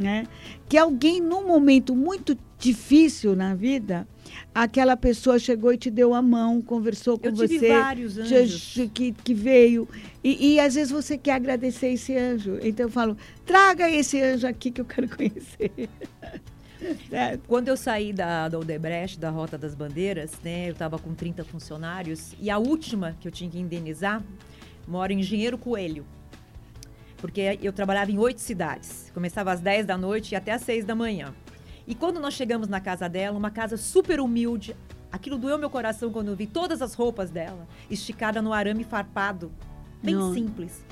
né? 0.00 0.26
Que 0.68 0.78
alguém 0.78 1.20
num 1.20 1.46
momento 1.46 1.94
muito 1.94 2.36
difícil 2.58 3.36
na 3.36 3.54
vida, 3.54 4.08
aquela 4.54 4.96
pessoa 4.96 5.38
chegou 5.38 5.72
e 5.72 5.78
te 5.78 5.90
deu 5.90 6.14
a 6.14 6.22
mão, 6.22 6.60
conversou 6.60 7.18
com 7.18 7.28
eu 7.28 7.34
você, 7.34 7.48
tive 7.48 7.68
vários 7.68 8.18
anjos. 8.18 8.74
Que, 8.92 9.12
que 9.12 9.34
veio 9.34 9.88
e, 10.22 10.54
e, 10.54 10.60
às 10.60 10.74
vezes 10.74 10.90
você 10.90 11.16
quer 11.16 11.32
agradecer 11.32 11.88
esse 11.88 12.16
anjo. 12.16 12.58
Então 12.62 12.86
eu 12.86 12.90
falo, 12.90 13.16
traga 13.44 13.90
esse 13.90 14.20
anjo 14.20 14.46
aqui 14.46 14.70
que 14.70 14.80
eu 14.80 14.84
quero 14.84 15.08
conhecer. 15.14 15.88
Quando 17.46 17.68
eu 17.68 17.76
saí 17.76 18.12
da, 18.12 18.48
da 18.48 18.58
Odebrecht, 18.58 19.18
da 19.18 19.30
Rota 19.30 19.58
das 19.58 19.74
Bandeiras, 19.74 20.32
né, 20.42 20.68
eu 20.68 20.72
estava 20.72 20.98
com 20.98 21.14
30 21.14 21.44
funcionários 21.44 22.34
e 22.40 22.50
a 22.50 22.58
última 22.58 23.16
que 23.20 23.28
eu 23.28 23.32
tinha 23.32 23.50
que 23.50 23.58
indenizar 23.58 24.22
mora 24.88 25.12
em 25.12 25.20
Engenheiro 25.20 25.58
Coelho 25.58 26.04
porque 27.20 27.58
eu 27.62 27.72
trabalhava 27.72 28.10
em 28.10 28.18
oito 28.18 28.40
cidades. 28.40 29.10
Começava 29.12 29.52
às 29.52 29.60
10 29.60 29.86
da 29.86 29.96
noite 29.96 30.32
e 30.32 30.36
até 30.36 30.52
às 30.52 30.62
6 30.62 30.84
da 30.84 30.94
manhã. 30.94 31.34
E 31.86 31.94
quando 31.94 32.20
nós 32.20 32.34
chegamos 32.34 32.68
na 32.68 32.80
casa 32.80 33.08
dela, 33.08 33.36
uma 33.36 33.50
casa 33.50 33.76
super 33.76 34.20
humilde, 34.20 34.76
aquilo 35.10 35.38
doeu 35.38 35.58
meu 35.58 35.70
coração 35.70 36.10
quando 36.10 36.28
eu 36.28 36.36
vi 36.36 36.46
todas 36.46 36.82
as 36.82 36.94
roupas 36.94 37.30
dela, 37.30 37.66
esticada 37.90 38.40
no 38.40 38.52
arame 38.52 38.84
farpado, 38.84 39.50
bem 40.02 40.14
não. 40.14 40.32
simples. 40.32 40.84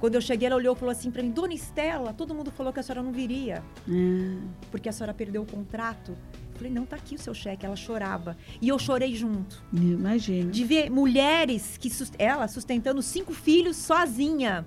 Quando 0.00 0.14
eu 0.14 0.20
cheguei, 0.20 0.46
ela 0.46 0.56
olhou 0.56 0.76
e 0.76 0.78
falou 0.78 0.92
assim 0.92 1.10
para 1.10 1.22
mim: 1.22 1.30
Dona 1.30 1.52
Estela, 1.52 2.12
todo 2.12 2.34
mundo 2.34 2.50
falou 2.52 2.72
que 2.72 2.78
a 2.78 2.82
senhora 2.82 3.02
não 3.02 3.12
viria, 3.12 3.64
hum. 3.88 4.48
porque 4.70 4.88
a 4.88 4.92
senhora 4.92 5.12
perdeu 5.12 5.42
o 5.42 5.46
contrato. 5.46 6.12
Eu 6.12 6.56
falei: 6.56 6.72
Não, 6.72 6.86
tá 6.86 6.94
aqui 6.94 7.16
o 7.16 7.18
seu 7.18 7.34
cheque. 7.34 7.66
Ela 7.66 7.74
chorava. 7.74 8.36
E 8.60 8.68
eu 8.68 8.78
chorei 8.78 9.14
junto. 9.16 9.60
Imagina. 9.72 10.52
De 10.52 10.64
ver 10.64 10.88
mulheres 10.88 11.76
que 11.76 11.90
ela 12.16 12.46
sustentando 12.46 13.02
cinco 13.02 13.32
filhos 13.32 13.76
sozinha 13.76 14.64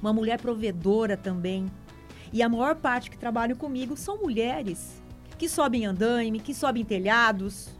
uma 0.00 0.12
mulher 0.12 0.40
provedora 0.40 1.16
também. 1.16 1.66
E 2.32 2.42
a 2.42 2.48
maior 2.48 2.76
parte 2.76 3.10
que 3.10 3.18
trabalham 3.18 3.56
comigo 3.56 3.96
são 3.96 4.18
mulheres 4.18 5.00
que 5.36 5.48
sobem 5.48 5.86
andaime, 5.86 6.38
que 6.38 6.52
sobem 6.52 6.84
telhados, 6.84 7.70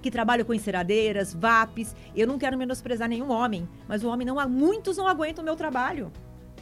que 0.00 0.10
trabalham 0.10 0.44
com 0.44 0.54
enceradeiras, 0.54 1.34
VAPs. 1.34 1.96
Eu 2.14 2.26
não 2.26 2.38
quero 2.38 2.56
menosprezar 2.56 3.08
nenhum 3.08 3.30
homem, 3.30 3.68
mas 3.88 4.04
o 4.04 4.08
homem 4.08 4.26
não, 4.26 4.48
muitos 4.48 4.96
não 4.96 5.08
aguentam 5.08 5.42
o 5.42 5.44
meu 5.44 5.56
trabalho. 5.56 6.12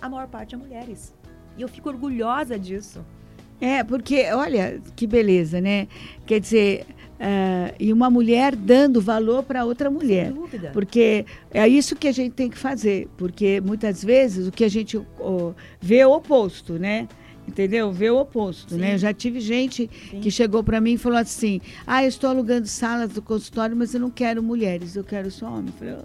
A 0.00 0.08
maior 0.08 0.28
parte 0.28 0.54
é 0.54 0.58
mulheres. 0.58 1.14
E 1.58 1.62
eu 1.62 1.68
fico 1.68 1.88
orgulhosa 1.88 2.58
disso. 2.58 3.04
É, 3.60 3.84
porque, 3.84 4.32
olha, 4.32 4.80
que 4.96 5.06
beleza, 5.06 5.60
né? 5.60 5.88
Quer 6.26 6.40
dizer, 6.40 6.86
Uh, 7.20 7.68
e 7.78 7.92
uma 7.92 8.08
mulher 8.08 8.56
dando 8.56 8.98
valor 8.98 9.42
para 9.42 9.62
outra 9.66 9.90
mulher. 9.90 10.28
Sem 10.28 10.34
dúvida. 10.34 10.70
Porque 10.72 11.26
é 11.50 11.68
isso 11.68 11.94
que 11.94 12.08
a 12.08 12.12
gente 12.12 12.32
tem 12.32 12.48
que 12.48 12.56
fazer. 12.56 13.08
Porque 13.18 13.60
muitas 13.60 14.02
vezes 14.02 14.48
o 14.48 14.50
que 14.50 14.64
a 14.64 14.70
gente 14.70 14.96
oh, 15.18 15.52
vê 15.78 15.98
é 15.98 16.06
o 16.06 16.12
oposto, 16.12 16.78
né? 16.78 17.06
Entendeu? 17.50 17.90
Vê 17.90 18.08
o 18.10 18.20
oposto, 18.20 18.76
né? 18.76 18.78
Sim. 18.78 18.80
né? 18.80 18.94
Eu 18.94 18.98
já 18.98 19.12
tive 19.12 19.40
gente 19.40 19.90
Sim. 20.10 20.20
que 20.20 20.30
chegou 20.30 20.62
para 20.62 20.80
mim 20.80 20.92
e 20.92 20.98
falou 20.98 21.18
assim: 21.18 21.60
Ah, 21.84 22.04
eu 22.04 22.08
estou 22.08 22.30
alugando 22.30 22.68
salas 22.68 23.10
do 23.10 23.20
consultório, 23.20 23.76
mas 23.76 23.92
eu 23.92 24.00
não 24.00 24.10
quero 24.10 24.40
mulheres, 24.40 24.94
eu 24.94 25.02
quero 25.02 25.30
só 25.32 25.46
homens. 25.46 25.74
Eu 25.80 25.98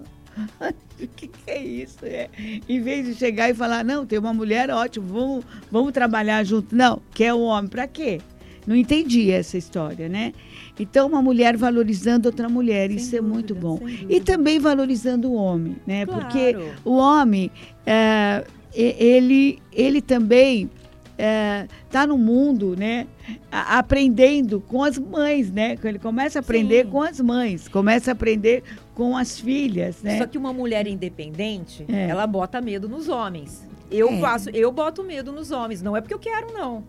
falei, 0.48 0.76
o 1.04 1.08
que, 1.08 1.28
que, 1.28 1.52
é 1.52 1.64
isso? 1.64 2.00
É. 2.04 2.30
Em 2.68 2.82
vez 2.82 3.06
de 3.06 3.14
chegar 3.14 3.50
e 3.50 3.54
falar, 3.54 3.86
não, 3.86 4.06
tem 4.06 4.18
uma 4.18 4.34
mulher, 4.34 4.72
ótimo, 4.72 5.06
vamos, 5.08 5.46
vamos 5.72 5.92
trabalhar 5.92 6.44
junto. 6.44 6.76
Não, 6.76 7.00
quer 7.14 7.34
um 7.34 7.44
homem, 7.44 7.70
para 7.70 7.88
quê? 7.88 8.20
Não 8.66 8.76
entendi 8.76 9.30
essa 9.30 9.58
história, 9.58 10.10
né? 10.10 10.34
Então, 10.80 11.08
uma 11.08 11.22
mulher 11.22 11.56
valorizando 11.56 12.28
outra 12.28 12.50
mulher, 12.50 12.88
sem 12.88 12.98
isso 12.98 13.12
dúvida, 13.12 13.28
é 13.28 13.34
muito 13.34 13.56
bom. 13.56 13.80
E 14.10 14.20
também 14.20 14.60
valorizando 14.60 15.30
o 15.30 15.36
homem, 15.36 15.76
né? 15.86 16.06
Claro. 16.08 16.22
Porque 16.22 16.58
o 16.84 16.94
homem, 16.94 17.52
é, 17.86 18.44
ele, 18.74 19.60
ele 19.72 20.02
também 20.02 20.70
está 21.18 21.24
é, 21.24 21.68
tá 21.90 22.08
no 22.08 22.18
mundo, 22.18 22.76
né? 22.78 23.08
aprendendo 23.52 24.62
com 24.62 24.84
as 24.84 24.98
mães, 24.98 25.52
né? 25.52 25.78
Ele 25.84 25.98
começa 25.98 26.40
a 26.40 26.42
aprender 26.42 26.86
Sim. 26.86 26.92
com 26.92 27.02
as 27.02 27.20
mães, 27.20 27.68
começa 27.68 28.12
a 28.12 28.14
aprender 28.14 28.64
com 28.94 29.16
as 29.16 29.40
filhas, 29.40 30.02
né? 30.02 30.18
Só 30.18 30.28
que 30.28 30.38
uma 30.38 30.54
mulher 30.54 30.88
independente, 30.88 31.86
é. 31.88 32.10
ela 32.10 32.28
bota 32.28 32.62
medo 32.62 32.88
nos 32.88 33.08
homens. 33.10 33.66
Eu 33.90 34.10
é. 34.10 34.20
faço, 34.20 34.50
eu 34.50 34.72
boto 34.72 35.04
medo 35.04 35.32
nos 35.32 35.52
homens, 35.52 35.82
não 35.82 35.96
é 35.96 36.02
porque 36.02 36.14
eu 36.14 36.20
quero, 36.20 36.54
não. 36.54 36.84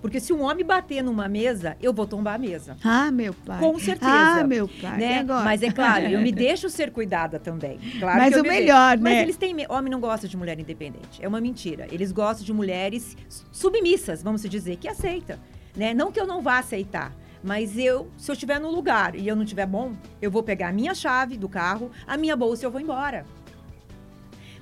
Porque 0.00 0.18
se 0.18 0.32
um 0.32 0.42
homem 0.42 0.64
bater 0.64 1.02
numa 1.02 1.28
mesa, 1.28 1.76
eu 1.80 1.92
vou 1.92 2.06
tombar 2.06 2.34
a 2.36 2.38
mesa. 2.38 2.76
Ah, 2.82 3.10
meu 3.10 3.34
pai. 3.34 3.58
Com 3.60 3.78
certeza. 3.78 4.10
Ah, 4.10 4.44
meu 4.44 4.66
pai. 4.66 4.98
Né? 4.98 5.22
Mas 5.22 5.62
é 5.62 5.70
claro, 5.70 6.06
eu 6.06 6.20
me 6.20 6.32
deixo 6.32 6.70
ser 6.70 6.90
cuidada 6.90 7.38
também. 7.38 7.78
Claro 7.98 8.18
Mas 8.18 8.34
o 8.34 8.42
melhor, 8.42 8.96
deixo. 8.96 9.04
né? 9.04 9.10
Mas 9.10 9.22
eles 9.22 9.36
têm. 9.36 9.54
Homem 9.68 9.90
não 9.90 10.00
gosta 10.00 10.26
de 10.26 10.36
mulher 10.36 10.58
independente. 10.58 11.22
É 11.22 11.28
uma 11.28 11.40
mentira. 11.40 11.86
Eles 11.90 12.12
gostam 12.12 12.44
de 12.46 12.52
mulheres 12.52 13.16
submissas, 13.52 14.22
vamos 14.22 14.42
dizer, 14.42 14.76
que 14.76 14.88
aceita. 14.88 15.38
Né? 15.76 15.92
Não 15.92 16.10
que 16.10 16.18
eu 16.18 16.26
não 16.26 16.40
vá 16.40 16.58
aceitar. 16.58 17.12
Mas 17.42 17.78
eu, 17.78 18.10
se 18.16 18.30
eu 18.30 18.34
estiver 18.34 18.58
no 18.60 18.70
lugar 18.70 19.14
e 19.14 19.26
eu 19.26 19.34
não 19.34 19.44
estiver 19.44 19.66
bom, 19.66 19.94
eu 20.20 20.30
vou 20.30 20.42
pegar 20.42 20.68
a 20.68 20.72
minha 20.72 20.94
chave 20.94 21.38
do 21.38 21.48
carro, 21.48 21.90
a 22.06 22.16
minha 22.16 22.36
bolsa 22.36 22.64
e 22.64 22.66
eu 22.66 22.70
vou 22.70 22.80
embora. 22.80 23.24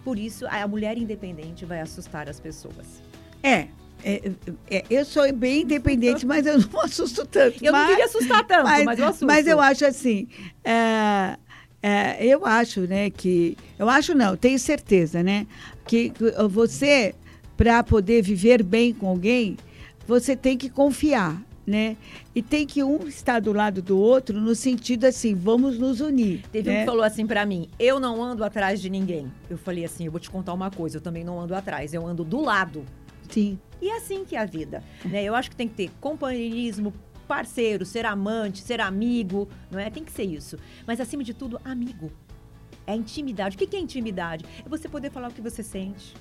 Por 0.04 0.18
isso, 0.18 0.46
a 0.48 0.66
mulher 0.66 0.96
independente 0.96 1.64
vai 1.64 1.80
assustar 1.80 2.28
as 2.28 2.38
pessoas. 2.38 3.02
É, 3.42 3.68
é, 4.04 4.32
é, 4.70 4.84
eu 4.88 5.04
sou 5.04 5.30
bem 5.32 5.62
independente, 5.62 6.26
mas 6.26 6.46
eu 6.46 6.58
não 6.58 6.80
assusto 6.82 7.26
tanto. 7.26 7.64
Eu 7.64 7.72
mas, 7.72 7.82
não 7.82 7.88
queria 7.88 8.04
assustar 8.04 8.46
tanto, 8.46 8.64
mas, 8.64 8.84
mas 8.84 8.98
eu 8.98 9.06
assusto. 9.06 9.26
Mas 9.26 9.46
eu 9.46 9.60
acho 9.60 9.84
assim, 9.84 10.28
é, 10.64 11.36
é, 11.82 12.26
eu 12.26 12.46
acho, 12.46 12.82
né, 12.82 13.10
que... 13.10 13.56
Eu 13.78 13.88
acho 13.88 14.14
não, 14.14 14.36
tenho 14.36 14.58
certeza, 14.58 15.22
né, 15.22 15.46
que 15.86 16.12
você, 16.50 17.14
para 17.56 17.82
poder 17.82 18.22
viver 18.22 18.62
bem 18.62 18.92
com 18.92 19.08
alguém, 19.08 19.56
você 20.06 20.34
tem 20.34 20.56
que 20.56 20.70
confiar, 20.70 21.42
né? 21.66 21.98
E 22.34 22.40
tem 22.40 22.66
que 22.66 22.82
um 22.82 23.06
estar 23.06 23.40
do 23.40 23.52
lado 23.52 23.82
do 23.82 23.98
outro 23.98 24.40
no 24.40 24.54
sentido 24.54 25.04
assim, 25.04 25.34
vamos 25.34 25.78
nos 25.78 26.00
unir. 26.00 26.42
Teve 26.50 26.70
né? 26.70 26.76
um 26.76 26.80
que 26.80 26.86
falou 26.86 27.02
assim 27.02 27.26
para 27.26 27.44
mim: 27.44 27.68
eu 27.78 28.00
não 28.00 28.22
ando 28.22 28.42
atrás 28.42 28.80
de 28.80 28.88
ninguém. 28.88 29.30
Eu 29.50 29.58
falei 29.58 29.84
assim: 29.84 30.06
eu 30.06 30.10
vou 30.10 30.18
te 30.18 30.30
contar 30.30 30.54
uma 30.54 30.70
coisa, 30.70 30.96
eu 30.96 31.00
também 31.02 31.22
não 31.22 31.38
ando 31.38 31.54
atrás, 31.54 31.92
eu 31.92 32.06
ando 32.06 32.24
do 32.24 32.40
lado. 32.40 32.84
Sim. 33.28 33.58
E 33.80 33.88
é 33.88 33.96
assim 33.96 34.24
que 34.24 34.34
é 34.34 34.40
a 34.40 34.44
vida. 34.44 34.82
Né? 35.04 35.24
Eu 35.24 35.34
acho 35.34 35.50
que 35.50 35.56
tem 35.56 35.68
que 35.68 35.74
ter 35.74 35.90
companheirismo, 36.00 36.92
parceiro, 37.26 37.84
ser 37.84 38.06
amante, 38.06 38.60
ser 38.60 38.80
amigo, 38.80 39.48
não 39.70 39.78
é? 39.78 39.90
Tem 39.90 40.04
que 40.04 40.12
ser 40.12 40.24
isso. 40.24 40.58
Mas 40.86 41.00
acima 41.00 41.22
de 41.22 41.34
tudo, 41.34 41.60
amigo. 41.64 42.10
É 42.86 42.94
intimidade. 42.94 43.54
O 43.54 43.58
que 43.58 43.76
é 43.76 43.78
intimidade? 43.78 44.44
É 44.64 44.68
você 44.68 44.88
poder 44.88 45.10
falar 45.10 45.28
o 45.28 45.32
que 45.32 45.42
você 45.42 45.62
sente 45.62 46.14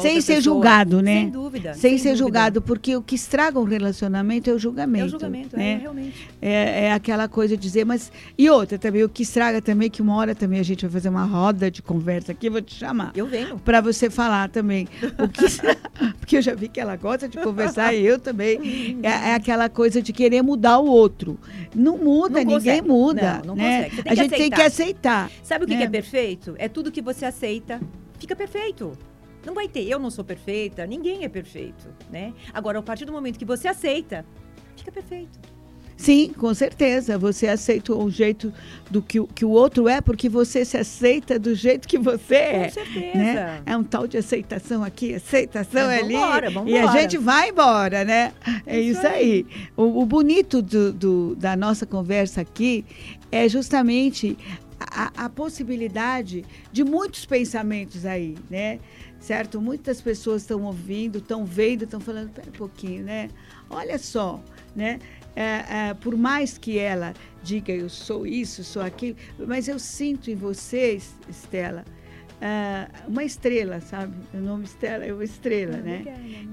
sem 0.00 0.20
ser 0.20 0.36
pessoa. 0.36 0.54
julgado, 0.54 1.02
né? 1.02 1.20
Sem 1.20 1.30
dúvida. 1.30 1.74
Sem, 1.74 1.80
sem 1.80 1.98
ser 1.98 2.08
dúvida. 2.10 2.24
julgado, 2.24 2.62
porque 2.62 2.96
o 2.96 3.02
que 3.02 3.14
estraga 3.14 3.58
um 3.58 3.64
relacionamento 3.64 4.50
é 4.50 4.52
o 4.52 4.58
julgamento. 4.58 5.04
É 5.04 5.06
o 5.06 5.10
julgamento, 5.10 5.56
né? 5.56 5.72
é, 5.72 5.76
realmente. 5.76 6.28
É, 6.40 6.84
é, 6.86 6.92
aquela 6.92 7.28
coisa 7.28 7.56
de 7.56 7.62
dizer, 7.62 7.84
mas. 7.84 8.10
E 8.36 8.50
outra 8.50 8.78
também, 8.78 9.04
o 9.04 9.08
que 9.08 9.22
estraga 9.22 9.60
também, 9.62 9.88
que 9.88 10.02
uma 10.02 10.16
hora 10.16 10.34
também 10.34 10.58
a 10.58 10.62
gente 10.62 10.82
vai 10.82 10.90
fazer 10.90 11.08
uma 11.08 11.24
roda 11.24 11.70
de 11.70 11.82
conversa 11.82 12.32
aqui, 12.32 12.48
eu 12.48 12.52
vou 12.52 12.62
te 12.62 12.74
chamar. 12.74 13.12
Eu 13.14 13.26
venho. 13.26 13.58
Para 13.58 13.80
você 13.80 14.10
falar 14.10 14.48
também. 14.48 14.88
O 15.18 15.28
que, 15.28 15.44
porque 16.18 16.36
eu 16.36 16.42
já 16.42 16.54
vi 16.54 16.68
que 16.68 16.80
ela 16.80 16.96
gosta 16.96 17.28
de 17.28 17.38
conversar 17.38 17.94
e 17.94 18.04
eu 18.04 18.18
também. 18.18 18.98
É, 19.02 19.30
é, 19.30 19.34
aquela 19.34 19.68
coisa 19.68 20.02
de 20.02 20.12
querer 20.12 20.42
mudar 20.42 20.78
o 20.78 20.86
outro. 20.86 21.38
Não 21.74 21.98
muda, 21.98 22.42
não 22.42 22.56
ninguém 22.56 22.80
consegue. 22.80 22.88
muda. 22.88 23.42
Não, 23.44 23.54
não 23.54 23.56
né? 23.56 23.84
consegue. 23.84 24.08
a 24.08 24.14
gente 24.14 24.26
aceitar. 24.26 24.36
tem 24.36 24.50
que 24.50 24.62
aceitar. 24.62 25.30
Sabe 25.42 25.64
o 25.64 25.68
que, 25.68 25.74
né? 25.74 25.80
que 25.80 25.86
é 25.86 25.90
perfeito? 25.90 26.54
É 26.58 26.68
tudo 26.68 26.90
que 26.90 27.02
você 27.02 27.24
aceita, 27.24 27.80
fica 28.18 28.34
perfeito. 28.34 28.96
Não 29.46 29.54
vai 29.54 29.68
ter, 29.68 29.88
eu 29.88 29.98
não 29.98 30.10
sou 30.10 30.24
perfeita, 30.24 30.84
ninguém 30.86 31.24
é 31.24 31.28
perfeito, 31.28 31.86
né? 32.10 32.34
Agora, 32.52 32.80
a 32.80 32.82
partir 32.82 33.04
do 33.04 33.12
momento 33.12 33.38
que 33.38 33.44
você 33.44 33.68
aceita, 33.68 34.26
fica 34.76 34.90
perfeito. 34.92 35.38
Sim, 35.96 36.30
com 36.36 36.52
certeza. 36.52 37.16
Você 37.16 37.48
aceita 37.48 37.94
o 37.94 38.10
jeito 38.10 38.52
do 38.90 39.00
que, 39.00 39.18
que 39.28 39.46
o 39.46 39.48
outro 39.48 39.88
é, 39.88 40.02
porque 40.02 40.28
você 40.28 40.62
se 40.62 40.76
aceita 40.76 41.38
do 41.38 41.54
jeito 41.54 41.88
que 41.88 41.96
você 41.96 42.34
é. 42.34 42.64
Com 42.64 42.70
certeza. 42.74 43.14
Né? 43.18 43.62
É 43.64 43.74
um 43.74 43.82
tal 43.82 44.06
de 44.06 44.18
aceitação 44.18 44.84
aqui, 44.84 45.14
aceitação 45.14 45.90
É, 45.90 46.00
ali. 46.00 46.12
vambora, 46.12 46.50
vambora. 46.50 46.70
E 46.70 46.76
a 46.78 46.86
gente 46.88 47.16
vai 47.16 47.48
embora, 47.48 48.04
né? 48.04 48.34
É 48.66 48.78
Isso 48.78 48.98
isso 48.98 49.06
aí. 49.06 49.46
O, 49.74 50.02
o 50.02 50.04
bonito 50.04 50.60
do, 50.60 50.92
do- 50.92 51.34
da 51.36 51.56
nossa 51.56 51.86
conversa 51.86 52.42
aqui 52.42 52.84
é 53.32 53.48
justamente 53.48 54.36
a, 54.78 55.10
a 55.24 55.28
possibilidade 55.30 56.44
de 56.70 56.84
muitos 56.84 57.24
pensamentos 57.24 58.04
aí, 58.04 58.36
né? 58.50 58.78
Certo? 59.26 59.60
Muitas 59.60 60.00
pessoas 60.00 60.42
estão 60.42 60.62
ouvindo, 60.62 61.18
estão 61.18 61.44
vendo, 61.44 61.82
estão 61.82 61.98
falando, 61.98 62.30
pera 62.30 62.48
um 62.48 62.52
pouquinho, 62.52 63.02
né? 63.02 63.28
Olha 63.68 63.98
só, 63.98 64.40
né? 64.72 65.00
É, 65.34 65.88
é, 65.88 65.94
por 65.94 66.16
mais 66.16 66.56
que 66.56 66.78
ela 66.78 67.12
diga 67.42 67.72
eu 67.72 67.88
sou 67.88 68.24
isso, 68.24 68.62
sou 68.62 68.80
aquilo, 68.80 69.16
mas 69.44 69.66
eu 69.66 69.80
sinto 69.80 70.30
em 70.30 70.36
você, 70.36 71.00
Estela, 71.28 71.84
é, 72.40 72.88
uma 73.08 73.24
estrela, 73.24 73.80
sabe? 73.80 74.14
O 74.32 74.36
nome 74.36 74.62
Estela 74.62 75.04
é 75.04 75.12
uma 75.12 75.24
estrela, 75.24 75.78
né? 75.78 76.04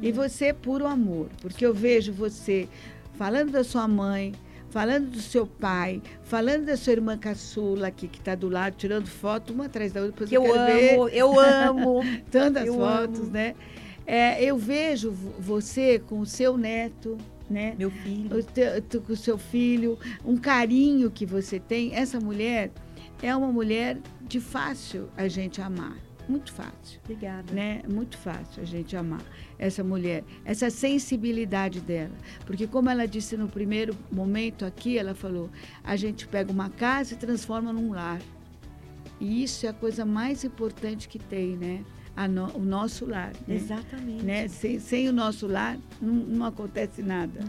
E 0.01 0.11
você 0.11 0.45
é 0.45 0.53
puro 0.53 0.87
amor, 0.87 1.29
porque 1.43 1.63
eu 1.63 1.75
vejo 1.75 2.11
você 2.11 2.67
falando 3.13 3.51
da 3.51 3.63
sua 3.63 3.87
mãe, 3.87 4.33
falando 4.73 5.11
do 5.11 5.21
seu 5.21 5.45
pai, 5.45 6.01
falando 6.23 6.65
da 6.65 6.75
sua 6.75 6.93
irmã 6.93 7.15
caçula 7.15 7.87
aqui, 7.87 8.07
que 8.07 8.17
está 8.17 8.33
do 8.33 8.49
lado, 8.49 8.75
tirando 8.75 9.05
foto 9.05 9.53
uma 9.53 9.65
atrás 9.65 9.91
da 9.93 10.01
outra. 10.01 10.25
depois 10.25 10.29
Que 10.29 10.35
eu 10.35 10.41
ver 10.65 10.93
amo, 10.95 11.09
eu 11.09 11.39
amo. 11.39 11.99
tantas 12.31 12.65
eu 12.65 12.73
fotos, 12.73 13.19
amo. 13.19 13.29
né? 13.29 13.53
É, 14.05 14.43
eu 14.43 14.57
vejo 14.57 15.11
vo- 15.11 15.35
você 15.39 15.99
com 15.99 16.19
o 16.19 16.25
seu 16.25 16.57
neto, 16.57 17.15
né? 17.47 17.75
Meu 17.77 17.91
filho. 17.91 18.29
Com 19.05 19.13
o 19.13 19.15
seu 19.15 19.37
filho, 19.37 19.97
um 20.25 20.35
carinho 20.37 21.11
que 21.11 21.25
você 21.25 21.59
tem. 21.59 21.93
Essa 21.93 22.19
mulher 22.19 22.71
é 23.21 23.33
uma 23.35 23.51
mulher 23.51 23.99
de 24.27 24.39
fácil 24.39 25.07
a 25.15 25.27
gente 25.27 25.61
amar, 25.61 25.97
muito 26.27 26.51
fácil 26.53 26.99
Obrigada. 27.03 27.53
né? 27.53 27.81
Muito 27.87 28.17
fácil 28.17 28.61
a 28.61 28.65
gente 28.65 28.95
amar 28.95 29.21
essa 29.59 29.83
mulher, 29.83 30.23
essa 30.45 30.69
sensibilidade 30.69 31.79
dela. 31.81 32.13
Porque, 32.45 32.65
como 32.67 32.89
ela 32.89 33.05
disse 33.07 33.35
no 33.37 33.47
primeiro 33.47 33.95
momento 34.11 34.65
aqui, 34.65 34.97
ela 34.97 35.13
falou: 35.13 35.49
a 35.83 35.95
gente 35.95 36.27
pega 36.27 36.51
uma 36.51 36.69
casa 36.69 37.13
e 37.13 37.17
transforma 37.17 37.71
num 37.73 37.91
lar. 37.91 38.19
E 39.19 39.43
isso 39.43 39.65
é 39.65 39.69
a 39.69 39.73
coisa 39.73 40.05
mais 40.05 40.43
importante 40.43 41.07
que 41.07 41.19
tem, 41.19 41.55
né? 41.57 41.83
A 42.15 42.27
no- 42.27 42.51
o 42.55 42.59
nosso 42.63 43.05
lar. 43.05 43.31
Né? 43.47 43.55
Exatamente. 43.55 44.23
né? 44.23 44.47
Sem, 44.47 44.79
sem 44.79 45.09
o 45.09 45.13
nosso 45.13 45.47
lar, 45.47 45.77
não, 46.01 46.13
não 46.13 46.45
acontece 46.45 47.01
nada. 47.01 47.39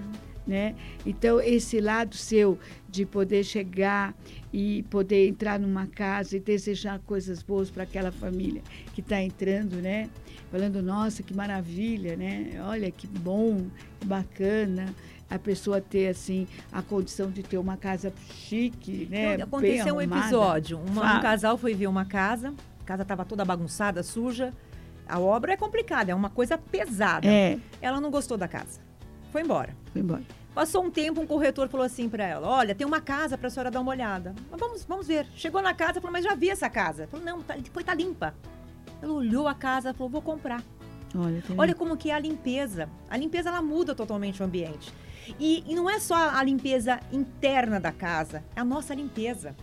Né? 0.46 0.74
Então, 1.06 1.40
esse 1.40 1.80
lado 1.80 2.14
seu 2.14 2.58
de 2.88 3.06
poder 3.06 3.42
chegar 3.44 4.14
e 4.52 4.82
poder 4.90 5.26
entrar 5.26 5.58
numa 5.58 5.86
casa 5.86 6.36
e 6.36 6.40
desejar 6.40 6.98
coisas 7.00 7.42
boas 7.42 7.70
para 7.70 7.84
aquela 7.84 8.12
família 8.12 8.60
que 8.92 9.00
está 9.00 9.22
entrando, 9.22 9.76
né? 9.76 10.10
Falando, 10.50 10.82
nossa, 10.82 11.22
que 11.22 11.32
maravilha, 11.34 12.14
né? 12.14 12.50
Olha, 12.66 12.90
que 12.90 13.06
bom, 13.06 13.66
que 13.98 14.06
bacana 14.06 14.94
a 15.30 15.38
pessoa 15.38 15.80
ter, 15.80 16.08
assim, 16.08 16.46
a 16.70 16.82
condição 16.82 17.30
de 17.30 17.42
ter 17.42 17.56
uma 17.56 17.78
casa 17.78 18.12
chique, 18.30 19.08
né? 19.10 19.34
Então, 19.36 19.46
Aconteceu 19.46 19.94
um 19.94 20.00
episódio. 20.20 20.78
Uma- 20.78 21.18
um 21.18 21.22
casal 21.22 21.56
foi 21.56 21.72
ver 21.74 21.86
uma 21.86 22.04
casa, 22.04 22.52
a 22.82 22.84
casa 22.84 23.00
estava 23.02 23.24
toda 23.24 23.44
bagunçada, 23.46 24.02
suja. 24.02 24.52
A 25.08 25.18
obra 25.18 25.54
é 25.54 25.56
complicada, 25.56 26.12
é 26.12 26.14
uma 26.14 26.30
coisa 26.30 26.56
pesada. 26.58 27.26
É, 27.26 27.58
Ela 27.80 28.00
não 28.00 28.10
gostou 28.10 28.36
da 28.36 28.46
casa. 28.46 28.80
Foi 29.34 29.42
embora. 29.42 29.76
foi 29.92 30.00
embora. 30.00 30.22
Passou 30.54 30.84
um 30.84 30.92
tempo, 30.92 31.20
um 31.20 31.26
corretor 31.26 31.68
falou 31.68 31.84
assim 31.84 32.08
pra 32.08 32.24
ela: 32.24 32.46
Olha, 32.46 32.72
tem 32.72 32.86
uma 32.86 33.00
casa 33.00 33.36
pra 33.36 33.50
senhora 33.50 33.68
dar 33.68 33.80
uma 33.80 33.90
olhada. 33.90 34.32
Mas 34.48 34.60
vamos, 34.60 34.84
vamos 34.84 35.08
ver. 35.08 35.26
Chegou 35.34 35.60
na 35.60 35.74
casa, 35.74 36.00
falou: 36.00 36.12
Mas 36.12 36.24
já 36.24 36.36
vi 36.36 36.50
essa 36.50 36.70
casa. 36.70 37.08
Falou: 37.08 37.26
Não, 37.26 37.42
tá, 37.42 37.56
depois 37.56 37.84
tá 37.84 37.92
limpa. 37.92 38.32
Ela 39.02 39.12
olhou 39.12 39.48
a 39.48 39.54
casa, 39.54 39.92
falou: 39.92 40.08
Vou 40.08 40.22
comprar. 40.22 40.62
Olha, 41.16 41.42
tá 41.42 41.52
Olha 41.58 41.74
como 41.74 41.96
que 41.96 42.12
é 42.12 42.14
a 42.14 42.18
limpeza. 42.20 42.88
A 43.10 43.16
limpeza 43.16 43.48
ela 43.48 43.60
muda 43.60 43.92
totalmente 43.92 44.40
o 44.40 44.44
ambiente. 44.44 44.94
E, 45.40 45.64
e 45.66 45.74
não 45.74 45.90
é 45.90 45.98
só 45.98 46.14
a 46.14 46.40
limpeza 46.44 47.00
interna 47.12 47.80
da 47.80 47.90
casa, 47.90 48.44
é 48.54 48.60
a 48.60 48.64
nossa 48.64 48.94
limpeza. 48.94 49.56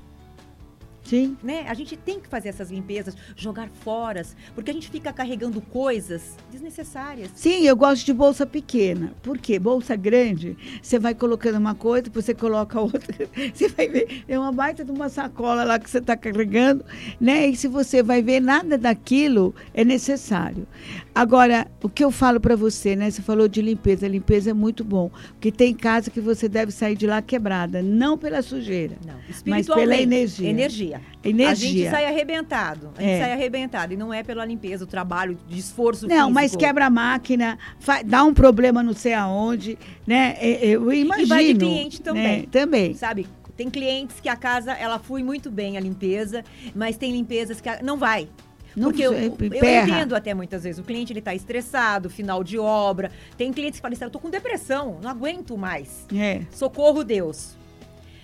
Sim, 1.04 1.36
Né? 1.44 1.66
A 1.68 1.74
gente 1.74 1.98
tem 1.98 2.20
que 2.20 2.28
fazer 2.28 2.50
essas 2.50 2.70
limpezas, 2.70 3.16
jogar 3.36 3.70
fora, 3.70 4.22
porque 4.54 4.72
a 4.72 4.74
gente 4.74 4.90
fica 4.90 5.12
carregando 5.12 5.62
coisas 5.62 6.36
desnecessárias. 6.52 7.32
Sim, 7.36 7.66
eu 7.66 7.76
gosto 7.76 8.06
de 8.06 8.14
bolsa 8.14 8.46
pequena. 8.46 9.14
Por 9.22 9.38
quê? 9.38 9.58
Bolsa 9.58 9.96
grande, 9.96 10.58
você 10.82 11.00
vai 11.00 11.14
colocando 11.14 11.58
uma 11.58 11.76
coisa, 11.76 12.04
depois 12.04 12.26
você 12.26 12.34
coloca 12.34 12.80
outra. 12.80 13.02
Você 13.54 13.68
vai 13.68 13.88
ver, 13.88 14.24
é 14.28 14.38
uma 14.38 14.52
baita 14.52 14.84
de 14.86 14.92
uma 14.92 15.10
sacola 15.10 15.64
lá 15.64 15.78
que 15.80 15.90
você 15.90 15.98
está 15.98 16.16
carregando, 16.16 16.84
né? 17.20 17.48
E 17.48 17.56
se 17.56 17.68
você 17.68 18.02
vai 18.02 18.22
ver, 18.22 18.40
nada 18.40 18.78
daquilo 18.78 19.54
é 19.74 19.84
necessário. 19.84 20.68
Agora, 21.14 21.68
o 21.82 21.90
que 21.90 22.04
eu 22.04 22.12
falo 22.12 22.40
para 22.40 22.56
você, 22.56 22.96
né? 22.96 23.10
Você 23.10 23.22
falou 23.22 23.48
de 23.48 23.62
limpeza. 23.62 24.08
limpeza 24.08 24.52
é 24.52 24.54
muito 24.54 24.84
bom, 24.84 25.12
porque 25.34 25.52
tem 25.52 25.74
casa 25.74 26.10
que 26.10 26.22
você 26.22 26.48
deve 26.48 26.72
sair 26.72 26.96
de 26.96 27.06
lá 27.06 27.22
quebrada, 27.22 27.82
não 27.82 28.18
pela 28.18 28.42
sujeira, 28.42 28.98
Não, 29.06 29.16
mas 29.46 29.68
pela 29.68 29.96
energia. 29.98 30.50
Energia. 30.50 31.01
Energia. 31.24 31.52
A 31.52 31.56
gente 31.56 31.90
sai 31.90 32.06
arrebentado. 32.06 32.92
A 32.98 33.02
gente 33.02 33.12
É. 33.12 33.20
sai 33.20 33.32
arrebentado. 33.34 33.94
E 33.94 33.98
não 33.98 34.14
é 34.14 34.24
pela 34.24 34.44
limpeza, 34.46 34.84
o 34.84 34.88
trabalho 34.88 35.38
de 35.48 35.60
esforço 35.60 36.08
Não, 36.08 36.16
físico. 36.16 36.34
mas 36.34 36.56
quebra 36.56 36.86
a 36.88 36.90
máquina, 36.90 37.58
fa- 37.80 38.02
dá 38.04 38.24
um 38.24 38.34
problema 38.34 38.82
não 38.82 38.94
sei 38.94 39.14
aonde, 39.14 39.78
né? 40.08 40.36
É, 40.40 40.66
é, 40.66 40.70
Eu 40.72 40.92
imagino. 40.92 41.28
vai 41.28 41.46
de 41.46 41.56
cliente 41.56 42.02
também. 42.02 42.40
né? 42.42 42.46
Também. 42.52 42.94
Sabe, 42.96 43.28
tem 43.56 43.70
clientes 43.70 44.20
que 44.20 44.28
a 44.30 44.36
casa, 44.36 44.72
ela 44.74 44.98
flui 44.98 45.22
muito 45.24 45.52
bem 45.52 45.78
a 45.78 45.80
limpeza, 45.80 46.44
mas 46.74 46.98
tem 46.98 47.12
limpezas 47.12 47.62
que 47.62 47.70
a- 47.70 47.80
não 47.84 47.98
vai. 47.98 48.28
Não 48.76 48.88
Porque 48.90 49.02
eu, 49.04 49.12
eu 49.14 49.30
entendo 49.36 50.16
até 50.16 50.34
muitas 50.34 50.64
vezes, 50.64 50.80
o 50.80 50.84
cliente 50.84 51.12
ele 51.12 51.20
tá 51.22 51.36
estressado, 51.36 52.10
final 52.10 52.42
de 52.42 52.58
obra. 52.58 53.12
Tem 53.38 53.52
clientes 53.52 53.80
que 53.80 53.82
falam 53.82 53.94
assim, 53.94 54.06
eu 54.06 54.10
tô 54.10 54.18
com 54.18 54.30
depressão, 54.30 54.98
não 55.04 55.10
aguento 55.12 55.58
mais. 55.58 56.06
É, 56.16 56.42
Socorro 56.52 57.04
Deus. 57.04 57.58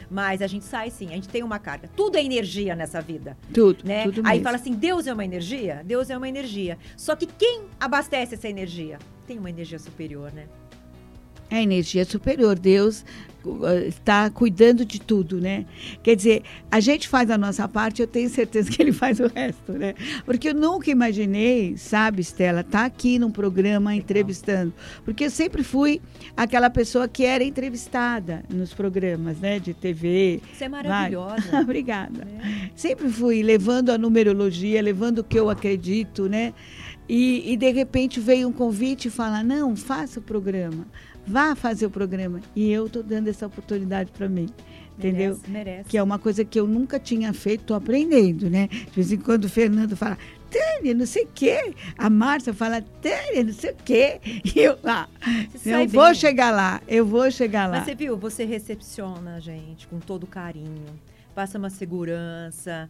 Mas 0.10 0.42
a 0.42 0.48
gente 0.48 0.66
sai 0.66 0.90
sim, 0.90 1.08
a 1.08 1.16
gente 1.16 1.30
tem 1.30 1.44
uma 1.44 1.60
carga. 1.60 1.90
Tudo 1.96 2.18
é 2.18 2.24
energia 2.24 2.76
nessa 2.76 3.02
vida, 3.02 3.38
tudo. 3.54 3.84
né? 3.84 4.04
tudo 4.06 4.22
Aí 4.26 4.34
mesmo. 4.34 4.44
fala 4.44 4.56
assim, 4.58 4.74
Deus 4.74 5.08
é 5.08 5.14
uma 5.14 5.26
energia? 5.26 5.82
Deus 5.86 6.10
é 6.10 6.18
uma 6.18 6.30
energia. 6.30 6.78
Só 6.96 7.16
que 7.16 7.26
quem 7.26 7.66
abastece 7.80 8.36
essa 8.36 8.48
energia? 8.48 9.00
Tem 9.26 9.38
uma 9.38 9.50
energia 9.50 9.80
superior, 9.80 10.32
né? 10.32 10.46
É 11.50 11.62
energia 11.62 12.04
superior. 12.04 12.58
Deus 12.58 13.06
uh, 13.46 13.88
está 13.88 14.30
cuidando 14.30 14.86
de 14.86 15.00
tudo, 15.00 15.40
né? 15.40 15.66
Quer 16.04 16.16
dizer, 16.16 16.44
a 16.70 16.80
gente 16.80 17.08
faz 17.08 17.30
a 17.32 17.38
nossa 17.38 17.68
parte, 17.68 18.02
eu 18.02 18.08
tenho 18.08 18.30
certeza 18.30 18.70
que 18.70 18.82
ele 18.82 18.92
faz 18.92 19.20
o 19.20 19.28
resto, 19.28 19.72
né? 19.74 19.94
Porque 20.26 20.50
eu 20.50 20.54
nunca 20.54 20.92
imaginei, 20.92 21.78
sabe, 21.78 22.22
Estela, 22.22 22.62
estar 22.62 22.86
aqui 22.86 23.18
num 23.18 23.32
programa 23.32 23.96
entrevistando. 23.96 24.74
Porque 25.06 25.26
eu 25.26 25.30
sempre 25.30 25.64
fui 25.64 26.02
aquela 26.36 26.70
pessoa 26.70 27.08
que 27.08 27.24
era 27.24 27.44
entrevistada 27.44 28.44
nos 28.50 28.74
programas, 28.74 29.40
né? 29.40 29.60
De 29.60 29.74
TV. 29.74 30.42
Você 30.54 30.66
é 30.66 30.70
maravilhosa. 30.70 31.60
Obrigada. 31.62 32.26
né? 32.26 32.72
Sempre 32.76 33.10
fui 33.10 33.42
levando 33.42 33.90
a 33.90 33.98
numerologia, 33.98 34.82
levando 34.82 35.20
o 35.20 35.24
que 35.24 35.40
eu 35.40 35.50
acredito, 35.50 36.28
né? 36.28 36.54
E, 37.10 37.54
e, 37.54 37.58
de 37.58 37.72
repente 37.72 38.20
veio 38.20 38.50
um 38.50 38.52
convite 38.52 39.08
e 39.08 39.12
fala: 39.12 39.42
não, 39.42 39.76
faça 39.78 40.20
o 40.20 40.22
programa, 40.22 40.86
vá 41.28 41.56
fazer 41.56 41.86
o 41.86 41.90
programa. 41.90 42.40
E 42.56 42.72
eu 42.72 42.86
estou 42.88 43.04
dando 43.04 43.28
essa 43.28 43.46
oportunidade 43.46 44.12
para 44.12 44.28
mim, 44.30 44.48
entendeu? 44.98 45.32
Merece, 45.48 45.52
merece. 45.52 45.90
Que 45.90 45.98
é 45.98 46.04
uma 46.04 46.18
coisa 46.18 46.46
que 46.46 46.60
eu 46.60 46.66
nunca 46.68 47.00
tinha 47.00 47.34
feito, 47.34 47.62
estou 47.62 47.76
aprendendo, 47.78 48.50
né? 48.50 48.68
De 48.68 48.92
vez 48.96 49.12
em 49.12 49.18
quando 49.18 49.46
o 49.46 49.50
Fernando 49.50 49.96
fala, 49.96 50.18
Tânia, 50.50 50.94
não 50.94 51.06
sei 51.06 51.26
o 51.26 51.30
quê. 51.36 51.74
A 51.98 52.10
Márcia 52.10 52.54
fala, 52.54 52.82
Tânia, 52.82 53.44
não 53.44 53.54
sei 53.54 53.72
o 53.72 53.76
quê. 53.84 54.22
E 54.24 54.60
eu, 54.60 54.78
ah, 54.86 55.08
Você 55.54 55.74
eu 55.74 55.88
vou 55.90 56.06
bem. 56.06 56.16
chegar 56.16 56.52
lá, 56.52 56.82
eu 56.88 57.06
vou 57.06 57.30
chegar 57.30 57.68
lá. 57.68 57.78
Mas 57.80 57.86
você 57.86 57.96
viu, 57.96 58.16
você 58.18 58.46
recepciona 58.46 59.36
a 59.36 59.40
gente 59.42 59.86
com 59.88 60.00
todo 60.00 60.26
carinho, 60.26 60.86
passa 61.36 61.58
uma 61.58 61.70
segurança. 61.70 62.90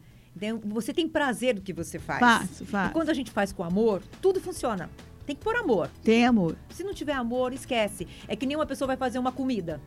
Você 0.66 0.94
tem 0.94 1.08
prazer 1.10 1.56
do 1.56 1.62
que 1.62 1.74
você 1.74 1.98
faz. 1.98 2.20
Faço, 2.20 2.64
E 2.64 2.68
faço. 2.68 2.94
quando 2.94 3.10
a 3.10 3.14
gente 3.16 3.32
faz 3.32 3.52
com 3.52 3.64
amor, 3.64 4.04
tudo 4.22 4.40
funciona. 4.40 4.88
Tem 5.28 5.36
que 5.36 5.44
pôr 5.44 5.58
amor. 5.58 5.90
Tem 6.06 6.26
amor. 6.26 6.56
Se 6.70 6.86
não 6.86 6.94
tiver 6.94 7.12
amor, 7.12 7.52
esquece. 7.52 8.08
É 8.30 8.36
que 8.36 8.46
nem 8.46 8.56
uma 8.56 8.66
pessoa 8.66 8.88
vai 8.88 8.96
fazer 8.96 9.20
uma 9.20 9.32
comida. 9.32 9.82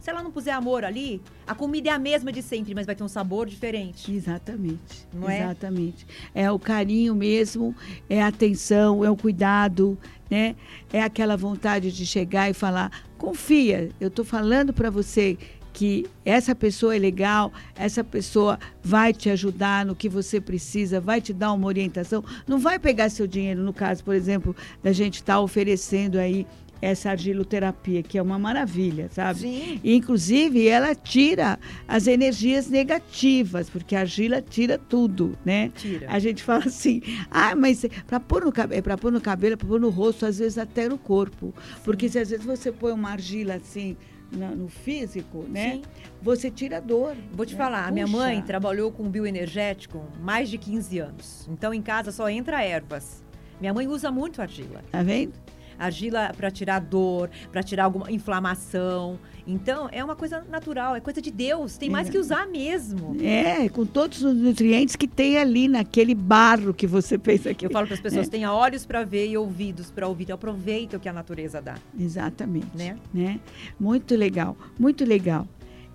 Se 0.00 0.10
ela 0.10 0.20
não 0.20 0.32
puser 0.32 0.52
amor 0.52 0.84
ali, 0.84 1.22
a 1.46 1.54
comida 1.54 1.90
é 1.90 1.92
a 1.92 1.98
mesma 1.98 2.32
de 2.32 2.42
sempre, 2.42 2.74
mas 2.74 2.86
vai 2.86 2.96
ter 2.96 3.04
um 3.04 3.08
sabor 3.08 3.46
diferente. 3.46 4.12
Exatamente. 4.12 5.06
Não 5.14 5.30
é? 5.30 5.42
Exatamente. 5.42 6.04
É? 6.34 6.50
o 6.50 6.58
carinho 6.58 7.14
mesmo, 7.14 7.72
é 8.08 8.20
a 8.20 8.26
atenção, 8.26 9.04
é 9.04 9.10
o 9.10 9.16
cuidado, 9.16 9.96
né? 10.28 10.56
É 10.92 11.02
aquela 11.02 11.36
vontade 11.36 11.92
de 11.92 12.04
chegar 12.04 12.50
e 12.50 12.54
falar: 12.54 13.04
confia, 13.16 13.90
eu 14.00 14.08
estou 14.08 14.24
falando 14.24 14.72
para 14.72 14.90
você 14.90 15.38
que 15.80 16.06
essa 16.26 16.54
pessoa 16.54 16.94
é 16.94 16.98
legal, 16.98 17.50
essa 17.74 18.04
pessoa 18.04 18.58
vai 18.82 19.14
te 19.14 19.30
ajudar 19.30 19.86
no 19.86 19.96
que 19.96 20.10
você 20.10 20.38
precisa, 20.38 21.00
vai 21.00 21.22
te 21.22 21.32
dar 21.32 21.54
uma 21.54 21.66
orientação, 21.66 22.22
não 22.46 22.58
vai 22.58 22.78
pegar 22.78 23.08
seu 23.08 23.26
dinheiro, 23.26 23.62
no 23.62 23.72
caso, 23.72 24.04
por 24.04 24.14
exemplo, 24.14 24.54
da 24.82 24.92
gente 24.92 25.14
estar 25.14 25.40
oferecendo 25.40 26.18
aí 26.18 26.46
essa 26.82 27.12
argiloterapia, 27.12 28.02
que 28.02 28.18
é 28.18 28.22
uma 28.22 28.38
maravilha, 28.38 29.08
sabe? 29.10 29.40
Sim. 29.40 29.80
E, 29.82 29.94
inclusive, 29.94 30.68
ela 30.68 30.94
tira 30.94 31.58
as 31.88 32.06
energias 32.06 32.68
negativas, 32.68 33.70
porque 33.70 33.96
a 33.96 34.00
argila 34.00 34.42
tira 34.42 34.76
tudo, 34.76 35.34
né? 35.42 35.70
Tira. 35.74 36.08
A 36.10 36.18
gente 36.18 36.42
fala 36.42 36.64
assim, 36.66 37.00
ah, 37.30 37.56
mas 37.56 37.86
para 38.06 38.20
pôr 38.20 38.44
no 38.44 38.52
cabelo, 38.52 38.78
é 38.78 38.82
para 38.82 38.98
pôr 38.98 39.10
no 39.10 39.20
cabelo, 39.20 39.54
é 39.54 39.56
para 39.56 39.66
pôr 39.68 39.80
no 39.80 39.88
rosto, 39.88 40.26
às 40.26 40.40
vezes 40.40 40.58
até 40.58 40.90
no 40.90 40.98
corpo. 40.98 41.54
Porque 41.82 42.06
se 42.06 42.18
às 42.18 42.28
vezes 42.28 42.44
você 42.44 42.70
põe 42.70 42.92
uma 42.92 43.12
argila 43.12 43.54
assim 43.54 43.96
na- 44.32 44.50
no 44.50 44.68
físico, 44.68 45.44
né? 45.48 45.72
Sim. 45.74 45.82
Você 46.22 46.50
tira 46.50 46.76
a 46.78 46.80
dor. 46.80 47.16
Vou 47.32 47.44
te 47.46 47.52
né? 47.54 47.58
falar, 47.58 47.86
a 47.86 47.90
minha 47.90 48.06
Puxa. 48.06 48.16
mãe 48.18 48.42
trabalhou 48.42 48.90
com 48.92 49.08
bioenergético 49.08 50.04
mais 50.20 50.48
de 50.50 50.58
15 50.58 50.98
anos. 50.98 51.48
Então 51.50 51.72
em 51.74 51.82
casa 51.82 52.12
só 52.12 52.28
entra 52.28 52.62
ervas. 52.64 53.24
Minha 53.60 53.74
mãe 53.74 53.86
usa 53.86 54.10
muito 54.10 54.40
argila. 54.40 54.82
Tá 54.90 55.02
vendo? 55.02 55.32
Argila 55.80 56.32
para 56.36 56.50
tirar 56.50 56.78
dor, 56.80 57.30
para 57.50 57.62
tirar 57.62 57.84
alguma 57.84 58.10
inflamação. 58.12 59.18
Então 59.46 59.88
é 59.90 60.04
uma 60.04 60.14
coisa 60.14 60.44
natural, 60.48 60.94
é 60.94 61.00
coisa 61.00 61.20
de 61.20 61.30
Deus. 61.30 61.76
Tem 61.76 61.88
mais 61.90 62.08
É. 62.08 62.10
que 62.12 62.18
usar 62.18 62.46
mesmo. 62.46 63.16
É, 63.20 63.68
com 63.68 63.84
todos 63.86 64.22
os 64.22 64.34
nutrientes 64.36 64.94
que 64.94 65.08
tem 65.08 65.38
ali 65.38 65.66
naquele 65.66 66.14
barro 66.14 66.72
que 66.74 66.86
você 66.86 67.18
fez 67.18 67.46
aqui. 67.46 67.64
Eu 67.66 67.70
falo 67.70 67.86
para 67.86 67.94
as 67.94 68.00
pessoas, 68.00 68.28
É. 68.28 68.30
tenha 68.30 68.52
olhos 68.52 68.84
para 68.86 69.02
ver 69.02 69.28
e 69.28 69.36
ouvidos 69.36 69.90
para 69.90 70.06
ouvir. 70.06 70.24
Então, 70.24 70.34
aproveita 70.34 70.96
o 70.96 71.00
que 71.00 71.08
a 71.08 71.12
natureza 71.12 71.60
dá, 71.60 71.74
Exatamente. 71.98 72.76
né? 72.76 72.96
né? 73.12 73.40
Muito 73.78 74.14
legal, 74.14 74.56
muito 74.78 75.04
legal. 75.04 75.48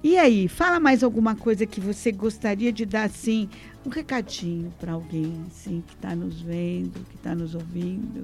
E 0.03 0.17
aí, 0.17 0.47
fala 0.47 0.79
mais 0.79 1.03
alguma 1.03 1.35
coisa 1.35 1.65
que 1.65 1.79
você 1.79 2.11
gostaria 2.11 2.71
de 2.71 2.85
dar 2.85 3.03
assim, 3.05 3.49
um 3.85 3.89
recadinho 3.89 4.71
para 4.79 4.93
alguém 4.93 5.33
assim 5.47 5.83
que 5.87 5.93
está 5.95 6.15
nos 6.15 6.41
vendo, 6.41 6.91
que 7.09 7.15
está 7.15 7.33
nos 7.33 7.55
ouvindo. 7.55 8.21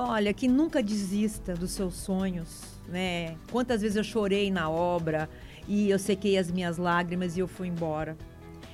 Olha, 0.00 0.32
que 0.32 0.46
nunca 0.46 0.80
desista 0.80 1.54
dos 1.54 1.72
seus 1.72 1.94
sonhos, 1.96 2.62
né? 2.88 3.34
Quantas 3.50 3.82
vezes 3.82 3.96
eu 3.96 4.04
chorei 4.04 4.48
na 4.48 4.70
obra 4.70 5.28
e 5.66 5.90
eu 5.90 5.98
sequei 5.98 6.38
as 6.38 6.52
minhas 6.52 6.78
lágrimas 6.78 7.36
e 7.36 7.40
eu 7.40 7.48
fui 7.48 7.66
embora. 7.66 8.16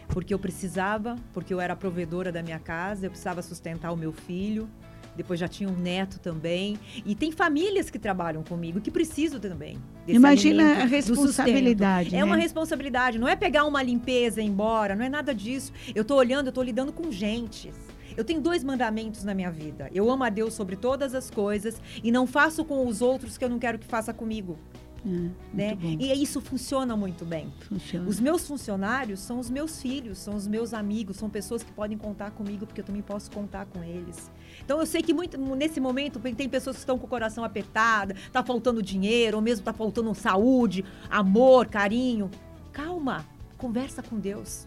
Porque 0.09 0.35
eu 0.35 0.39
precisava, 0.39 1.17
porque 1.33 1.55
eu 1.55 1.63
era 1.63 1.75
provedora 1.75 2.31
da 2.31 2.43
minha 2.43 2.59
casa, 2.59 3.07
eu 3.07 3.11
precisava 3.11 3.41
sustentar 3.41 3.91
o 3.91 3.97
meu 3.97 4.13
filho. 4.13 4.69
Depois 5.17 5.41
já 5.41 5.49
tinha 5.49 5.69
um 5.69 5.77
neto 5.77 6.19
também. 6.19 6.79
E 7.07 7.15
tem 7.15 7.33
famílias 7.33 7.89
que 7.89 7.99
trabalham 7.99 8.43
comigo 8.43 8.81
que 8.81 8.91
precisam 8.91 9.41
também. 9.41 9.79
Imagina 10.07 10.83
a 10.83 10.85
responsabilidade. 10.85 12.15
É 12.15 12.19
né? 12.19 12.25
uma 12.25 12.37
responsabilidade, 12.37 13.19
não 13.19 13.29
é 13.29 13.35
pegar 13.35 13.65
uma 13.65 13.83
limpeza 13.83 14.43
e 14.43 14.45
ir 14.45 14.49
embora, 14.49 14.95
não 14.95 15.05
é 15.05 15.09
nada 15.09 15.35
disso. 15.35 15.73
Eu 15.95 16.05
tô 16.05 16.17
olhando, 16.17 16.49
eu 16.49 16.53
tô 16.53 16.63
lidando 16.63 16.93
com 16.93 17.11
gente. 17.11 17.73
Eu 18.17 18.25
tenho 18.25 18.41
dois 18.41 18.63
mandamentos 18.63 19.25
na 19.25 19.35
minha 19.35 19.51
vida. 19.51 19.91
Eu 19.93 20.11
amo 20.11 20.25
a 20.25 20.29
Deus 20.29 20.55
sobre 20.55 20.77
todas 20.77 21.15
as 21.15 21.31
coisas 21.31 21.81
e 22.03 22.11
não 22.11 22.27
faço 22.27 22.65
com 22.65 22.87
os 22.87 23.03
outros 23.03 23.37
que 23.37 23.45
eu 23.45 23.49
não 23.49 23.59
quero 23.59 23.79
que 23.79 23.87
faça 23.87 24.13
comigo, 24.13 24.59
É, 25.07 25.31
né? 25.53 25.79
E 25.83 26.23
isso 26.23 26.41
funciona 26.41 26.97
muito 26.97 27.25
bem. 27.25 27.53
Funciona. 27.69 28.09
Os 28.09 28.19
meus 28.19 28.47
funcionários 28.47 29.21
são 29.21 29.39
os 29.39 29.51
meus 29.51 29.83
filhos, 29.83 30.17
são 30.19 30.35
os 30.35 30.47
meus 30.47 30.73
amigos, 30.73 31.17
são 31.17 31.29
pessoas 31.29 31.63
que 31.63 31.71
podem 31.73 31.99
contar 31.99 32.31
comigo 32.31 32.67
porque 32.67 32.81
eu 32.81 32.85
também 32.85 33.03
posso 33.03 33.31
contar 33.31 33.67
com 33.67 33.83
eles. 33.85 34.31
Então 34.65 34.81
eu 34.81 34.87
sei 34.87 35.03
que 35.03 35.13
muito 35.13 35.37
nesse 35.57 35.81
momento 35.81 36.19
tem 36.21 36.49
pessoas 36.49 36.77
que 36.77 36.81
estão 36.81 36.99
com 36.99 37.07
o 37.07 37.09
coração 37.09 37.45
apertado, 37.45 38.15
tá 38.33 38.43
faltando 38.43 38.83
dinheiro, 38.83 39.37
ou 39.37 39.43
mesmo 39.43 39.65
tá 39.65 39.73
faltando 39.73 40.15
saúde, 40.15 40.85
amor, 41.11 41.67
carinho. 41.67 42.31
Calma, 42.73 43.27
conversa 43.59 44.03
com 44.03 44.19
Deus, 44.19 44.67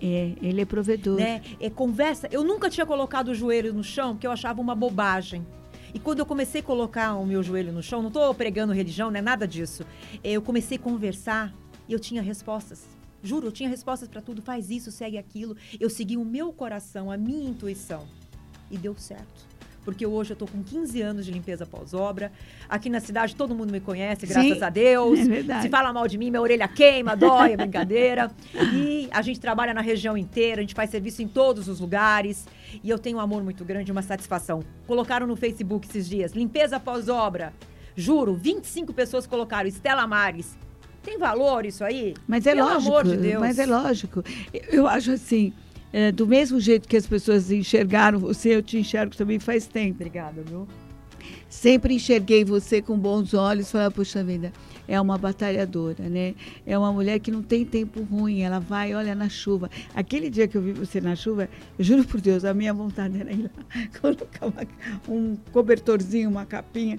É, 0.00 0.32
ele 0.40 0.60
é 0.60 0.64
provedor. 0.64 1.16
né? 1.18 1.42
É, 1.60 1.68
conversa. 1.68 2.28
Eu 2.30 2.44
nunca 2.44 2.70
tinha 2.70 2.86
colocado 2.86 3.28
o 3.28 3.34
joelho 3.34 3.72
no 3.72 3.82
chão 3.82 4.14
porque 4.14 4.26
eu 4.26 4.30
achava 4.30 4.60
uma 4.60 4.74
bobagem. 4.74 5.46
E 5.94 5.98
quando 5.98 6.18
eu 6.18 6.26
comecei 6.26 6.60
a 6.60 6.64
colocar 6.64 7.14
o 7.14 7.26
meu 7.26 7.42
joelho 7.42 7.72
no 7.72 7.82
chão, 7.82 8.00
não 8.00 8.08
estou 8.08 8.32
pregando 8.34 8.72
religião, 8.72 9.10
não 9.10 9.18
é 9.18 9.22
nada 9.22 9.46
disso. 9.48 9.84
Eu 10.22 10.42
comecei 10.42 10.76
a 10.76 10.80
conversar 10.80 11.54
e 11.88 11.92
eu 11.92 11.98
tinha 11.98 12.20
respostas. 12.20 12.86
Juro, 13.22 13.48
eu 13.48 13.52
tinha 13.52 13.68
respostas 13.68 14.08
para 14.08 14.20
tudo. 14.20 14.42
Faz 14.42 14.70
isso, 14.70 14.92
segue 14.92 15.18
aquilo. 15.18 15.56
Eu 15.80 15.90
segui 15.90 16.16
o 16.16 16.24
meu 16.24 16.52
coração, 16.52 17.10
a 17.10 17.16
minha 17.16 17.48
intuição. 17.48 18.06
E 18.70 18.76
deu 18.76 18.94
certo. 18.96 19.46
Porque 19.84 20.06
hoje 20.06 20.32
eu 20.32 20.36
tô 20.36 20.46
com 20.46 20.62
15 20.62 21.00
anos 21.00 21.24
de 21.24 21.32
limpeza 21.32 21.64
pós-obra. 21.64 22.30
Aqui 22.68 22.90
na 22.90 23.00
cidade 23.00 23.34
todo 23.34 23.54
mundo 23.54 23.70
me 23.72 23.80
conhece, 23.80 24.26
graças 24.26 24.58
Sim, 24.58 24.62
a 24.62 24.68
Deus. 24.68 25.18
é 25.20 25.24
verdade. 25.24 25.62
Se 25.62 25.68
fala 25.68 25.92
mal 25.92 26.06
de 26.06 26.18
mim, 26.18 26.30
minha 26.30 26.42
orelha 26.42 26.68
queima, 26.68 27.16
dói, 27.16 27.52
é 27.52 27.56
brincadeira. 27.56 28.30
E 28.74 29.08
a 29.10 29.22
gente 29.22 29.40
trabalha 29.40 29.72
na 29.72 29.80
região 29.80 30.16
inteira, 30.16 30.60
a 30.60 30.62
gente 30.62 30.74
faz 30.74 30.90
serviço 30.90 31.22
em 31.22 31.28
todos 31.28 31.68
os 31.68 31.80
lugares. 31.80 32.46
E 32.84 32.90
eu 32.90 32.98
tenho 32.98 33.16
um 33.16 33.20
amor 33.20 33.42
muito 33.42 33.64
grande, 33.64 33.90
uma 33.90 34.02
satisfação. 34.02 34.62
Colocaram 34.86 35.26
no 35.26 35.36
Facebook 35.36 35.88
esses 35.88 36.08
dias, 36.08 36.32
limpeza 36.32 36.78
pós-obra. 36.78 37.52
Juro, 37.96 38.34
25 38.34 38.92
pessoas 38.92 39.26
colocaram, 39.26 39.68
Estela 39.68 40.06
Mares. 40.06 40.56
Tem 41.02 41.16
valor 41.18 41.64
isso 41.64 41.82
aí? 41.82 42.14
Mas 42.26 42.46
é 42.46 42.54
Pelo 42.54 42.68
lógico. 42.68 42.88
amor 42.90 43.04
de 43.04 43.16
Deus. 43.16 43.40
Mas 43.40 43.58
é 43.58 43.64
lógico. 43.66 44.22
Eu- 44.52 44.62
Eu 44.80 44.86
acho 44.86 45.12
assim, 45.12 45.52
é, 45.92 46.12
do 46.12 46.26
mesmo 46.26 46.60
jeito 46.60 46.88
que 46.88 46.96
as 46.96 47.06
pessoas 47.06 47.50
enxergaram 47.50 48.18
você, 48.18 48.54
eu 48.54 48.62
te 48.62 48.78
enxergo 48.78 49.16
também 49.16 49.38
faz 49.38 49.66
tempo. 49.66 49.94
Obrigada, 49.96 50.42
viu? 50.42 50.66
Sempre 51.48 51.94
enxerguei 51.94 52.44
você 52.44 52.80
com 52.80 52.96
bons 52.98 53.32
olhos, 53.34 53.70
falei, 53.70 53.90
puxa 53.90 54.22
vida, 54.22 54.52
é 54.86 55.00
uma 55.00 55.16
batalhadora, 55.18 56.08
né? 56.08 56.34
É 56.66 56.78
uma 56.78 56.92
mulher 56.92 57.18
que 57.18 57.30
não 57.30 57.42
tem 57.42 57.64
tempo 57.64 58.02
ruim, 58.02 58.42
ela 58.42 58.58
vai, 58.58 58.94
olha, 58.94 59.14
na 59.14 59.28
chuva. 59.28 59.70
Aquele 59.94 60.30
dia 60.30 60.46
que 60.46 60.56
eu 60.56 60.62
vi 60.62 60.72
você 60.72 61.00
na 61.00 61.16
chuva, 61.16 61.48
eu 61.78 61.84
juro 61.84 62.04
por 62.04 62.20
Deus, 62.20 62.44
a 62.44 62.52
minha 62.54 62.72
vontade 62.72 63.18
era 63.20 63.32
ir 63.32 63.42
lá, 63.44 63.88
colocar 64.00 64.46
uma- 64.46 64.66
um 65.08 65.36
cobertorzinho, 65.52 66.28
uma 66.30 66.44
capinha. 66.46 66.98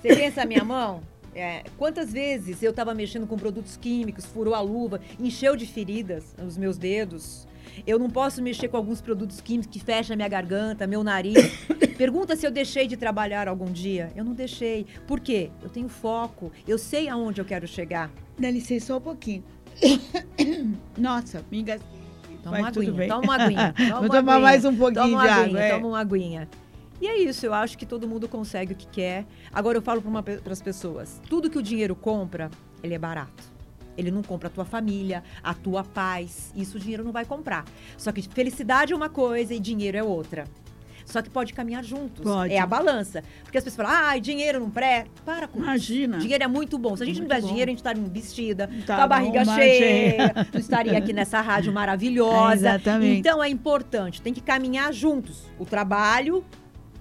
Você 0.00 0.14
pensa 0.16 0.42
a 0.42 0.46
minha 0.46 0.64
mão? 0.64 1.02
É, 1.34 1.64
quantas 1.78 2.12
vezes 2.12 2.62
eu 2.62 2.70
estava 2.70 2.92
mexendo 2.94 3.26
com 3.26 3.36
produtos 3.36 3.76
químicos, 3.76 4.24
furou 4.26 4.54
a 4.54 4.60
luva, 4.60 5.00
encheu 5.18 5.56
de 5.56 5.66
feridas 5.66 6.34
os 6.46 6.56
meus 6.56 6.76
dedos. 6.76 7.46
Eu 7.86 7.98
não 7.98 8.08
posso 8.10 8.42
mexer 8.42 8.68
com 8.68 8.76
alguns 8.76 9.00
produtos 9.00 9.40
químicos 9.40 9.70
que 9.72 9.80
fecham 9.80 10.14
a 10.14 10.16
minha 10.16 10.28
garganta, 10.28 10.86
meu 10.86 11.02
nariz. 11.02 11.36
Pergunta 11.96 12.34
se 12.36 12.46
eu 12.46 12.50
deixei 12.50 12.86
de 12.86 12.96
trabalhar 12.96 13.48
algum 13.48 13.70
dia. 13.70 14.10
Eu 14.16 14.24
não 14.24 14.32
deixei. 14.32 14.86
Por 15.06 15.20
quê? 15.20 15.50
Eu 15.62 15.68
tenho 15.68 15.88
foco. 15.88 16.50
Eu 16.66 16.78
sei 16.78 17.08
aonde 17.08 17.40
eu 17.40 17.44
quero 17.44 17.66
chegar. 17.66 18.10
Dá 18.38 18.50
licença 18.50 18.86
só 18.86 18.96
um 18.98 19.00
pouquinho. 19.00 19.44
Nossa, 20.96 21.44
me 21.50 21.60
engasguei. 21.60 22.02
Toma 22.42 22.58
uma 22.58 22.68
aguinha, 22.68 22.92
bem. 22.92 23.08
toma 23.08 23.22
uma 23.22 23.34
aguinha. 23.36 23.74
Toma 23.78 23.90
Vou 23.90 24.00
uma 24.00 24.08
tomar 24.08 24.18
aguinha. 24.32 24.40
mais 24.40 24.64
um 24.64 24.76
pouquinho 24.76 25.04
Toma 25.10 25.22
de 25.22 25.28
aguinha, 25.28 25.44
água. 25.46 25.60
é. 25.60 25.70
toma 25.70 25.86
uma 25.86 26.00
aguinha. 26.00 26.48
E 27.00 27.06
é 27.06 27.18
isso, 27.18 27.46
eu 27.46 27.54
acho 27.54 27.78
que 27.78 27.86
todo 27.86 28.06
mundo 28.08 28.28
consegue 28.28 28.72
o 28.72 28.76
que 28.76 28.86
quer. 28.86 29.24
Agora 29.52 29.78
eu 29.78 29.82
falo 29.82 30.02
para 30.02 30.52
as 30.52 30.60
pessoas, 30.62 31.20
tudo 31.28 31.48
que 31.50 31.58
o 31.58 31.62
dinheiro 31.62 31.94
compra, 31.94 32.50
ele 32.82 32.94
é 32.94 32.98
barato. 32.98 33.51
Ele 33.96 34.10
não 34.10 34.22
compra 34.22 34.48
a 34.48 34.50
tua 34.50 34.64
família, 34.64 35.22
a 35.42 35.52
tua 35.54 35.84
paz. 35.84 36.52
Isso 36.56 36.76
o 36.76 36.80
dinheiro 36.80 37.04
não 37.04 37.12
vai 37.12 37.24
comprar. 37.24 37.64
Só 37.96 38.10
que 38.12 38.22
felicidade 38.22 38.92
é 38.92 38.96
uma 38.96 39.08
coisa 39.08 39.52
e 39.54 39.60
dinheiro 39.60 39.96
é 39.98 40.02
outra. 40.02 40.44
Só 41.04 41.20
que 41.20 41.28
pode 41.28 41.52
caminhar 41.52 41.82
juntos. 41.84 42.22
Pode. 42.22 42.54
É 42.54 42.60
a 42.60 42.64
balança. 42.66 43.22
Porque 43.42 43.58
as 43.58 43.64
pessoas 43.64 43.86
falam, 43.88 44.10
ah, 44.10 44.18
dinheiro 44.18 44.60
não 44.60 44.70
pré. 44.70 45.06
Para 45.26 45.46
com 45.48 45.58
isso. 45.58 45.66
Imagina. 45.68 46.18
Dinheiro 46.18 46.44
é 46.44 46.46
muito 46.46 46.78
bom. 46.78 46.96
Se 46.96 47.02
a 47.02 47.06
gente 47.06 47.16
Muito 47.16 47.28
não 47.28 47.28
tivesse 47.28 47.42
bom. 47.42 47.48
dinheiro, 47.52 47.68
a 47.68 47.72
gente 47.72 47.78
estaria 47.80 48.02
vestida, 48.04 48.70
Tá 48.86 48.96
com 48.96 49.02
a 49.02 49.06
barriga 49.08 49.42
uma 49.42 49.54
cheia, 49.56 49.78
cheia. 49.78 50.46
não 50.52 50.60
estaria 50.60 50.96
aqui 50.96 51.12
nessa 51.12 51.40
rádio 51.40 51.72
maravilhosa. 51.72 52.54
Exatamente. 52.54 53.18
Então 53.18 53.42
é 53.42 53.48
importante, 53.48 54.22
tem 54.22 54.32
que 54.32 54.40
caminhar 54.40 54.92
juntos. 54.92 55.50
O 55.58 55.66
trabalho 55.66 56.44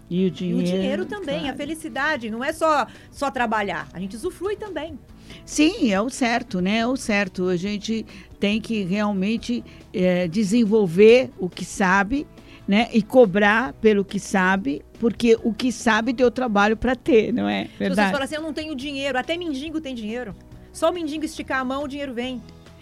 E 0.09 0.23
o 0.23 0.27
e 0.27 0.31
dinheiro. 0.31 0.59
o 0.59 0.63
dinheiro 0.63 1.05
também, 1.05 1.37
a 1.37 1.41
claro. 1.43 1.57
felicidade. 1.57 2.29
Não 2.31 2.43
é 2.43 2.51
só, 2.51 2.87
só 3.11 3.29
trabalhar, 3.29 3.87
a 3.93 3.99
gente 3.99 4.15
usufrui 4.15 4.55
também. 4.57 4.99
Sim, 5.45 5.91
é 5.91 6.01
o 6.01 6.09
certo, 6.09 6.61
né? 6.61 6.77
É 6.79 6.87
o 6.87 6.95
certo. 6.95 7.47
A 7.47 7.55
gente 7.55 8.05
tem 8.39 8.59
que 8.59 8.83
realmente 8.83 9.63
eh, 9.93 10.27
desenvolver 10.27 11.29
o 11.37 11.49
que 11.49 11.65
sabe, 11.65 12.25
né? 12.67 12.89
E 12.93 13.01
cobrar 13.01 13.73
pelo 13.73 14.03
que 14.05 14.19
sabe, 14.19 14.81
porque 14.99 15.37
o 15.43 15.53
que 15.53 15.71
sabe 15.71 16.13
deu 16.13 16.31
trabalho 16.31 16.77
para 16.77 16.95
ter, 16.95 17.33
não 17.33 17.47
é 17.47 17.63
As 17.63 17.67
pessoas 17.67 17.77
verdade? 17.79 18.11
falam 18.11 18.25
assim, 18.25 18.35
eu 18.35 18.41
não 18.41 18.53
tenho 18.53 18.75
dinheiro. 18.75 19.17
Até 19.17 19.35
mendigo 19.37 19.81
tem 19.81 19.93
dinheiro. 19.93 20.35
Só 20.71 20.89
o 20.89 20.93
mendigo 20.93 21.25
esticar 21.25 21.59
a 21.59 21.65
mão, 21.65 21.83
o 21.83 21.87
dinheiro 21.87 22.13
vem. 22.13 22.41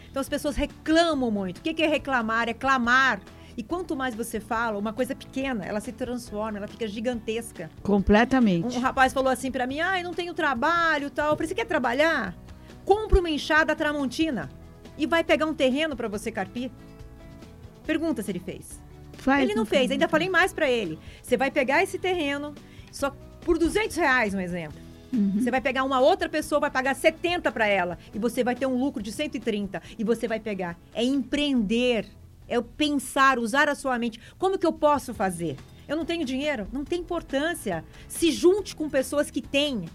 Então 0.09 0.21
as 0.21 0.29
pessoas 0.29 0.55
reclamam 0.55 1.31
muito. 1.31 1.59
O 1.59 1.61
que 1.61 1.73
que 1.73 1.83
é 1.83 1.87
reclamar? 1.87 2.49
É 2.49 2.53
clamar. 2.53 3.21
E 3.59 3.63
quanto 3.63 3.93
mais 3.93 4.15
você 4.15 4.39
fala, 4.39 4.79
uma 4.79 4.93
coisa 4.93 5.13
pequena, 5.13 5.65
ela 5.65 5.81
se 5.81 5.91
transforma, 5.91 6.59
ela 6.59 6.67
fica 6.69 6.87
gigantesca. 6.87 7.69
Completamente. 7.83 8.77
Um 8.77 8.79
rapaz 8.79 9.11
falou 9.11 9.29
assim 9.29 9.51
pra 9.51 9.67
mim: 9.67 9.81
ai, 9.81 10.01
não 10.01 10.13
tenho 10.13 10.33
trabalho 10.33 11.07
e 11.07 11.09
tal. 11.09 11.31
Eu 11.31 11.35
falei: 11.35 11.49
você 11.49 11.55
quer 11.55 11.65
trabalhar? 11.65 12.33
Compra 12.85 13.19
uma 13.19 13.29
enxada 13.29 13.75
tramontina 13.75 14.49
e 14.97 15.05
vai 15.05 15.25
pegar 15.25 15.45
um 15.45 15.53
terreno 15.53 15.93
pra 15.93 16.07
você 16.07 16.31
carpir. 16.31 16.71
Pergunta 17.85 18.23
se 18.23 18.31
ele 18.31 18.39
fez. 18.39 18.81
Faz, 19.17 19.43
ele 19.43 19.55
não 19.55 19.65
fez. 19.65 19.91
Ainda 19.91 20.07
falei 20.07 20.29
mais 20.29 20.53
pra 20.53 20.69
ele. 20.71 20.97
Você 21.21 21.35
vai 21.35 21.51
pegar 21.51 21.83
esse 21.83 21.99
terreno 21.99 22.55
só 22.93 23.13
por 23.41 23.57
200 23.57 23.93
reais, 23.97 24.33
um 24.33 24.39
exemplo. 24.39 24.79
Uhum. 25.11 25.33
Você 25.37 25.51
vai 25.51 25.59
pegar 25.59 25.83
uma 25.83 25.99
outra 25.99 26.29
pessoa, 26.29 26.61
vai 26.61 26.71
pagar 26.71 26.95
70 26.95 27.51
pra 27.51 27.67
ela 27.67 27.97
e 28.13 28.19
você 28.19 28.41
vai 28.41 28.55
ter 28.55 28.67
um 28.67 28.79
lucro 28.79 29.03
de 29.03 29.11
130 29.11 29.81
e 29.97 30.03
você 30.05 30.29
vai 30.29 30.39
pegar. 30.39 30.79
É 30.93 31.03
empreender, 31.03 32.05
é 32.49 32.61
pensar, 32.61 33.39
usar 33.39 33.69
a 33.69 33.75
sua 33.75 33.97
mente. 33.97 34.19
Como 34.37 34.57
que 34.57 34.65
eu 34.65 34.73
posso 34.73 35.13
fazer? 35.13 35.55
Eu 35.87 35.95
não 35.95 36.05
tenho 36.05 36.25
dinheiro? 36.25 36.67
Não 36.71 36.83
tem 36.83 36.99
importância. 36.99 37.83
Se 38.07 38.31
junte 38.31 38.75
com 38.75 38.89
pessoas 38.89 39.31
que 39.31 39.41
têm. 39.41 39.85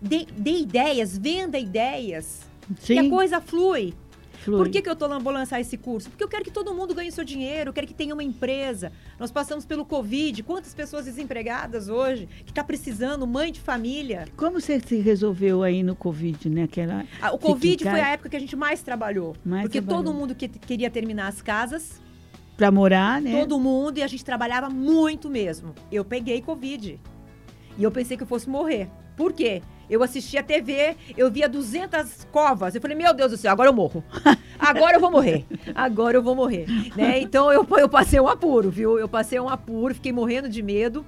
Dê, 0.00 0.26
dê 0.36 0.58
ideias, 0.60 1.16
venda 1.16 1.58
ideias. 1.58 2.40
Sim. 2.80 2.94
E 2.94 2.98
a 2.98 3.08
coisa 3.08 3.40
flui. 3.40 3.94
Flui. 4.42 4.58
Por 4.58 4.68
que, 4.68 4.82
que 4.82 4.88
eu 4.88 4.96
tô, 4.96 5.08
vou 5.20 5.32
lançar 5.32 5.60
esse 5.60 5.76
curso? 5.76 6.10
Porque 6.10 6.24
eu 6.24 6.28
quero 6.28 6.42
que 6.42 6.50
todo 6.50 6.74
mundo 6.74 6.94
ganhe 6.94 7.12
seu 7.12 7.22
dinheiro, 7.22 7.70
eu 7.70 7.72
quero 7.72 7.86
que 7.86 7.94
tenha 7.94 8.12
uma 8.12 8.24
empresa. 8.24 8.90
Nós 9.18 9.30
passamos 9.30 9.64
pelo 9.64 9.84
Covid, 9.84 10.42
quantas 10.42 10.74
pessoas 10.74 11.04
desempregadas 11.04 11.88
hoje, 11.88 12.28
que 12.44 12.50
está 12.50 12.64
precisando, 12.64 13.24
mãe 13.24 13.52
de 13.52 13.60
família. 13.60 14.24
Como 14.36 14.60
você 14.60 14.80
se 14.80 14.96
resolveu 14.96 15.62
aí 15.62 15.82
no 15.82 15.94
Covid, 15.94 16.50
né? 16.50 16.64
Aquela... 16.64 17.04
Ah, 17.20 17.32
o 17.32 17.38
Covid 17.38 17.84
em 17.84 17.90
foi 17.90 18.00
a 18.00 18.08
época 18.08 18.28
que 18.30 18.36
a 18.36 18.40
gente 18.40 18.56
mais 18.56 18.82
trabalhou. 18.82 19.36
Mais 19.44 19.62
porque 19.62 19.80
trabalhou. 19.80 20.04
todo 20.04 20.14
mundo 20.14 20.34
que 20.34 20.48
queria 20.48 20.90
terminar 20.90 21.28
as 21.28 21.40
casas, 21.40 22.00
Pra 22.56 22.70
morar, 22.70 23.20
né? 23.20 23.40
todo 23.40 23.58
mundo, 23.58 23.98
e 23.98 24.02
a 24.02 24.06
gente 24.06 24.24
trabalhava 24.24 24.68
muito 24.68 25.30
mesmo. 25.30 25.74
Eu 25.90 26.04
peguei 26.04 26.42
Covid. 26.42 26.98
E 27.78 27.82
eu 27.82 27.90
pensei 27.90 28.16
que 28.16 28.22
eu 28.22 28.26
fosse 28.26 28.48
morrer. 28.48 28.88
Por 29.16 29.32
quê? 29.32 29.62
Eu 29.92 30.02
assistia 30.02 30.40
a 30.40 30.42
TV, 30.42 30.96
eu 31.18 31.30
via 31.30 31.46
200 31.46 32.26
covas. 32.32 32.74
Eu 32.74 32.80
falei, 32.80 32.96
meu 32.96 33.12
Deus 33.12 33.30
do 33.30 33.36
céu, 33.36 33.52
agora 33.52 33.68
eu 33.68 33.74
morro. 33.74 34.02
Agora 34.58 34.94
eu 34.96 35.00
vou 35.00 35.10
morrer. 35.10 35.44
Agora 35.74 36.16
eu 36.16 36.22
vou 36.22 36.36
morrer. 36.36 36.66
Né? 36.96 37.18
Então 37.20 37.52
eu, 37.52 37.66
eu 37.78 37.88
passei 37.88 38.20
um 38.20 38.28
apuro, 38.28 38.70
viu? 38.70 38.96
Eu 38.96 39.08
passei 39.08 39.38
um 39.40 39.48
apuro, 39.48 39.92
fiquei 39.92 40.12
morrendo 40.12 40.48
de 40.48 40.62
medo. 40.62 41.04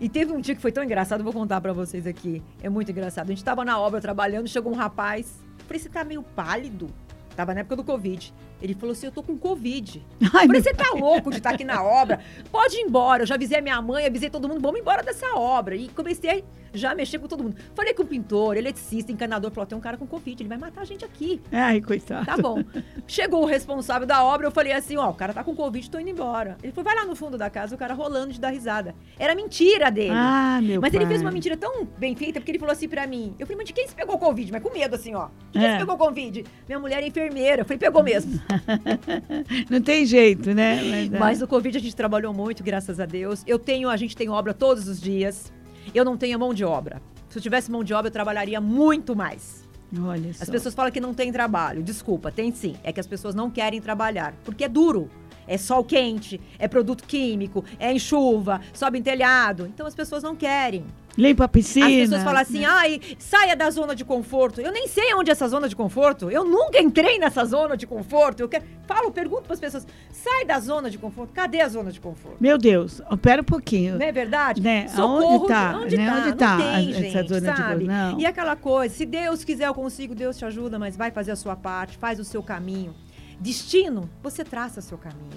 E 0.00 0.08
teve 0.08 0.32
um 0.32 0.40
dia 0.40 0.54
que 0.54 0.62
foi 0.62 0.70
tão 0.70 0.84
engraçado, 0.84 1.24
vou 1.24 1.32
contar 1.32 1.60
pra 1.60 1.72
vocês 1.72 2.06
aqui. 2.06 2.40
É 2.62 2.70
muito 2.70 2.90
engraçado. 2.90 3.26
A 3.26 3.30
gente 3.30 3.42
tava 3.42 3.64
na 3.64 3.78
obra 3.78 4.00
trabalhando, 4.00 4.48
chegou 4.48 4.72
um 4.72 4.76
rapaz. 4.76 5.42
Eu 5.58 5.66
falei, 5.66 5.82
você 5.82 5.88
tá 5.88 6.04
meio 6.04 6.22
pálido? 6.22 6.88
Tava 7.36 7.52
na 7.52 7.60
época 7.60 7.76
do 7.76 7.84
Covid. 7.84 8.32
Ele 8.62 8.74
falou 8.74 8.92
assim: 8.92 9.06
eu 9.06 9.12
tô 9.12 9.22
com 9.22 9.36
Covid. 9.36 10.02
Ai, 10.32 10.44
Eu 10.44 10.46
falei, 10.46 10.62
você 10.62 10.72
tá 10.72 10.90
louco 10.94 11.30
de 11.30 11.38
estar 11.38 11.50
aqui 11.50 11.64
na 11.64 11.82
obra? 11.82 12.20
Pode 12.50 12.76
ir 12.76 12.80
embora. 12.80 13.24
Eu 13.24 13.26
já 13.26 13.34
avisei 13.34 13.58
a 13.58 13.62
minha 13.62 13.82
mãe, 13.82 14.06
avisei 14.06 14.30
todo 14.30 14.48
mundo, 14.48 14.60
vamos 14.60 14.80
embora 14.80 15.02
dessa 15.02 15.34
obra. 15.34 15.74
E 15.74 15.88
comecei 15.88 16.44
já 16.72 16.94
mexer 16.94 17.18
com 17.18 17.26
todo 17.28 17.42
mundo. 17.44 17.56
Falei 17.74 17.94
com 17.94 18.02
o 18.02 18.06
pintor, 18.06 18.56
eletricista, 18.56 19.12
encanador, 19.12 19.50
falou, 19.50 19.66
tem 19.66 19.76
um 19.76 19.80
cara 19.80 19.96
com 19.96 20.06
Covid, 20.06 20.42
ele 20.42 20.48
vai 20.48 20.58
matar 20.58 20.80
a 20.82 20.84
gente 20.84 21.04
aqui. 21.04 21.40
Ai, 21.50 21.80
coitado. 21.80 22.26
Tá 22.26 22.36
bom. 22.36 22.62
Chegou 23.06 23.42
o 23.42 23.46
responsável 23.46 24.06
da 24.06 24.24
obra, 24.24 24.46
eu 24.46 24.50
falei 24.50 24.72
assim, 24.72 24.96
ó, 24.96 25.10
o 25.10 25.14
cara 25.14 25.32
tá 25.32 25.44
com 25.44 25.54
Covid, 25.54 25.90
tô 25.90 25.98
indo 25.98 26.10
embora. 26.10 26.56
Ele 26.62 26.72
falou, 26.72 26.84
vai 26.90 26.94
lá 27.00 27.04
no 27.04 27.14
fundo 27.16 27.36
da 27.36 27.48
casa, 27.50 27.74
o 27.74 27.78
cara 27.78 27.94
rolando 27.94 28.32
de 28.32 28.40
dar 28.40 28.50
risada. 28.50 28.94
Era 29.18 29.34
mentira 29.34 29.90
dele. 29.90 30.12
Ah, 30.14 30.60
meu 30.62 30.80
Mas 30.80 30.92
ele 30.94 31.04
pai. 31.04 31.08
fez 31.10 31.22
uma 31.22 31.30
mentira 31.30 31.56
tão 31.56 31.84
bem 31.98 32.14
feita, 32.16 32.40
porque 32.40 32.50
ele 32.52 32.58
falou 32.58 32.72
assim 32.72 32.88
pra 32.88 33.06
mim. 33.06 33.34
Eu 33.38 33.46
falei, 33.46 33.56
mas 33.58 33.66
de 33.66 33.72
quem 33.72 33.86
se 33.88 33.94
pegou 33.94 34.18
Covid? 34.18 34.50
Mas 34.52 34.62
com 34.62 34.70
medo, 34.72 34.94
assim, 34.94 35.14
ó. 35.14 35.28
De 35.50 35.58
quem 35.58 35.64
É. 35.64 35.72
se 35.72 35.78
pegou 35.78 35.96
Covid? 35.96 36.44
Minha 36.68 36.78
mulher 36.78 37.02
é 37.02 37.06
enfermeira. 37.06 37.62
Eu 37.62 37.64
falei, 37.64 37.78
pegou 37.78 38.02
mesmo. 38.02 38.40
Não 39.70 39.80
tem 39.80 40.04
jeito, 40.06 40.54
né? 40.54 40.80
Mas, 40.82 41.10
Mas 41.10 41.40
no 41.40 41.48
Covid 41.48 41.76
a 41.76 41.80
gente 41.80 41.94
trabalhou 41.96 42.32
muito, 42.32 42.62
graças 42.62 42.98
a 43.00 43.06
Deus. 43.06 43.42
Eu 43.46 43.58
tenho, 43.58 43.88
a 43.88 43.96
gente 43.96 44.16
tem 44.16 44.28
obra 44.28 44.52
todos 44.54 44.88
os 44.88 45.00
dias. 45.00 45.52
Eu 45.94 46.04
não 46.04 46.16
tenho 46.16 46.38
mão 46.38 46.52
de 46.54 46.64
obra. 46.64 47.00
Se 47.28 47.38
eu 47.38 47.42
tivesse 47.42 47.70
mão 47.70 47.82
de 47.82 47.94
obra, 47.94 48.08
eu 48.08 48.12
trabalharia 48.12 48.60
muito 48.60 49.16
mais. 49.16 49.62
Olha 50.00 50.32
só. 50.32 50.42
As 50.42 50.50
pessoas 50.50 50.74
falam 50.74 50.90
que 50.90 51.00
não 51.00 51.12
tem 51.12 51.30
trabalho. 51.30 51.82
Desculpa, 51.82 52.30
tem 52.30 52.52
sim. 52.52 52.76
É 52.82 52.92
que 52.92 53.00
as 53.00 53.06
pessoas 53.06 53.34
não 53.34 53.50
querem 53.50 53.80
trabalhar. 53.80 54.34
Porque 54.44 54.64
é 54.64 54.68
duro. 54.68 55.10
É 55.46 55.58
sol 55.58 55.84
quente, 55.84 56.40
é 56.58 56.68
produto 56.68 57.04
químico, 57.04 57.64
é 57.78 57.92
em 57.92 57.98
chuva, 57.98 58.60
sobe 58.72 58.98
em 58.98 59.02
telhado. 59.02 59.66
Então 59.66 59.86
as 59.86 59.94
pessoas 59.94 60.22
não 60.22 60.36
querem. 60.36 60.84
Limpa 61.16 61.44
a 61.44 61.48
piscina. 61.48 61.86
As 61.86 61.92
pessoas 61.92 62.22
falam 62.22 62.40
assim, 62.40 62.64
ai, 62.64 62.98
saia 63.18 63.54
da 63.54 63.70
zona 63.70 63.94
de 63.94 64.04
conforto. 64.04 64.60
Eu 64.60 64.72
nem 64.72 64.88
sei 64.88 65.12
onde 65.14 65.30
é 65.30 65.32
essa 65.32 65.46
zona 65.46 65.68
de 65.68 65.76
conforto. 65.76 66.30
Eu 66.30 66.42
nunca 66.44 66.80
entrei 66.80 67.18
nessa 67.18 67.44
zona 67.44 67.76
de 67.76 67.86
conforto. 67.86 68.40
Eu 68.40 68.48
quero... 68.48 68.64
falo, 68.86 69.10
pergunto 69.10 69.42
para 69.42 69.52
as 69.52 69.60
pessoas, 69.60 69.86
sai 70.10 70.46
da 70.46 70.58
zona 70.58 70.88
de 70.88 70.96
conforto. 70.96 71.30
Cadê 71.34 71.60
a 71.60 71.68
zona 71.68 71.92
de 71.92 72.00
conforto? 72.00 72.38
Meu 72.40 72.56
Deus, 72.56 73.02
ó, 73.10 73.16
pera 73.16 73.42
um 73.42 73.44
pouquinho. 73.44 73.98
Não 73.98 74.06
é 74.06 74.12
verdade? 74.12 74.62
Né? 74.62 74.88
Socorro, 74.88 75.26
Aonde 75.26 75.48
tá? 75.48 75.80
Onde 75.82 75.96
Né? 75.98 76.06
tá? 76.06 76.16
Onde 76.16 76.28
Não 76.30 76.36
tá 76.36 76.56
tem, 76.56 76.90
essa 76.90 77.00
gente, 77.00 77.28
zona 77.28 77.40
de 77.40 77.46
sabe? 77.46 77.62
conforto? 77.62 77.84
Não. 77.84 78.20
E 78.20 78.26
aquela 78.26 78.56
coisa, 78.56 78.94
se 78.94 79.04
Deus 79.04 79.44
quiser 79.44 79.66
eu 79.66 79.74
consigo, 79.74 80.14
Deus 80.14 80.38
te 80.38 80.46
ajuda, 80.46 80.78
mas 80.78 80.96
vai 80.96 81.10
fazer 81.10 81.32
a 81.32 81.36
sua 81.36 81.54
parte, 81.54 81.98
faz 81.98 82.18
o 82.18 82.24
seu 82.24 82.42
caminho. 82.42 82.94
Destino, 83.42 84.08
você 84.22 84.44
traça 84.44 84.80
seu 84.80 84.96
caminho. 84.96 85.28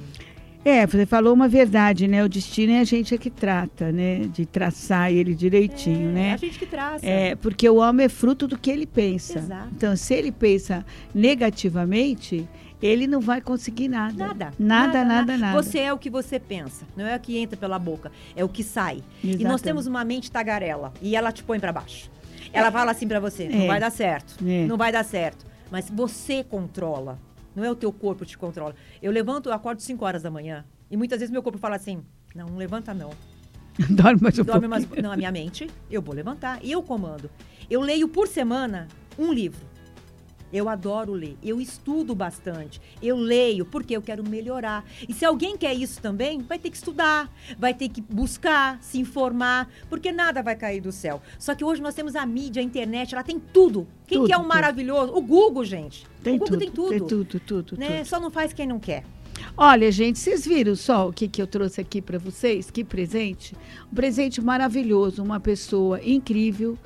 É, 0.63 0.85
você 0.85 1.05
falou 1.05 1.33
uma 1.33 1.47
verdade, 1.47 2.07
né? 2.07 2.23
O 2.23 2.29
destino 2.29 2.71
é 2.73 2.79
a 2.79 2.83
gente 2.83 3.13
é 3.13 3.17
que 3.17 3.29
trata, 3.31 3.91
né? 3.91 4.19
De 4.31 4.45
traçar 4.45 5.11
ele 5.11 5.33
direitinho, 5.35 6.09
É 6.09 6.13
né? 6.13 6.33
a 6.33 6.37
gente 6.37 6.57
que 6.59 6.65
traça. 6.67 7.05
É, 7.05 7.35
porque 7.35 7.67
o 7.67 7.77
homem 7.77 8.05
é 8.05 8.09
fruto 8.09 8.47
do 8.47 8.57
que 8.57 8.69
ele 8.69 8.85
pensa. 8.85 9.39
Exato. 9.39 9.69
Então, 9.75 9.95
se 9.95 10.13
ele 10.13 10.31
pensa 10.31 10.85
negativamente, 11.13 12.47
ele 12.81 13.07
não 13.07 13.21
vai 13.21 13.41
conseguir 13.41 13.87
nada. 13.87 14.13
Nada. 14.27 14.53
Nada, 14.57 15.03
nada, 15.05 15.37
nada. 15.37 15.61
Você 15.63 15.79
é 15.79 15.91
o 15.93 15.97
que 15.97 16.09
você 16.09 16.39
pensa. 16.39 16.85
Não 16.95 17.05
é 17.05 17.15
o 17.15 17.19
que 17.19 17.37
entra 17.37 17.57
pela 17.57 17.77
boca, 17.79 18.11
é 18.35 18.43
o 18.43 18.49
que 18.49 18.63
sai. 18.63 19.03
E 19.23 19.27
nós 19.27 19.35
Exatamente. 19.39 19.63
temos 19.63 19.87
uma 19.87 20.03
mente 20.03 20.31
tagarela. 20.31 20.93
E 21.01 21.15
ela 21.15 21.31
te 21.31 21.43
põe 21.43 21.59
pra 21.59 21.71
baixo. 21.71 22.09
Ela 22.53 22.71
fala 22.71 22.91
assim 22.91 23.07
pra 23.07 23.19
você: 23.19 23.47
não 23.49 23.61
É. 23.63 23.67
vai 23.67 23.79
dar 23.79 23.91
certo. 23.91 24.35
É. 24.47 24.65
Não 24.67 24.77
vai 24.77 24.91
dar 24.91 25.03
certo. 25.05 25.45
Mas 25.71 25.89
você 25.89 26.43
controla. 26.43 27.19
Não 27.55 27.63
é 27.63 27.71
o 27.71 27.75
teu 27.75 27.91
corpo 27.91 28.25
que 28.25 28.31
te 28.31 28.37
controla. 28.37 28.75
Eu 29.01 29.11
levanto, 29.11 29.49
eu 29.49 29.53
acordo 29.53 29.81
5 29.81 30.03
horas 30.03 30.23
da 30.23 30.29
manhã. 30.29 30.65
E 30.89 30.97
muitas 30.97 31.19
vezes 31.19 31.31
meu 31.31 31.41
corpo 31.41 31.57
fala 31.57 31.75
assim: 31.75 32.03
não, 32.33 32.47
não 32.47 32.57
levanta 32.57 32.93
não. 32.93 33.11
Dorme 33.89 34.21
mais 34.21 34.39
um 34.39 34.43
Dorme 34.43 34.67
mais... 34.67 34.89
Não, 34.89 35.11
a 35.11 35.17
minha 35.17 35.31
mente, 35.31 35.69
eu 35.89 36.01
vou 36.01 36.13
levantar. 36.15 36.59
E 36.63 36.71
eu 36.71 36.81
comando. 36.81 37.29
Eu 37.69 37.81
leio 37.81 38.07
por 38.07 38.27
semana 38.27 38.87
um 39.17 39.33
livro. 39.33 39.65
Eu 40.55 40.69
adoro 40.69 41.11
ler. 41.11 41.37
Eu 41.43 41.59
estudo 41.59 42.15
bastante. 42.15 42.79
Eu 43.03 43.17
leio 43.17 43.65
porque 43.65 43.93
eu 43.93 44.01
quero 44.01 44.23
melhorar. 44.23 44.85
E 45.07 45.13
se 45.13 45.25
alguém 45.25 45.57
quer 45.57 45.73
isso 45.73 46.01
também, 46.01 46.41
vai 46.41 46.57
ter 46.57 46.69
que 46.69 46.77
estudar, 46.77 47.29
vai 47.59 47.73
ter 47.73 47.89
que 47.89 47.99
buscar, 47.99 48.81
se 48.81 48.97
informar, 48.97 49.69
porque 49.89 50.13
nada 50.13 50.41
vai 50.41 50.55
cair 50.55 50.79
do 50.79 50.93
céu. 50.93 51.21
Só 51.37 51.53
que 51.53 51.65
hoje 51.65 51.81
nós 51.81 51.93
temos 51.93 52.15
a 52.15 52.25
mídia, 52.25 52.61
a 52.61 52.63
internet, 52.63 53.13
ela 53.13 53.23
tem 53.23 53.37
tudo. 53.37 53.85
Quem 54.07 54.19
Tudo, 54.19 54.27
que 54.27 54.33
é 54.33 54.37
um 54.37 54.43
tudo. 54.43 54.49
maravilhoso? 54.49 55.13
O 55.13 55.21
Google, 55.21 55.65
gente. 55.65 56.07
Tem 56.23 56.35
o 56.35 56.39
Google 56.39 56.47
tudo, 56.47 56.59
tem 56.59 56.71
tudo. 56.71 56.89
Tem 56.89 56.99
tudo, 56.99 57.39
tudo, 57.41 57.77
né? 57.77 57.97
tudo. 57.97 58.07
Só 58.07 58.19
não 58.19 58.31
faz 58.31 58.53
quem 58.53 58.65
não 58.65 58.79
quer. 58.79 59.03
Olha, 59.57 59.91
gente, 59.91 60.17
vocês 60.19 60.45
viram 60.47 60.75
só 60.75 61.09
o 61.09 61.11
que, 61.11 61.27
que 61.27 61.41
eu 61.41 61.47
trouxe 61.47 61.81
aqui 61.81 62.01
para 62.01 62.17
vocês? 62.17 62.71
Que 62.71 62.81
presente? 62.81 63.55
Um 63.91 63.95
presente 63.95 64.39
maravilhoso, 64.39 65.21
uma 65.21 65.39
pessoa 65.41 65.99
incrível 66.01 66.77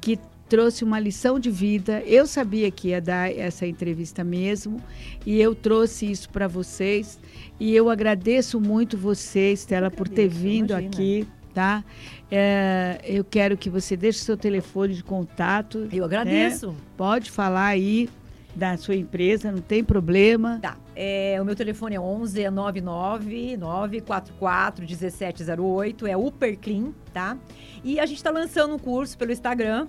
que 0.00 0.18
trouxe 0.52 0.84
uma 0.84 1.00
lição 1.00 1.40
de 1.40 1.50
vida. 1.50 2.02
Eu 2.04 2.26
sabia 2.26 2.70
que 2.70 2.88
ia 2.88 3.00
dar 3.00 3.34
essa 3.34 3.66
entrevista 3.66 4.22
mesmo 4.22 4.82
e 5.24 5.40
eu 5.40 5.54
trouxe 5.54 6.10
isso 6.10 6.28
para 6.28 6.46
vocês. 6.46 7.18
E 7.58 7.74
eu 7.74 7.88
agradeço 7.88 8.60
muito 8.60 8.98
você, 8.98 9.54
Estela, 9.54 9.90
por 9.90 10.06
ter 10.06 10.28
vindo 10.28 10.72
imagina. 10.72 10.90
aqui, 10.90 11.26
tá? 11.54 11.82
É, 12.30 13.00
eu 13.02 13.24
quero 13.24 13.56
que 13.56 13.70
você 13.70 13.96
deixe 13.96 14.18
seu 14.18 14.36
telefone 14.36 14.92
de 14.92 15.02
contato. 15.02 15.88
Eu 15.90 16.04
agradeço. 16.04 16.76
Pode 16.98 17.30
falar 17.30 17.68
aí 17.68 18.10
da 18.54 18.76
sua 18.76 18.94
empresa, 18.94 19.50
não 19.50 19.62
tem 19.62 19.82
problema. 19.82 20.58
Tá. 20.60 20.76
É, 20.94 21.38
o 21.40 21.46
meu 21.46 21.56
telefone 21.56 21.96
é 21.96 22.00
11 22.00 22.50
99 22.50 23.56
944 23.56 24.84
1708. 24.84 26.06
É 26.06 26.14
Uperclean, 26.14 26.92
tá? 27.10 27.38
E 27.82 27.98
a 27.98 28.04
gente 28.04 28.18
está 28.18 28.30
lançando 28.30 28.74
um 28.74 28.78
curso 28.78 29.16
pelo 29.16 29.32
Instagram. 29.32 29.88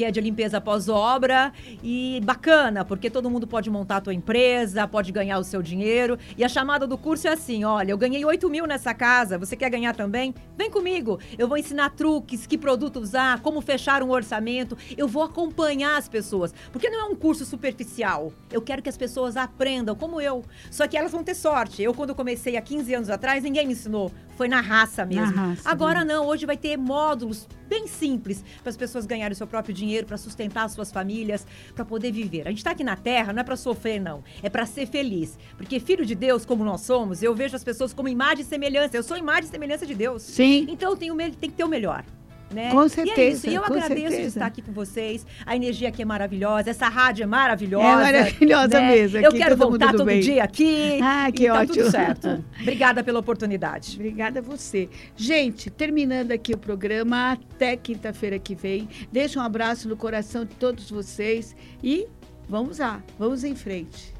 Que 0.00 0.06
é 0.06 0.10
de 0.10 0.18
limpeza 0.18 0.58
pós-obra 0.62 1.52
e 1.84 2.22
bacana, 2.24 2.86
porque 2.86 3.10
todo 3.10 3.28
mundo 3.28 3.46
pode 3.46 3.68
montar 3.68 3.98
a 3.98 4.00
tua 4.00 4.14
empresa, 4.14 4.88
pode 4.88 5.12
ganhar 5.12 5.38
o 5.38 5.44
seu 5.44 5.60
dinheiro. 5.60 6.18
E 6.38 6.42
a 6.42 6.48
chamada 6.48 6.86
do 6.86 6.96
curso 6.96 7.28
é 7.28 7.32
assim: 7.32 7.64
olha, 7.64 7.90
eu 7.90 7.98
ganhei 7.98 8.24
8 8.24 8.48
mil 8.48 8.66
nessa 8.66 8.94
casa, 8.94 9.36
você 9.36 9.54
quer 9.54 9.68
ganhar 9.68 9.94
também? 9.94 10.34
Vem 10.56 10.70
comigo, 10.70 11.20
eu 11.36 11.46
vou 11.46 11.58
ensinar 11.58 11.90
truques, 11.90 12.46
que 12.46 12.56
produto 12.56 12.98
usar, 12.98 13.40
como 13.42 13.60
fechar 13.60 14.02
um 14.02 14.08
orçamento. 14.08 14.74
Eu 14.96 15.06
vou 15.06 15.22
acompanhar 15.22 15.98
as 15.98 16.08
pessoas, 16.08 16.54
porque 16.72 16.88
não 16.88 17.00
é 17.00 17.04
um 17.04 17.14
curso 17.14 17.44
superficial. 17.44 18.32
Eu 18.50 18.62
quero 18.62 18.80
que 18.80 18.88
as 18.88 18.96
pessoas 18.96 19.36
aprendam, 19.36 19.94
como 19.94 20.18
eu. 20.18 20.42
Só 20.70 20.88
que 20.88 20.96
elas 20.96 21.12
vão 21.12 21.22
ter 21.22 21.34
sorte. 21.34 21.82
Eu, 21.82 21.92
quando 21.92 22.14
comecei 22.14 22.56
há 22.56 22.62
15 22.62 22.94
anos 22.94 23.10
atrás, 23.10 23.44
ninguém 23.44 23.66
me 23.66 23.74
ensinou. 23.74 24.10
Foi 24.34 24.48
na 24.48 24.62
raça 24.62 25.04
mesmo. 25.04 25.36
Na 25.36 25.48
raça, 25.48 25.68
Agora 25.68 26.06
não, 26.06 26.26
hoje 26.26 26.46
vai 26.46 26.56
ter 26.56 26.78
módulos 26.78 27.46
bem 27.70 27.86
simples 27.86 28.44
para 28.62 28.70
as 28.70 28.76
pessoas 28.76 29.06
ganharem 29.06 29.32
o 29.32 29.36
seu 29.36 29.46
próprio 29.46 29.72
dinheiro, 29.72 29.89
para 30.06 30.16
sustentar 30.16 30.64
as 30.64 30.72
suas 30.72 30.92
famílias, 30.92 31.46
para 31.74 31.84
poder 31.84 32.12
viver. 32.12 32.46
A 32.46 32.50
gente 32.50 32.58
está 32.58 32.70
aqui 32.70 32.84
na 32.84 32.96
Terra 32.96 33.32
não 33.32 33.40
é 33.40 33.44
para 33.44 33.56
sofrer, 33.56 34.00
não. 34.00 34.22
É 34.42 34.48
para 34.48 34.66
ser 34.66 34.86
feliz. 34.86 35.38
Porque 35.56 35.80
filho 35.80 36.06
de 36.06 36.14
Deus, 36.14 36.44
como 36.44 36.64
nós 36.64 36.82
somos, 36.82 37.22
eu 37.22 37.34
vejo 37.34 37.56
as 37.56 37.64
pessoas 37.64 37.92
como 37.92 38.08
imagem 38.08 38.42
e 38.42 38.44
semelhança. 38.44 38.96
Eu 38.96 39.02
sou 39.02 39.16
imagem 39.16 39.44
e 39.44 39.48
semelhança 39.48 39.86
de 39.86 39.94
Deus. 39.94 40.22
Sim. 40.22 40.66
Então 40.68 40.90
eu 40.90 40.96
tenho, 40.96 41.16
tem 41.16 41.50
que 41.50 41.56
ter 41.56 41.64
o 41.64 41.68
melhor. 41.68 42.04
Né? 42.52 42.70
Com 42.70 42.82
E 42.82 42.86
é 42.86 42.88
certeza, 42.88 43.36
isso. 43.36 43.48
E 43.48 43.54
eu 43.54 43.62
com 43.62 43.72
agradeço 43.74 43.94
de 43.94 44.08
certeza. 44.10 44.26
estar 44.28 44.46
aqui 44.46 44.60
com 44.60 44.72
vocês. 44.72 45.24
A 45.46 45.54
energia 45.54 45.88
aqui 45.88 46.02
é 46.02 46.04
maravilhosa. 46.04 46.70
Essa 46.70 46.88
rádio 46.88 47.22
é 47.22 47.26
maravilhosa. 47.26 47.86
É 47.86 48.12
maravilhosa 48.12 48.80
né? 48.80 48.88
mesmo, 48.88 49.18
Eu 49.18 49.28
aqui 49.28 49.38
quero 49.38 49.56
todo 49.56 49.68
voltar 49.68 49.92
do 49.92 49.98
todo 49.98 50.06
bem. 50.06 50.20
dia 50.20 50.42
aqui. 50.42 50.98
Ah, 51.00 51.30
que 51.32 51.44
e 51.44 51.46
tá 51.46 51.54
ótimo. 51.60 51.74
tudo 51.76 51.90
certo. 51.92 52.44
Obrigada 52.60 53.04
pela 53.04 53.20
oportunidade. 53.20 53.94
Obrigada 53.94 54.40
a 54.40 54.42
você. 54.42 54.88
Gente, 55.14 55.70
terminando 55.70 56.32
aqui 56.32 56.52
o 56.52 56.58
programa, 56.58 57.32
até 57.32 57.76
quinta-feira 57.76 58.36
que 58.38 58.56
vem. 58.56 58.88
Deixa 59.12 59.38
um 59.38 59.42
abraço 59.42 59.88
no 59.88 59.96
coração 59.96 60.44
de 60.44 60.54
todos 60.56 60.90
vocês 60.90 61.54
e 61.84 62.08
vamos 62.48 62.78
lá, 62.78 63.00
vamos 63.16 63.44
em 63.44 63.54
frente. 63.54 64.12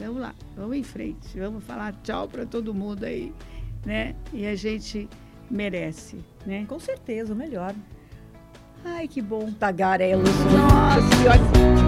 Vamos 0.00 0.20
lá, 0.22 0.34
vamos 0.56 0.74
em 0.76 0.82
frente. 0.82 1.38
Vamos 1.38 1.62
falar 1.64 1.92
tchau 2.02 2.28
para 2.28 2.46
todo 2.46 2.72
mundo 2.72 3.04
aí, 3.04 3.30
né? 3.84 4.14
E 4.32 4.46
a 4.46 4.54
gente 4.54 5.06
merece, 5.50 6.18
né? 6.46 6.64
Com 6.68 6.78
certeza, 6.78 7.32
o 7.32 7.36
melhor. 7.36 7.74
Ai, 8.84 9.08
que 9.08 9.20
bom. 9.20 9.50
Tagarelos. 9.58 10.28
Nossa. 10.28 11.78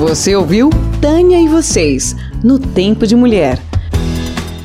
Você 0.00 0.34
ouviu 0.34 0.70
Tânia 1.00 1.38
e 1.38 1.46
vocês 1.46 2.16
no 2.42 2.58
Tempo 2.58 3.06
de 3.06 3.14
Mulher. 3.14 3.60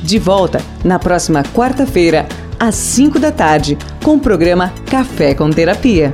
De 0.06 0.20
volta 0.20 0.60
na 0.84 1.00
próxima 1.00 1.42
quarta-feira, 1.42 2.28
às 2.60 2.76
5 2.76 3.18
da 3.18 3.32
tarde, 3.32 3.76
com 4.04 4.14
o 4.14 4.20
programa 4.20 4.72
Café 4.88 5.34
com 5.34 5.50
Terapia. 5.50 6.12